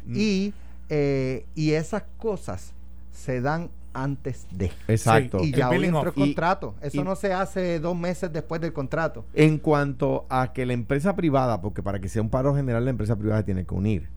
mm. 0.04 0.14
y, 0.14 0.54
eh, 0.90 1.46
y 1.54 1.72
esas 1.72 2.04
cosas 2.18 2.74
se 3.12 3.40
dan 3.40 3.70
antes 3.94 4.46
de. 4.50 4.72
Exacto. 4.88 5.38
y 5.42 5.52
ya 5.52 5.70
hoy 5.70 5.84
entró 5.84 6.08
el 6.08 6.12
contrato. 6.12 6.74
Eso 6.82 7.02
no 7.02 7.16
se 7.16 7.32
hace 7.32 7.80
dos 7.80 7.96
meses 7.96 8.30
después 8.32 8.60
del 8.60 8.72
contrato. 8.72 9.24
En 9.32 9.58
cuanto 9.58 10.26
a 10.28 10.52
que 10.52 10.66
la 10.66 10.74
empresa 10.74 11.16
privada, 11.16 11.62
porque 11.62 11.82
para 11.82 11.98
que 11.98 12.08
sea 12.08 12.22
un 12.22 12.30
paro 12.30 12.54
general 12.54 12.84
la 12.84 12.90
empresa 12.90 13.16
privada 13.16 13.42
tiene 13.42 13.64
que 13.64 13.74
unir. 13.74 14.08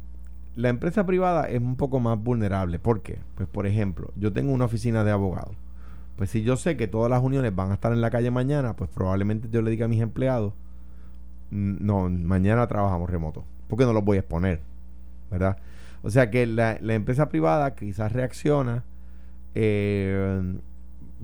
La 0.55 0.69
empresa 0.69 1.05
privada 1.05 1.49
es 1.49 1.59
un 1.59 1.75
poco 1.75 1.99
más 1.99 2.21
vulnerable. 2.21 2.79
¿Por 2.79 3.01
qué? 3.01 3.19
Pues 3.35 3.47
por 3.47 3.67
ejemplo, 3.67 4.11
yo 4.15 4.31
tengo 4.31 4.53
una 4.53 4.65
oficina 4.65 5.03
de 5.03 5.11
abogados 5.11 5.55
pues 6.15 6.29
si 6.29 6.43
yo 6.43 6.55
sé 6.57 6.77
que 6.77 6.87
todas 6.87 7.09
las 7.09 7.21
uniones 7.21 7.55
van 7.55 7.71
a 7.71 7.73
estar 7.75 7.91
en 7.91 8.01
la 8.01 8.09
calle 8.09 8.31
mañana, 8.31 8.75
pues 8.75 8.89
probablemente 8.89 9.49
yo 9.51 9.61
le 9.61 9.71
diga 9.71 9.85
a 9.85 9.89
mis 9.89 10.01
empleados, 10.01 10.53
no, 11.51 12.09
mañana 12.09 12.67
trabajamos 12.67 13.09
remoto, 13.09 13.43
porque 13.67 13.85
no 13.85 13.93
los 13.93 14.03
voy 14.03 14.17
a 14.17 14.21
exponer, 14.21 14.61
¿verdad? 15.29 15.57
O 16.03 16.09
sea 16.09 16.29
que 16.29 16.45
la, 16.45 16.77
empresa 16.93 17.29
privada 17.29 17.75
quizás 17.75 18.11
reacciona 18.11 18.83
eh, 19.55 20.59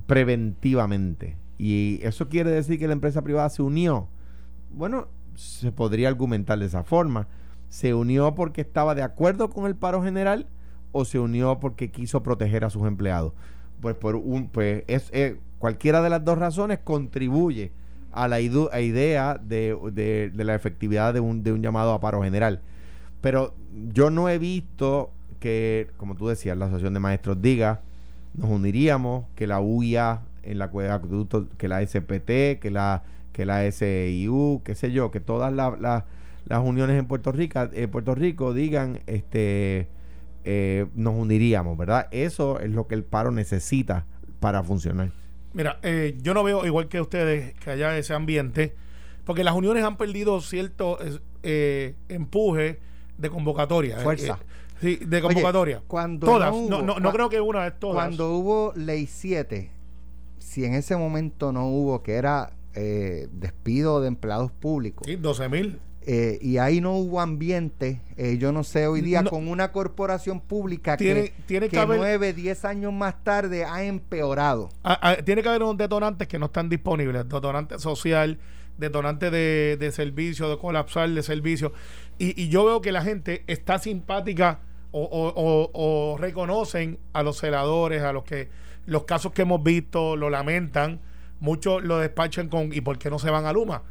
preventivamente. 0.08 1.38
Y 1.58 2.00
eso 2.02 2.28
quiere 2.30 2.50
decir 2.50 2.80
que 2.80 2.88
la 2.88 2.94
empresa 2.94 3.22
privada 3.22 3.48
se 3.50 3.62
unió. 3.62 4.08
Bueno, 4.72 5.08
se 5.36 5.72
podría 5.72 6.08
argumentar 6.08 6.58
de 6.58 6.66
esa 6.66 6.84
forma. 6.84 7.28
¿Se 7.70 7.94
unió 7.94 8.34
porque 8.34 8.62
estaba 8.62 8.96
de 8.96 9.04
acuerdo 9.04 9.52
con 9.52 9.68
el 9.68 9.76
paro 9.76 10.04
general 10.04 10.48
o 10.92 11.06
se 11.06 11.20
unió 11.20 11.60
porque 11.60 11.92
quiso 11.92 12.24
proteger 12.24 12.66
a 12.66 12.72
sus 12.72 12.88
empleados? 12.88 13.34
Pues 13.82 13.96
por 13.96 14.16
un 14.16 14.48
pues 14.50 14.84
es 14.88 15.10
eh, 15.12 15.38
cualquiera 15.60 16.02
de 16.02 16.10
las 16.10 16.24
dos 16.24 16.38
razones 16.38 16.80
contribuye 16.84 17.72
a 18.12 18.28
la 18.28 18.40
idea 18.42 19.40
de, 19.42 20.32
la 20.36 20.56
efectividad 20.56 21.14
de 21.14 21.20
un, 21.20 21.44
de 21.44 21.54
un 21.54 21.62
llamado 21.62 21.94
a 21.94 22.00
paro 22.00 22.22
general. 22.24 22.62
Pero 23.22 23.54
yo 23.94 24.10
no 24.10 24.28
he 24.28 24.38
visto 24.38 25.12
que, 25.40 25.90
como 25.98 26.16
tú 26.16 26.28
decías, 26.28 26.58
la 26.58 26.66
Asociación 26.66 26.94
de 26.94 27.00
Maestros 27.00 27.42
diga, 27.42 27.82
nos 28.34 28.50
uniríamos, 28.50 29.26
que 29.36 29.48
la 29.48 29.62
UIA 29.62 30.22
en 30.44 30.58
la 30.58 30.72
que 31.58 31.68
la 31.68 31.86
SPT, 31.86 32.60
que 32.60 32.70
la 32.72 33.04
que 33.32 33.46
la 33.46 33.70
SIU, 33.72 34.62
qué 34.64 34.76
sé 34.76 34.92
yo, 34.92 35.12
que 35.12 35.20
todas 35.20 35.54
las 35.54 36.60
uniones 36.64 37.00
en 37.00 37.06
Puerto 37.06 37.32
Rico, 37.32 37.70
en 37.72 37.90
Puerto 37.90 38.14
Rico 38.14 38.54
digan, 38.54 39.00
este 39.08 39.88
eh, 40.44 40.88
nos 40.96 41.16
uniríamos, 41.16 41.78
¿verdad? 41.78 42.08
Eso 42.12 42.60
es 42.60 42.72
lo 42.72 42.88
que 42.88 42.96
el 42.96 43.04
paro 43.04 43.32
necesita 43.32 44.06
para 44.40 44.64
funcionar. 44.64 45.12
Mira, 45.54 45.80
eh, 45.84 46.18
yo 46.22 46.34
no 46.34 46.44
veo 46.44 46.66
igual 46.66 46.88
que 46.88 47.02
ustedes 47.02 47.54
que 47.56 47.72
haya 47.72 47.98
ese 47.98 48.14
ambiente, 48.14 48.74
porque 49.26 49.44
las 49.44 49.54
uniones 49.54 49.84
han 49.84 49.98
perdido 49.98 50.42
cierto 50.42 50.98
eh, 51.44 51.96
empuje 52.10 52.80
de 53.18 53.30
convocatoria. 53.30 54.00
Fuerza. 54.00 54.40
sí, 54.80 54.96
de 54.96 55.22
convocatoria. 55.22 55.84
cuando 55.88 56.26
todas. 56.26 56.52
No, 56.52 56.82
no, 56.82 57.00
no, 57.00 57.12
creo 57.12 57.30
que 57.30 57.42
una 57.42 57.68
es 57.68 57.80
todas. 57.80 57.96
Cuando 57.96 58.32
hubo 58.32 58.74
ley 58.76 59.06
7, 59.06 59.70
si 60.40 60.66
en 60.66 60.74
ese 60.74 60.96
momento 60.96 61.52
no 61.52 61.68
hubo, 61.68 62.02
que 62.02 62.14
era 62.14 62.54
despido 62.74 64.02
de 64.02 64.08
empleados 64.08 64.52
públicos. 64.52 65.06
Sí, 65.06 65.18
12 65.18 65.50
mil. 65.50 65.80
Eh, 66.04 66.40
y 66.42 66.58
ahí 66.58 66.82
no 66.82 66.96
hubo 66.96 67.22
ambiente, 67.22 68.02
eh, 68.18 68.40
yo 68.40 68.52
no 68.52 68.64
sé, 68.64 68.88
hoy 68.88 69.02
día 69.02 69.24
con 69.24 69.48
una 69.48 69.72
corporación 69.72 70.40
pública 70.40 70.98
que, 70.98 71.32
tiene 71.46 71.70
que, 71.70 71.86
nueve, 71.86 72.34
diez 72.34 72.66
años 72.66 72.92
más 72.92 73.24
tarde 73.24 73.66
ha 73.66 73.84
empeorado. 73.84 74.70
Ah, 74.84 74.98
ah, 75.00 75.18
tiene 75.24 75.44
que 75.44 75.50
haber 75.50 75.62
unos 75.62 75.78
detonantes 75.78 76.28
que 76.28 76.40
no 76.40 76.48
están 76.48 76.70
disponibles, 76.70 77.30
detonante 77.30 77.78
social, 77.78 78.40
detonante 78.80 79.30
de, 79.30 79.78
de 79.80 79.92
servicio, 79.92 80.50
de 80.50 80.58
colapsar 80.58 81.08
de 81.08 81.22
servicio. 81.22 81.72
Y, 82.18 82.50
yo 82.50 82.66
veo 82.66 82.82
que 82.82 82.92
la 82.92 83.04
gente 83.04 83.44
está 83.48 83.80
simpática 83.80 84.60
o, 84.92 86.18
reconocen 86.20 87.00
a 87.14 87.24
los 87.24 87.40
celadores, 87.40 88.02
a 88.02 88.12
los 88.12 88.24
que 88.24 88.50
los 88.86 89.06
casos 89.06 89.32
que 89.32 89.44
hemos 89.44 89.64
visto 89.64 90.16
lo 90.16 90.30
lamentan, 90.30 91.00
muchos 91.40 91.84
lo 91.84 92.00
despachan 92.00 92.50
con 92.50 92.74
¿y 92.74 92.82
por 92.82 92.98
qué 92.98 93.10
no 93.10 93.20
se 93.20 93.30
van 93.30 93.46
a 93.46 93.54
Luma? 93.54 93.84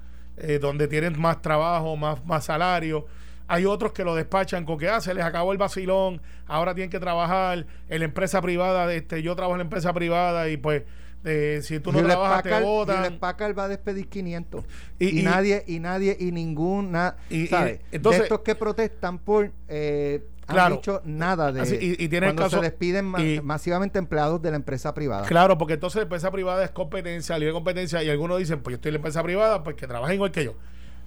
Eh, 0.42 0.58
donde 0.58 0.88
tienen 0.88 1.20
más 1.20 1.42
trabajo, 1.42 1.96
más, 1.96 2.24
más 2.24 2.46
salario. 2.46 3.06
Hay 3.46 3.66
otros 3.66 3.92
que 3.92 4.04
lo 4.04 4.14
despachan 4.14 4.64
con 4.64 4.78
que 4.78 4.88
ah, 4.88 5.00
se 5.00 5.12
les 5.12 5.22
acabó 5.22 5.52
el 5.52 5.58
vacilón, 5.58 6.22
ahora 6.46 6.74
tienen 6.74 6.88
que 6.88 7.00
trabajar 7.00 7.66
en 7.88 7.98
la 7.98 8.04
empresa 8.04 8.40
privada. 8.40 8.92
Este, 8.94 9.22
yo 9.22 9.36
trabajo 9.36 9.54
en 9.54 9.58
la 9.58 9.64
empresa 9.64 9.92
privada 9.92 10.48
y 10.48 10.56
pues 10.56 10.84
eh, 11.24 11.60
si 11.62 11.78
tú 11.80 11.92
no 11.92 12.02
trabajas 12.02 12.42
te 12.42 12.60
votan. 12.60 13.12
Y 13.12 13.16
Packard 13.18 13.58
va 13.58 13.64
a 13.64 13.68
despedir 13.68 14.08
500 14.08 14.64
y, 14.98 15.22
nadie 15.22 15.62
y 15.66 15.78
nadie 15.78 16.16
y 16.18 16.32
ningún 16.32 16.96
y, 17.28 17.48
¿sabes? 17.48 17.80
entonces, 17.92 18.22
estos 18.22 18.40
que 18.40 18.54
protestan 18.54 19.18
por 19.18 19.50
eh, 19.68 20.24
claro, 20.50 20.76
dicho 20.76 21.02
nada 21.04 21.52
de 21.52 21.78
y, 21.80 22.08
cuando 22.08 22.50
se 22.50 22.60
despiden 22.60 23.06
masivamente 23.42 23.98
empleados 23.98 24.40
de 24.42 24.50
la 24.50 24.56
empresa 24.56 24.94
privada. 24.94 25.26
Claro, 25.26 25.58
porque 25.58 25.74
entonces 25.74 25.96
la 25.96 26.02
empresa 26.02 26.30
privada 26.30 26.64
es 26.64 26.70
competencia, 26.70 27.38
libre 27.38 27.52
competencia, 27.52 28.02
y 28.02 28.10
algunos 28.10 28.38
dicen, 28.38 28.60
pues 28.60 28.72
yo 28.72 28.76
estoy 28.76 28.90
en 28.90 28.94
la 28.94 28.98
empresa 28.98 29.22
privada, 29.22 29.62
pues 29.62 29.76
que 29.76 29.86
trabajen 29.86 30.14
igual 30.14 30.30
que 30.30 30.44
yo. 30.44 30.54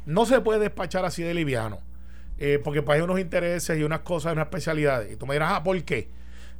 No 0.06 0.26
se 0.26 0.42
puede 0.42 0.60
despachar 0.60 1.06
así 1.06 1.24
de 1.24 1.34
liviano, 1.34 1.80
eh, 2.38 2.60
porque 2.64 2.82
pues 2.82 2.98
hay 2.98 3.04
unos 3.04 3.20
intereses 3.20 3.78
y 3.78 3.84
unas 3.84 4.00
cosas, 4.00 4.34
unas 4.34 4.46
especialidades. 4.46 5.12
Y 5.12 5.16
tú 5.16 5.26
me 5.26 5.36
dirás, 5.36 5.54
ah, 5.54 5.64
¿por 5.64 5.82
qué? 5.84 6.10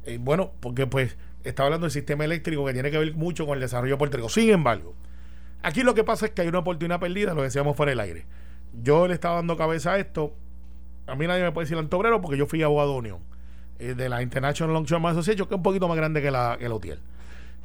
Eh, 0.04 0.18
bueno, 0.20 0.52
porque 0.60 0.86
pues 0.86 1.16
está 1.42 1.64
hablando 1.64 1.84
del 1.84 1.92
sistema 1.92 2.24
eléctrico 2.24 2.64
que 2.64 2.72
tiene 2.72 2.90
que 2.90 2.98
ver 2.98 3.14
mucho 3.14 3.46
con 3.46 3.54
el 3.54 3.60
desarrollo 3.60 3.98
político. 3.98 4.28
Sin 4.28 4.50
embargo, 4.50 4.94
Aquí 5.64 5.82
lo 5.82 5.94
que 5.94 6.04
pasa 6.04 6.26
es 6.26 6.32
que 6.32 6.42
hay 6.42 6.48
una 6.48 6.58
oportunidad 6.58 7.00
perdida, 7.00 7.32
lo 7.32 7.42
decíamos 7.42 7.74
fuera 7.74 7.88
del 7.88 8.00
aire. 8.00 8.26
Yo 8.82 9.08
le 9.08 9.14
estaba 9.14 9.36
dando 9.36 9.56
cabeza 9.56 9.94
a 9.94 9.98
esto. 9.98 10.34
A 11.06 11.14
mí 11.14 11.26
nadie 11.26 11.42
me 11.42 11.52
puede 11.52 11.66
decir 11.66 11.78
antobrero 11.78 12.20
porque 12.20 12.36
yo 12.36 12.46
fui 12.46 12.62
abogado 12.62 12.92
de 12.92 12.98
unión 12.98 13.18
eh, 13.78 13.94
de 13.94 14.08
la 14.08 14.22
International 14.22 14.72
Longshoreman 14.74 15.12
Association, 15.12 15.46
que 15.48 15.54
es 15.54 15.58
un 15.58 15.62
poquito 15.62 15.88
más 15.88 15.96
grande 15.96 16.22
que 16.22 16.30
la, 16.30 16.56
que 16.58 16.68
la. 16.68 16.78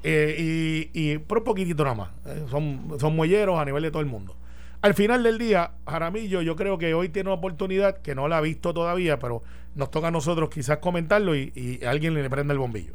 Eh, 0.03 0.89
y, 0.93 1.11
y 1.11 1.17
por 1.17 1.39
un 1.39 1.43
poquitito 1.43 1.83
nada 1.83 1.95
más. 1.95 2.09
Eh, 2.25 2.45
son, 2.49 2.97
son 2.99 3.15
muelleros 3.15 3.59
a 3.59 3.65
nivel 3.65 3.83
de 3.83 3.91
todo 3.91 4.01
el 4.01 4.07
mundo. 4.07 4.35
Al 4.81 4.93
final 4.93 5.23
del 5.23 5.37
día, 5.37 5.71
Jaramillo, 5.87 6.41
yo 6.41 6.55
creo 6.55 6.77
que 6.77 6.93
hoy 6.93 7.09
tiene 7.09 7.29
una 7.29 7.37
oportunidad 7.37 7.97
que 7.97 8.15
no 8.15 8.27
la 8.27 8.37
ha 8.37 8.41
visto 8.41 8.73
todavía, 8.73 9.19
pero 9.19 9.43
nos 9.75 9.91
toca 9.91 10.07
a 10.07 10.11
nosotros 10.11 10.49
quizás 10.49 10.77
comentarlo 10.77 11.35
y, 11.35 11.51
y 11.53 11.85
alguien 11.85 12.13
le 12.13 12.29
prenda 12.29 12.53
el 12.53 12.59
bombillo. 12.59 12.93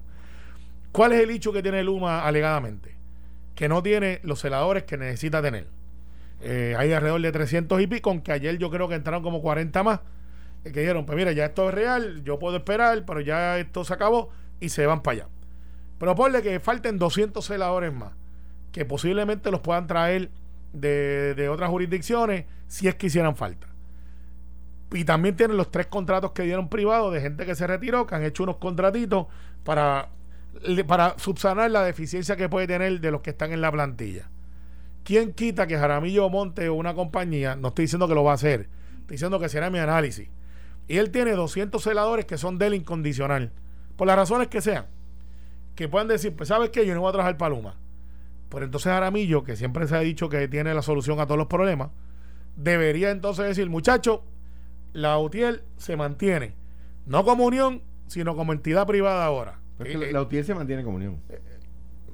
¿Cuál 0.93 1.13
es 1.13 1.21
el 1.21 1.31
hecho 1.31 1.53
que 1.53 1.61
tiene 1.63 1.83
Luma 1.83 2.25
alegadamente? 2.25 2.95
Que 3.55 3.69
no 3.69 3.83
tiene 3.83 4.21
los 4.23 4.41
celadores 4.41 4.85
que 4.85 4.97
necesita 4.97 5.43
tener. 5.43 5.67
Eh, 6.41 6.75
hay 6.79 6.93
alrededor 6.93 7.21
de 7.21 7.33
300 7.33 7.81
y 7.81 7.87
pico, 7.87 8.11
aunque 8.11 8.31
ayer 8.31 8.59
yo 8.59 8.71
creo 8.71 8.89
que 8.89 8.95
entraron 8.95 9.23
como 9.23 9.43
40 9.43 9.83
más, 9.83 10.01
que 10.73 10.81
dijeron, 10.81 11.05
pues 11.05 11.17
mira, 11.17 11.33
ya 11.33 11.47
esto 11.47 11.69
es 11.69 11.75
real, 11.75 12.23
yo 12.25 12.39
puedo 12.39 12.57
esperar, 12.57 13.05
pero 13.05 13.21
ya 13.21 13.59
esto 13.59 13.85
se 13.85 13.93
acabó 13.93 14.31
y 14.61 14.71
se 14.71 14.87
van 14.87 15.03
para 15.03 15.19
allá. 15.19 15.29
Pero 15.99 16.15
ponle 16.15 16.43
que 16.43 16.59
falten 16.61 16.99
200 16.99 17.45
celadores 17.45 17.93
más, 17.93 18.13
que 18.73 18.85
posiblemente 18.85 19.51
los 19.51 19.61
puedan 19.61 19.87
traer 19.87 20.31
de, 20.73 21.49
otras 21.51 21.71
jurisdicciones 21.71 22.47
si 22.67 22.89
es 22.89 22.95
que 22.95 23.07
hicieran 23.07 23.37
falta. 23.37 23.69
Y 24.93 25.05
también 25.05 25.37
tienen 25.37 25.57
los 25.57 25.71
tres 25.71 25.87
contratos 25.87 26.33
que 26.33 26.43
dieron 26.43 26.69
privados 26.69 27.13
de 27.13 27.21
gente 27.21 27.47
que 27.47 27.55
se 27.55 27.67
retiró, 27.67 28.07
que 28.07 28.15
han 28.15 28.25
hecho 28.25 28.43
unos 28.43 28.57
contratitos 28.57 29.27
para, 29.65 30.09
para 30.87 31.19
subsanar 31.19 31.71
la 31.71 31.83
deficiencia 31.83 32.37
que 32.37 32.49
puede 32.49 32.67
tener 32.67 33.01
de 33.01 33.11
los 33.11 33.21
que 33.21 33.31
están 33.31 33.53
en 33.53 33.61
la 33.61 33.71
plantilla. 33.71 34.31
¿Quién 35.03 35.33
quita 35.35 35.67
que 35.67 35.77
Jaramillo 35.77 36.31
monte 36.31 36.71
una 36.71 36.95
compañía? 36.95 37.57
No 37.57 37.69
estoy 37.69 37.85
diciendo 37.85 38.09
que 38.09 38.15
lo 38.15 38.25
va 38.25 38.33
a 38.33 38.35
hacer, 38.37 38.69
estoy 39.01 39.15
diciendo 39.17 39.39
que 39.39 39.49
será 39.49 39.69
mi 39.69 39.79
análisis. 39.79 40.29
Y 40.89 40.99
él 40.99 41.11
tiene 41.11 41.33
200 41.33 41.83
celadores 41.83 42.27
que 42.27 42.39
son 42.39 42.59
del 42.59 42.75
incondicional, 42.75 43.53
por 43.97 44.07
las 44.07 44.17
razones 44.17 44.49
que 44.49 44.61
sean. 44.61 44.87
Que 45.75 45.89
puedan 45.89 46.09
decir, 46.09 46.35
pues 46.37 46.49
sabes 46.49 46.71
qué, 46.71 46.87
yo 46.87 46.95
no 46.95 47.01
voy 47.01 47.09
a 47.09 47.13
trabajar 47.13 47.37
Paloma. 47.37 47.77
Pero 48.49 48.67
entonces 48.67 48.93
Aramillo, 48.93 49.43
que 49.43 49.57
siempre 49.57 49.89
se 49.89 49.97
ha 49.97 50.01
dicho 50.01 50.29
que 50.29 50.47
tiene 50.49 50.75
la 50.75 50.83
solución 50.83 51.19
a 51.21 51.27
todos 51.27 51.39
los 51.39 51.49
problemas, 51.49 51.91
debería 52.57 53.11
entonces 53.11 53.47
decir, 53.47 53.69
muchacho, 53.69 54.25
la 54.93 55.19
UTIEL 55.19 55.63
se 55.77 55.97
mantiene, 55.97 56.55
no 57.07 57.25
como 57.25 57.45
unión, 57.45 57.83
sino 58.07 58.37
como 58.37 58.53
entidad 58.53 58.87
privada 58.87 59.25
ahora. 59.25 59.61
Eh, 59.81 60.11
la 60.13 60.23
UTIEL 60.23 60.45
se 60.45 60.55
mantiene 60.55 60.85
como 60.85 60.97
unión. 60.97 61.21
Eh, 61.29 61.41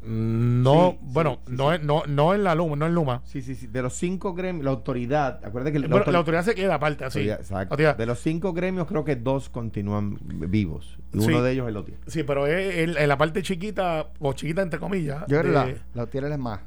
no, 0.03 0.98
bueno, 1.03 1.40
no, 1.46 1.76
no, 1.78 2.03
no 2.07 2.34
en 2.34 2.44
la 2.44 2.55
Luma, 2.55 2.76
no 2.76 2.86
en 2.86 2.94
Luma. 2.94 3.22
Sí, 3.24 3.42
sí, 3.42 3.55
sí. 3.55 3.66
De 3.66 3.82
los 3.82 3.94
cinco 3.94 4.34
gremios, 4.34 4.64
la 4.64 4.70
autoridad, 4.70 5.44
acuérdate 5.44 5.72
que 5.72 5.88
la, 5.88 5.96
autoridad 6.16 6.44
se 6.44 6.55
queda 6.55 6.76
aparte, 6.76 7.05
así. 7.05 7.28
Exacto. 7.28 7.76
De 7.76 8.07
los 8.07 8.18
cinco 8.20 8.53
gremios, 8.53 8.86
creo 8.86 9.05
que 9.05 9.16
dos 9.16 9.48
continúan 9.48 10.18
vivos. 10.22 10.98
Y 11.12 11.18
uno 11.18 11.42
de 11.42 11.53
ellos 11.53 11.64
es 11.64 11.70
el 11.70 11.76
OTIER. 11.76 11.98
Sí, 12.07 12.22
pero 12.22 12.46
es, 12.46 12.96
en 12.96 13.09
la 13.09 13.18
parte 13.18 13.42
chiquita, 13.42 14.11
o 14.18 14.32
chiquita 14.32 14.62
entre 14.62 14.80
comillas. 14.80 15.20
Yo 15.28 15.40
creo 15.40 15.53
que 15.64 15.82
la, 15.94 16.07
la 16.07 16.28
es 16.34 16.38
más. 16.38 16.61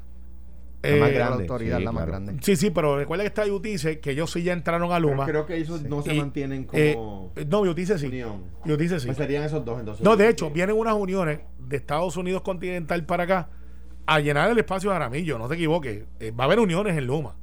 La 0.90 0.96
más 0.96 1.10
eh, 1.10 1.14
grande. 1.14 1.36
La 1.36 1.42
autoridad, 1.42 1.80
la 1.80 1.92
más 1.92 2.06
grande. 2.06 2.36
Sí, 2.40 2.56
sí, 2.56 2.70
pero 2.70 2.96
recuerda 2.96 3.24
que 3.24 3.28
está 3.28 3.46
Yutice, 3.46 4.00
que 4.00 4.10
ellos 4.10 4.30
sí 4.30 4.42
ya 4.42 4.52
entraron 4.52 4.92
a 4.92 4.98
Luma. 4.98 5.24
creo 5.26 5.46
que 5.46 5.56
ellos 5.56 5.82
no 5.82 6.02
se 6.02 6.14
mantienen 6.14 6.68
eh, 6.72 6.94
como. 6.94 7.32
no, 7.48 7.66
Yutice 7.66 7.98
sí. 7.98 8.22
Yutice 8.64 9.00
sí. 9.00 9.06
Pues 9.06 9.16
serían 9.16 9.44
esos 9.44 9.64
dos 9.64 9.78
entonces. 9.80 10.04
No, 10.04 10.16
de 10.16 10.28
hecho, 10.28 10.50
vienen 10.50 10.76
unas 10.76 10.94
uniones 10.94 11.40
de 11.58 11.76
Estados 11.76 12.16
Unidos 12.16 12.42
continental 12.42 13.04
para 13.04 13.24
acá 13.24 13.48
a 14.06 14.20
llenar 14.20 14.50
el 14.50 14.58
espacio 14.58 14.90
de 14.90 14.96
Aramillo, 14.96 15.38
no 15.38 15.48
te 15.48 15.54
equivoques. 15.54 16.04
Eh, 16.20 16.30
va 16.30 16.44
a 16.44 16.46
haber 16.46 16.60
uniones 16.60 16.96
en 16.96 17.06
Luma. 17.06 17.36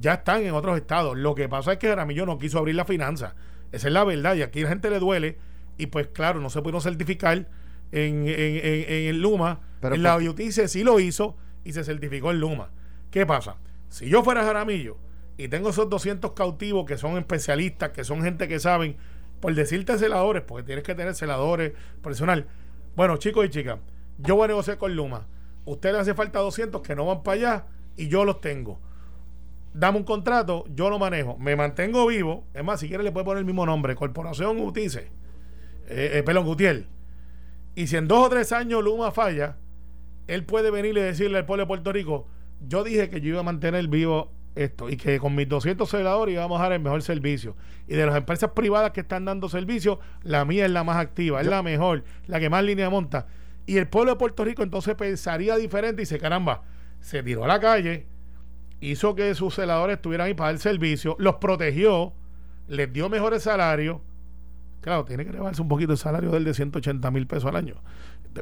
Ya 0.00 0.14
están 0.14 0.42
en 0.42 0.54
otros 0.54 0.76
estados. 0.76 1.16
Lo 1.16 1.34
que 1.34 1.48
pasa 1.48 1.72
es 1.74 1.78
que 1.78 1.88
Aramillo 1.88 2.26
no 2.26 2.38
quiso 2.38 2.58
abrir 2.58 2.74
la 2.74 2.84
finanza. 2.84 3.34
Esa 3.70 3.88
es 3.88 3.94
la 3.94 4.04
verdad. 4.04 4.34
Y 4.34 4.42
aquí 4.42 4.60
a 4.60 4.64
la 4.64 4.68
gente 4.70 4.90
le 4.90 4.98
duele. 4.98 5.38
Y 5.78 5.86
pues 5.86 6.08
claro, 6.08 6.40
no 6.40 6.50
se 6.50 6.62
pudo 6.62 6.80
certificar 6.80 7.48
en, 7.92 8.24
en, 8.26 9.20
Luma. 9.20 9.60
Pero 9.80 9.94
en 9.94 10.02
la 10.02 10.16
UTICE 10.16 10.68
sí 10.68 10.82
lo 10.82 10.98
hizo 10.98 11.36
y 11.64 11.72
se 11.72 11.84
certificó 11.84 12.30
en 12.30 12.40
Luma. 12.40 12.70
¿Qué 13.10 13.26
pasa? 13.26 13.56
Si 13.88 14.08
yo 14.08 14.22
fuera 14.22 14.44
Jaramillo 14.44 14.96
y 15.36 15.48
tengo 15.48 15.70
esos 15.70 15.88
200 15.88 16.32
cautivos 16.32 16.86
que 16.86 16.96
son 16.96 17.16
especialistas, 17.18 17.90
que 17.90 18.04
son 18.04 18.22
gente 18.22 18.48
que 18.48 18.60
saben, 18.60 18.96
por 19.40 19.54
decirte 19.54 19.98
celadores, 19.98 20.42
porque 20.42 20.64
tienes 20.64 20.84
que 20.84 20.94
tener 20.94 21.14
celadores 21.14 21.72
personal. 22.02 22.46
Bueno, 22.96 23.16
chicos 23.16 23.44
y 23.46 23.50
chicas, 23.50 23.78
yo 24.18 24.36
voy 24.36 24.44
a 24.44 24.48
negociar 24.48 24.78
con 24.78 24.94
Luma 24.94 25.26
usted 25.64 25.92
le 25.92 25.98
hace 25.98 26.14
falta 26.14 26.38
200 26.40 26.82
que 26.82 26.94
no 26.94 27.06
van 27.06 27.22
para 27.22 27.34
allá 27.34 27.66
y 27.96 28.08
yo 28.08 28.24
los 28.24 28.40
tengo. 28.40 28.78
Dame 29.72 29.98
un 29.98 30.04
contrato, 30.04 30.64
yo 30.68 30.88
lo 30.88 30.98
manejo, 30.98 31.36
me 31.38 31.56
mantengo 31.56 32.06
vivo. 32.06 32.44
Es 32.54 32.62
más, 32.62 32.80
si 32.80 32.88
quiere 32.88 33.02
le 33.02 33.12
puede 33.12 33.24
poner 33.24 33.40
el 33.40 33.44
mismo 33.44 33.66
nombre, 33.66 33.96
Corporación 33.96 34.60
Utice, 34.60 35.10
eh, 35.88 36.10
eh, 36.14 36.22
perdón, 36.22 36.44
Gutiel. 36.44 36.86
Y 37.74 37.88
si 37.88 37.96
en 37.96 38.06
dos 38.06 38.26
o 38.26 38.28
tres 38.28 38.52
años 38.52 38.84
Luma 38.84 39.10
falla, 39.10 39.56
él 40.26 40.44
puede 40.44 40.70
venir 40.70 40.96
y 40.96 41.00
decirle 41.00 41.38
al 41.38 41.46
pueblo 41.46 41.64
de 41.64 41.68
Puerto 41.68 41.92
Rico, 41.92 42.26
yo 42.66 42.84
dije 42.84 43.10
que 43.10 43.20
yo 43.20 43.28
iba 43.28 43.40
a 43.40 43.44
mantener 43.44 43.86
vivo 43.88 44.32
esto 44.54 44.88
y 44.88 44.96
que 44.96 45.18
con 45.18 45.34
mis 45.34 45.48
200 45.48 45.88
celadores 45.88 46.34
íbamos 46.34 46.60
a 46.60 46.64
dar 46.64 46.72
el 46.72 46.80
mejor 46.80 47.02
servicio. 47.02 47.56
Y 47.88 47.94
de 47.94 48.06
las 48.06 48.16
empresas 48.16 48.50
privadas 48.50 48.92
que 48.92 49.00
están 49.00 49.24
dando 49.24 49.48
servicio, 49.48 49.98
la 50.22 50.44
mía 50.44 50.64
es 50.64 50.70
la 50.70 50.84
más 50.84 50.96
activa, 50.96 51.40
es 51.40 51.46
la 51.46 51.62
mejor, 51.62 52.04
la 52.26 52.40
que 52.40 52.48
más 52.48 52.64
línea 52.64 52.88
monta. 52.90 53.26
Y 53.66 53.78
el 53.78 53.88
pueblo 53.88 54.12
de 54.12 54.18
Puerto 54.18 54.44
Rico 54.44 54.62
entonces 54.62 54.94
pensaría 54.94 55.56
diferente 55.56 56.02
y 56.02 56.04
dice, 56.04 56.18
caramba, 56.18 56.62
se 57.00 57.22
tiró 57.22 57.44
a 57.44 57.48
la 57.48 57.60
calle, 57.60 58.06
hizo 58.80 59.14
que 59.14 59.34
sus 59.34 59.54
celadores 59.54 59.96
estuvieran 59.96 60.28
ahí 60.28 60.34
para 60.34 60.50
el 60.50 60.58
servicio, 60.58 61.16
los 61.18 61.36
protegió, 61.36 62.12
les 62.68 62.92
dio 62.92 63.08
mejores 63.08 63.42
salarios. 63.42 63.98
Claro, 64.80 65.04
tiene 65.06 65.24
que 65.24 65.30
elevarse 65.30 65.62
un 65.62 65.68
poquito 65.68 65.92
el 65.92 65.98
salario 65.98 66.30
del 66.30 66.44
de 66.44 66.52
180 66.52 67.10
mil 67.10 67.26
pesos 67.26 67.46
al 67.46 67.56
año. 67.56 67.76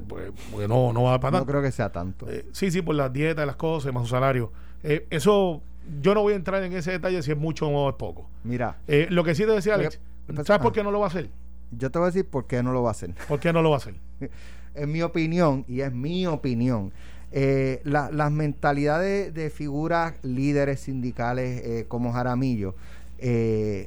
Pues, 0.01 0.33
porque 0.51 0.69
no, 0.69 0.93
no 0.93 1.03
va 1.05 1.15
a 1.15 1.21
para 1.21 1.39
No 1.39 1.47
creo 1.47 1.61
que 1.61 1.71
sea 1.71 1.91
tanto. 1.93 2.31
Eh, 2.31 2.47
sí, 2.53 2.71
sí, 2.71 2.81
por 2.81 2.95
las 2.95 3.13
dietas, 3.13 3.47
las 3.47 3.57
cosas, 3.57 3.93
más 3.93 4.05
su 4.05 4.11
salario. 4.11 4.53
Eh, 4.83 5.07
eso, 5.11 5.63
yo 6.01 6.15
no 6.15 6.23
voy 6.23 6.33
a 6.33 6.37
entrar 6.37 6.63
en 6.63 6.73
ese 6.73 6.93
detalle 6.93 7.23
si 7.23 7.33
es 7.33 7.37
mucho 7.37 7.69
o 7.69 7.91
es 7.91 7.97
poco. 7.97 8.29
Mira. 8.45 8.79
Eh, 8.87 9.07
lo 9.11 9.25
que 9.25 9.35
sí 9.35 9.45
te 9.45 9.53
decía 9.53 9.75
Alex, 9.75 10.01
¿sabes 10.45 10.63
por 10.63 10.73
qué 10.73 10.83
no 10.83 10.91
lo 10.91 11.01
va 11.01 11.07
a 11.07 11.09
hacer? 11.09 11.29
Yo 11.71 11.91
te 11.91 11.99
voy 11.99 12.07
a 12.07 12.11
decir 12.11 12.27
por 12.27 12.47
qué 12.47 12.63
no 12.63 12.73
lo 12.73 12.83
va 12.83 12.91
a 12.91 12.93
hacer. 12.93 13.15
¿Por 13.29 13.41
qué 13.41 13.53
no 13.53 13.63
lo 13.63 13.71
va 13.71 13.77
a 13.77 13.79
hacer? 13.79 13.95
en 14.75 14.93
mi 14.93 15.03
opinión, 15.03 15.65
y 15.69 15.81
es 15.83 15.93
mi 15.93 16.27
opinión, 16.27 16.93
eh, 17.31 17.81
las 17.85 18.31
mentalidades 18.31 19.33
de, 19.33 19.51
figuras 19.51 20.15
líderes 20.23 20.81
sindicales 20.81 21.87
como 21.89 22.13
Jaramillo, 22.13 22.75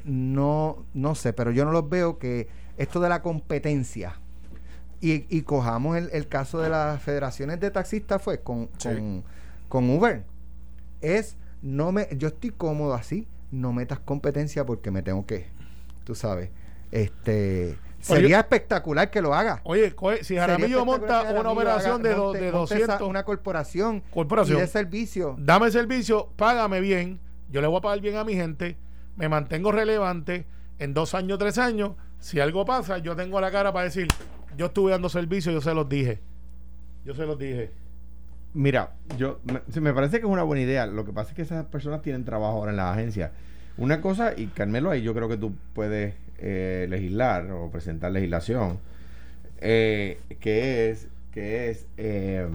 no, 0.05 0.85
no 0.93 1.15
sé, 1.15 1.33
pero 1.33 1.51
yo 1.51 1.65
no 1.65 1.71
los 1.71 1.89
veo 1.89 2.17
que 2.17 2.47
esto 2.77 2.99
de 2.99 3.09
la 3.09 3.21
competencia, 3.21 4.15
y, 5.29 5.41
cojamos 5.43 5.97
el, 5.97 6.27
caso 6.27 6.59
de 6.59 6.69
las 6.69 7.01
federaciones 7.01 7.59
de 7.59 7.71
taxistas 7.71 8.21
fue 8.21 8.41
con, 8.41 8.67
con, 8.81 9.23
con, 9.69 9.89
Uber, 9.89 10.23
es, 11.01 11.37
no 11.61 11.91
me, 11.91 12.07
yo 12.17 12.29
estoy 12.29 12.51
cómodo 12.51 12.93
así, 12.93 13.27
no 13.51 13.73
metas 13.73 13.99
competencia 13.99 14.65
porque 14.65 14.91
me 14.91 15.03
tengo 15.03 15.25
que, 15.25 15.47
tú 16.03 16.15
sabes, 16.15 16.49
este 16.91 17.77
Sería 18.05 18.39
espectacular 18.39 19.09
que 19.09 19.21
lo 19.21 19.33
haga. 19.33 19.61
Oye, 19.63 19.95
si 20.21 20.35
Jaramillo 20.35 20.85
monta 20.85 21.23
una 21.31 21.49
operación 21.49 22.03
de, 22.03 22.09
de 22.09 22.51
200. 22.51 23.01
una 23.01 23.23
corporación. 23.23 24.03
Corporación. 24.13 24.59
Y 24.59 24.61
de 24.61 24.67
servicio. 24.67 25.35
Dame 25.39 25.71
servicio, 25.71 26.29
págame 26.35 26.81
bien. 26.81 27.19
Yo 27.49 27.61
le 27.61 27.67
voy 27.67 27.79
a 27.79 27.81
pagar 27.81 28.01
bien 28.01 28.17
a 28.17 28.23
mi 28.23 28.35
gente. 28.35 28.77
Me 29.15 29.27
mantengo 29.27 29.71
relevante. 29.71 30.45
En 30.77 30.93
dos 30.93 31.15
años, 31.15 31.39
tres 31.39 31.57
años, 31.57 31.93
si 32.19 32.39
algo 32.39 32.65
pasa, 32.65 32.97
yo 32.99 33.15
tengo 33.15 33.41
la 33.41 33.49
cara 33.49 33.73
para 33.73 33.85
decir: 33.85 34.07
Yo 34.57 34.67
estuve 34.67 34.91
dando 34.91 35.09
servicio, 35.09 35.51
yo 35.51 35.61
se 35.61 35.73
los 35.73 35.87
dije. 35.87 36.19
Yo 37.05 37.13
se 37.13 37.25
los 37.25 37.37
dije. 37.37 37.71
Mira, 38.53 38.93
yo 39.17 39.39
me, 39.43 39.61
me 39.81 39.93
parece 39.93 40.19
que 40.19 40.25
es 40.25 40.31
una 40.31 40.43
buena 40.43 40.63
idea. 40.63 40.85
Lo 40.85 41.05
que 41.05 41.11
pasa 41.11 41.31
es 41.31 41.35
que 41.35 41.41
esas 41.41 41.65
personas 41.65 42.01
tienen 42.01 42.23
trabajo 42.23 42.53
ahora 42.53 42.71
en 42.71 42.77
la 42.77 42.91
agencia. 42.91 43.31
Una 43.77 43.99
cosa, 43.99 44.33
y 44.35 44.47
Carmelo, 44.47 44.89
ahí 44.91 45.01
yo 45.01 45.13
creo 45.13 45.27
que 45.27 45.37
tú 45.37 45.53
puedes 45.73 46.15
eh, 46.37 46.87
legislar 46.89 47.51
o 47.51 47.69
presentar 47.69 48.11
legislación, 48.11 48.79
eh, 49.59 50.19
que 50.39 50.89
es, 50.89 51.09
que 51.31 51.69
es 51.69 51.85
eh, 51.97 52.47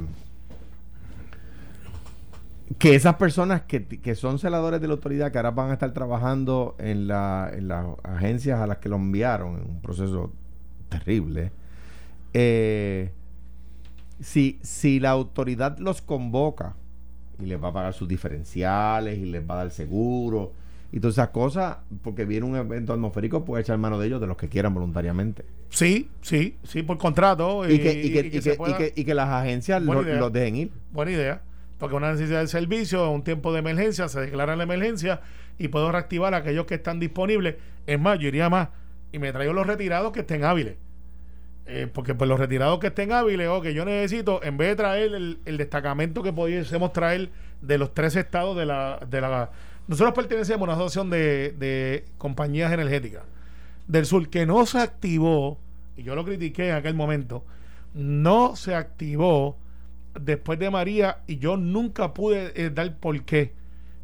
que 2.78 2.94
esas 2.94 3.16
personas 3.16 3.62
que, 3.62 3.84
que, 3.84 4.14
son 4.14 4.38
celadores 4.38 4.80
de 4.80 4.86
la 4.86 4.94
autoridad, 4.94 5.32
que 5.32 5.38
ahora 5.38 5.50
van 5.50 5.70
a 5.70 5.72
estar 5.74 5.92
trabajando 5.92 6.76
en, 6.78 7.08
la, 7.08 7.50
en 7.52 7.68
las 7.68 7.86
agencias 8.02 8.60
a 8.60 8.66
las 8.66 8.78
que 8.78 8.88
lo 8.88 8.96
enviaron, 8.96 9.56
en 9.56 9.68
un 9.68 9.82
proceso 9.82 10.32
terrible, 10.88 11.52
si, 12.32 13.10
si 14.62 15.00
la 15.00 15.10
autoridad 15.10 15.78
los 15.78 16.02
convoca 16.02 16.74
y 17.38 17.46
les 17.46 17.62
va 17.62 17.68
a 17.68 17.72
pagar 17.72 17.94
sus 17.94 18.08
diferenciales 18.08 19.18
y 19.18 19.24
les 19.24 19.48
va 19.48 19.54
a 19.54 19.58
dar 19.58 19.70
seguro 19.70 20.52
y 20.92 20.98
todas 20.98 21.14
esas 21.14 21.28
cosas, 21.28 21.76
porque 22.02 22.24
viene 22.24 22.46
un 22.46 22.56
evento 22.56 22.92
atmosférico, 22.92 23.44
puede 23.44 23.62
echar 23.62 23.78
mano 23.78 23.98
de 23.98 24.08
ellos 24.08 24.20
de 24.20 24.26
los 24.26 24.36
que 24.36 24.48
quieran 24.48 24.74
voluntariamente. 24.74 25.44
Sí, 25.68 26.10
sí, 26.20 26.56
sí, 26.64 26.82
por 26.82 26.98
contrato. 26.98 27.68
Y, 27.68 27.78
que, 27.78 27.92
y, 27.92 28.12
que, 28.12 28.26
y, 28.26 28.74
que, 28.74 28.92
y 28.96 29.04
que, 29.04 29.14
las 29.14 29.28
agencias 29.28 29.80
los 29.82 30.32
dejen 30.32 30.56
ir. 30.56 30.70
Buena 30.90 31.12
idea. 31.12 31.42
porque 31.78 31.94
una 31.94 32.10
necesidad 32.10 32.40
de 32.40 32.48
servicio, 32.48 33.08
un 33.10 33.22
tiempo 33.22 33.52
de 33.52 33.60
emergencia, 33.60 34.08
se 34.08 34.20
declara 34.20 34.56
la 34.56 34.64
emergencia 34.64 35.20
y 35.58 35.68
puedo 35.68 35.92
reactivar 35.92 36.34
a 36.34 36.38
aquellos 36.38 36.66
que 36.66 36.74
están 36.74 36.98
disponibles. 36.98 37.54
Es 37.86 38.00
más, 38.00 38.18
yo 38.18 38.26
iría 38.26 38.50
más 38.50 38.70
y 39.12 39.20
me 39.20 39.32
traigo 39.32 39.52
los 39.52 39.66
retirados 39.66 40.10
que 40.10 40.20
estén 40.20 40.44
hábiles. 40.44 40.74
Eh, 41.66 41.88
porque 41.92 42.14
pues 42.14 42.28
los 42.28 42.40
retirados 42.40 42.78
que 42.80 42.88
estén 42.88 43.12
hábiles, 43.12 43.48
o 43.48 43.60
que 43.60 43.74
yo 43.74 43.84
necesito, 43.84 44.42
en 44.42 44.56
vez 44.56 44.68
de 44.68 44.76
traer 44.76 45.14
el, 45.14 45.56
destacamento 45.56 46.22
que 46.22 46.32
pudiésemos 46.32 46.92
traer 46.92 47.30
de 47.60 47.78
los 47.78 47.94
tres 47.94 48.16
estados 48.16 48.56
de 48.56 48.66
la... 48.66 48.98
De 49.08 49.20
la 49.20 49.50
nosotros 49.86 50.14
pertenecemos 50.14 50.62
a 50.62 50.64
una 50.64 50.72
asociación 50.74 51.10
de, 51.10 51.54
de 51.58 52.04
compañías 52.18 52.72
energéticas 52.72 53.22
del 53.90 54.06
sur 54.06 54.28
que 54.28 54.46
no 54.46 54.64
se 54.66 54.78
activó, 54.78 55.58
y 55.96 56.04
yo 56.04 56.14
lo 56.14 56.24
critiqué 56.24 56.68
en 56.68 56.76
aquel 56.76 56.94
momento, 56.94 57.44
no 57.92 58.54
se 58.54 58.74
activó 58.74 59.56
después 60.18 60.58
de 60.58 60.70
María 60.70 61.18
y 61.26 61.38
yo 61.38 61.56
nunca 61.56 62.14
pude 62.14 62.52
eh, 62.54 62.70
dar 62.70 62.96
por 62.96 63.20
qué. 63.24 63.52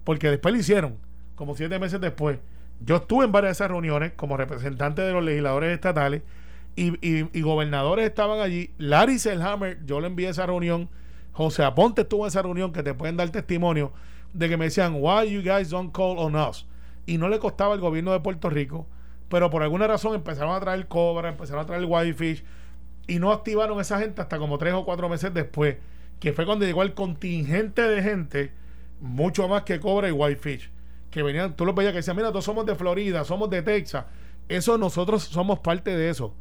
Porque 0.05 0.31
después 0.31 0.53
lo 0.55 0.61
hicieron, 0.61 0.97
como 1.37 1.55
siete 1.57 1.79
meses 1.79 2.01
después. 2.01 2.39
Yo 2.81 2.97
estuve 2.97 3.25
en 3.25 3.33
varias 3.33 3.51
de 3.51 3.65
esas 3.65 3.71
reuniones 3.71 4.13
como 4.13 4.37
representante 4.37 5.03
de 5.03 5.13
los 5.13 5.25
legisladores 5.25 5.73
estatales 5.73 6.23
y, 6.77 6.93
y, 7.01 7.43
gobernadores 7.43 8.07
estaban 8.07 8.41
allí. 8.41 8.71
Larry 8.79 9.19
Selhammer, 9.19 9.85
yo 9.87 10.01
le 10.01 10.09
envié 10.09 10.29
esa 10.29 10.47
reunión. 10.47 10.89
José 11.33 11.65
Aponte 11.65 12.03
estuvo 12.03 12.25
en 12.25 12.29
esa 12.29 12.43
reunión 12.43 12.73
que 12.73 12.83
te 12.83 12.95
pueden 12.95 13.17
dar 13.17 13.29
testimonio 13.31 13.93
de 14.33 14.49
que 14.49 14.57
me 14.57 14.67
decían, 14.67 14.97
why 14.99 15.29
you 15.29 15.41
guys 15.41 15.71
don't 15.71 15.95
call 15.95 16.19
on 16.19 16.37
us? 16.37 16.67
Y 17.07 17.19
no 17.19 17.29
le 17.29 17.39
costaba 17.39 17.75
al 17.75 17.81
gobierno 17.81 18.13
de 18.13 18.21
Puerto 18.21 18.51
Rico, 18.51 18.87
pero 19.29 19.51
por 19.51 19.63
alguna 19.63 19.87
razón 19.87 20.15
empezaron 20.15 20.55
a 20.55 20.61
traer 20.61 20.87
cobra, 20.87 21.29
empezaron 21.29 21.63
a 21.63 21.67
traer 21.67 21.85
whitefish 21.87 22.45
y 23.07 23.19
no 23.19 23.33
activaron 23.33 23.81
esa 23.81 23.99
gente 23.99 24.21
hasta 24.21 24.39
como 24.39 24.59
tres 24.59 24.75
o 24.75 24.85
cuatro 24.85 25.09
meses 25.09 25.33
después 25.33 25.77
que 26.21 26.33
fue 26.33 26.47
cuando 26.47 26.65
llegó 26.65 26.83
el 26.83 26.95
contingente 26.95 27.83
de 27.83 28.03
gente, 28.03 28.53
mucho 29.01 29.49
más 29.49 29.63
que 29.63 29.81
Cobra 29.81 30.09
y 30.09 30.13
Whitefish, 30.13 30.71
que 31.11 31.23
venían, 31.23 31.55
tú 31.55 31.67
los 31.67 31.75
veías 31.75 31.93
que 31.93 31.99
decían, 31.99 32.17
mira, 32.17 32.31
todos 32.31 32.45
somos 32.45 32.67
de 32.67 32.75
Florida, 32.75 33.25
somos 33.25 33.51
de 33.51 33.63
Texas. 33.63 34.07
Eso 34.49 34.79
nosotros 34.79 35.25
somos 35.25 35.59
parte 35.59 35.97
de 35.97 36.09
eso. 36.09 36.35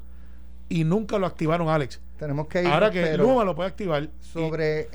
Y 0.70 0.84
nunca 0.84 1.18
lo 1.20 1.28
activaron, 1.28 1.70
Alex. 1.70 2.02
Tenemos 2.18 2.48
que 2.48 2.62
ir. 2.62 2.68
Ahora 2.68 2.92
que 2.92 3.18
Luma 3.18 3.44
lo 3.44 3.56
puede 3.56 3.70
activar. 3.70 4.10
Sobre 4.22 4.88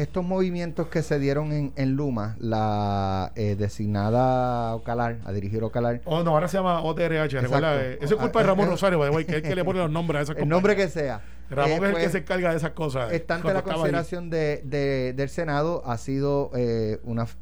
estos 0.00 0.24
movimientos 0.24 0.88
que 0.88 1.02
se 1.02 1.18
dieron 1.18 1.52
en, 1.52 1.72
en 1.76 1.96
Luma, 1.96 2.36
la 2.38 3.32
eh, 3.34 3.56
designada 3.58 4.74
Ocalar, 4.74 5.18
a 5.24 5.32
dirigir 5.32 5.62
Ocalar. 5.62 6.00
Oh, 6.04 6.22
no, 6.22 6.30
ahora 6.30 6.48
se 6.48 6.56
llama 6.56 6.82
OTRH. 6.82 7.40
Recuerda, 7.40 7.82
eh, 7.82 7.98
eso 8.00 8.14
es 8.14 8.20
culpa 8.20 8.40
de 8.40 8.46
Ramón 8.46 8.66
ah, 8.66 8.70
Rosario, 8.70 9.00
que 9.00 9.20
es 9.20 9.28
el 9.28 9.42
que 9.42 9.54
le 9.54 9.64
pone 9.64 9.80
los 9.80 9.90
nombres 9.90 10.20
a 10.20 10.22
esas 10.22 10.34
cosas. 10.34 10.42
El 10.44 10.48
nombre 10.48 10.76
que 10.76 10.88
sea. 10.88 11.20
Ramón 11.50 11.84
es 11.84 11.90
el 11.90 11.96
que 11.96 12.08
se 12.10 12.18
encarga 12.18 12.50
de 12.50 12.56
esas 12.56 12.72
cosas. 12.72 13.12
Está 13.12 13.36
ante 13.36 13.52
la 13.52 13.62
consideración 13.62 14.30
de, 14.30 15.12
del 15.16 15.28
Senado, 15.28 15.82
ha 15.84 15.98
sido 15.98 16.50
eh, 16.54 17.00
unos 17.04 17.36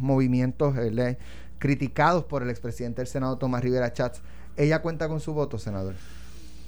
movimientos 0.00 0.74
eh, 0.76 1.18
criticados 1.58 2.24
por 2.24 2.42
el 2.42 2.50
expresidente 2.50 3.00
del 3.00 3.06
Senado, 3.06 3.38
Tomás 3.38 3.62
Rivera 3.62 3.92
Chats. 3.92 4.22
¿Ella 4.56 4.82
cuenta 4.82 5.08
con 5.08 5.20
su 5.20 5.32
voto, 5.32 5.58
senador? 5.58 5.94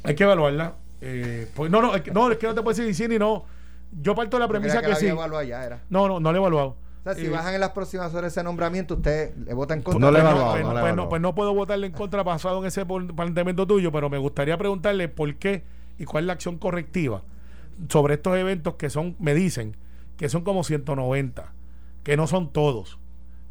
Hay 0.05 0.15
que 0.15 0.25
evaluarla. 0.25 0.75
Eh, 1.01 1.49
pues, 1.55 1.71
no, 1.71 1.83
no, 1.83 1.95
es 1.95 2.03
que, 2.03 2.11
no, 2.13 2.31
es 2.31 2.39
que 2.39 2.47
no 2.47 2.55
te 2.55 2.63
puedo 2.63 2.77
decir 2.77 3.09
ni 3.11 3.19
no. 3.19 3.45
Yo 4.01 4.15
parto 4.15 4.37
de 4.37 4.41
la 4.41 4.49
premisa 4.49 4.81
que, 4.83 4.95
sí. 4.95 5.07
era. 5.07 5.83
No, 5.89 6.09
no, 6.09 6.21
no 6.21 6.33
le 6.33 6.39
he 6.39 6.41
evaluado. 6.41 6.77
O 7.01 7.03
sea, 7.05 7.15
si 7.15 7.29
bajan 7.29 7.55
en 7.55 7.61
las 7.61 7.71
próximas 7.71 8.15
horas 8.15 8.33
ese 8.33 8.43
nombramiento, 8.43 8.95
usted 8.95 9.37
le 9.37 9.53
vota 9.53 9.75
en 9.75 9.83
contra. 9.83 10.01
No 10.01 10.11
le 10.11 10.19
he 10.19 10.23
evaluado, 10.23 10.53
pues, 10.53 10.63
pues, 10.63 10.97
no, 10.97 11.09
pues, 11.09 11.23
no, 11.23 11.35
puedo 11.35 11.55
votarle 11.55 11.87
en 11.87 11.93
contra 11.93 12.23
basado 12.23 12.61
en 12.61 12.67
ese 12.67 12.87
planteamiento 12.87 13.67
tuyo, 13.67 13.93
pero 13.93 14.09
me 14.09 14.19
gustaría 14.19 14.57
preguntarle 14.57 15.09
por 15.09 15.35
qué 15.37 15.65
y 15.99 16.07
cuál 16.07 16.25
es 16.25 16.27
la 16.27 16.33
acción 16.33 16.57
correctiva 16.59 17.23
sobre 17.89 18.15
estos 18.15 18.37
eventos 18.37 18.75
que 18.75 18.89
son, 18.89 19.17
me 19.19 19.35
dicen, 19.35 19.77
que 20.17 20.29
son 20.29 20.43
como 20.43 20.65
190, 20.65 21.53
que 22.03 22.17
no 22.17 22.27
son 22.27 22.53
todos. 22.53 22.99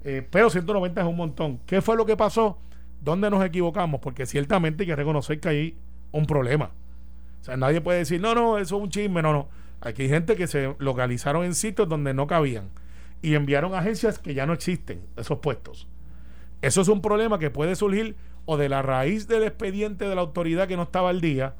Eh, 0.03 0.27
pero 0.29 0.49
190 0.49 1.01
es 1.01 1.07
un 1.07 1.15
montón. 1.15 1.59
¿Qué 1.65 1.81
fue 1.81 1.95
lo 1.95 2.05
que 2.05 2.17
pasó? 2.17 2.57
¿Dónde 3.01 3.29
nos 3.29 3.43
equivocamos? 3.45 4.01
Porque 4.01 4.25
ciertamente 4.25 4.83
hay 4.83 4.87
que 4.87 4.95
reconocer 4.95 5.39
que 5.39 5.49
hay 5.49 5.77
un 6.14 6.26
problema. 6.26 6.72
O 7.41 7.43
sea, 7.43 7.57
nadie 7.57 7.82
puede 7.82 7.99
decir, 7.99 8.22
no, 8.22 8.34
no, 8.34 8.57
eso 8.57 8.78
es 8.78 8.82
un 8.84 8.89
chisme, 8.89 9.22
no, 9.22 9.34
no. 9.34 9.49
Aquí 9.82 10.03
hay 10.03 10.09
gente 10.09 10.38
que 10.38 10.47
se 10.47 10.74
localizaron 10.80 11.43
en 11.43 11.53
sitios 11.53 11.89
donde 11.89 12.14
no 12.14 12.26
cabían 12.26 12.70
y 13.22 13.36
enviaron 13.36 13.76
agencias 13.76 14.18
que 14.18 14.34
ya 14.34 14.45
no 14.45 14.53
existen, 14.53 15.01
esos 15.18 15.39
puestos. 15.39 15.89
Eso 16.61 16.80
es 16.82 16.88
un 16.88 17.01
problema 17.01 17.39
que 17.39 17.49
puede 17.49 17.76
surgir 17.76 18.16
o 18.45 18.55
de 18.55 18.70
la 18.70 18.82
raíz 18.82 19.28
del 19.28 19.43
expediente 19.43 20.07
de 20.07 20.16
la 20.16 20.22
autoridad 20.22 20.68
que 20.68 20.78
no 20.78 20.84
estaba 20.84 21.09
al 21.09 21.20
día, 21.20 21.55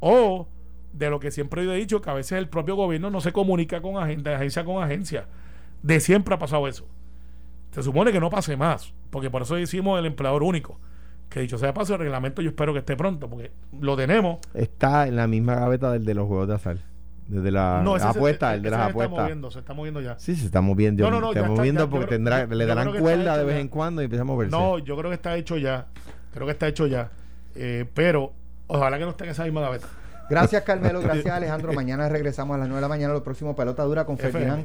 o 0.00 0.48
de 0.92 1.10
lo 1.10 1.20
que 1.20 1.30
siempre 1.30 1.62
he 1.62 1.76
dicho, 1.76 2.00
que 2.00 2.10
a 2.10 2.14
veces 2.14 2.38
el 2.38 2.48
propio 2.48 2.74
gobierno 2.74 3.10
no 3.10 3.20
se 3.20 3.32
comunica 3.32 3.80
con 3.80 3.96
agencia 4.02 4.64
con 4.64 4.82
agencia. 4.82 5.26
De 5.82 6.00
siempre 6.00 6.34
ha 6.34 6.38
pasado 6.38 6.66
eso. 6.66 6.88
Se 7.70 7.82
supone 7.82 8.12
que 8.12 8.20
no 8.20 8.30
pase 8.30 8.56
más, 8.56 8.92
porque 9.10 9.30
por 9.30 9.42
eso 9.42 9.54
decimos 9.54 9.98
el 9.98 10.06
empleador 10.06 10.42
único. 10.42 10.80
Que 11.30 11.40
dicho 11.40 11.56
sea 11.56 11.72
paso, 11.72 11.94
el 11.94 12.00
reglamento 12.00 12.42
yo 12.42 12.50
espero 12.50 12.72
que 12.72 12.80
esté 12.80 12.96
pronto, 12.96 13.30
porque 13.30 13.52
lo 13.80 13.96
tenemos. 13.96 14.38
Está 14.52 15.06
en 15.06 15.16
la 15.16 15.26
misma 15.26 15.54
gaveta 15.54 15.92
del 15.92 16.04
de 16.04 16.14
los 16.14 16.26
juegos 16.26 16.48
de 16.48 16.54
azar. 16.54 16.76
Desde 17.28 17.52
la 17.52 17.80
apuesta, 17.80 18.54
el 18.54 18.62
de 18.62 18.70
las 18.70 18.90
apuestas. 18.90 19.10
Se 19.10 19.14
está 19.14 19.22
moviendo, 19.22 19.50
se 19.52 19.58
está 19.60 19.74
moviendo 19.74 20.00
ya. 20.00 20.18
Sí, 20.18 20.34
se 20.34 20.46
está 20.46 20.60
moviendo. 20.60 21.04
No, 21.04 21.10
no, 21.12 21.20
no. 21.20 21.32
Se 21.32 21.38
está 21.38 21.48
moviendo 21.48 21.88
porque 21.88 22.08
tendrá, 22.08 22.44
le 22.44 22.66
darán 22.66 22.92
cuerda 22.98 23.38
de 23.38 23.44
vez 23.44 23.60
en 23.60 23.68
cuando 23.68 24.02
y 24.02 24.06
empezamos 24.06 24.32
a 24.32 24.34
moverse. 24.34 24.50
No, 24.50 24.78
yo 24.78 24.96
creo 24.96 25.10
que 25.10 25.14
está 25.14 25.36
hecho 25.36 25.56
ya. 25.56 25.86
Creo 26.34 26.46
que 26.46 26.52
está 26.52 26.66
hecho 26.66 26.88
ya. 26.88 27.10
Eh, 27.54 27.88
pero 27.94 28.32
Ojalá 28.72 28.98
que 28.98 29.04
no 29.04 29.10
esté 29.10 29.24
en 29.24 29.30
esa 29.30 29.42
misma 29.42 29.62
gaveta. 29.62 29.88
Gracias, 30.28 30.62
Carmelo. 30.62 31.00
Gracias, 31.02 31.34
Alejandro. 31.34 31.72
Mañana 31.72 32.08
regresamos 32.08 32.54
a 32.54 32.58
las 32.58 32.68
9 32.68 32.76
de 32.76 32.82
la 32.82 32.88
mañana. 32.88 33.12
Lo 33.12 33.24
próximo, 33.24 33.56
Pelota 33.56 33.82
Dura 33.82 34.04
con 34.04 34.16
Ferdinand 34.16 34.64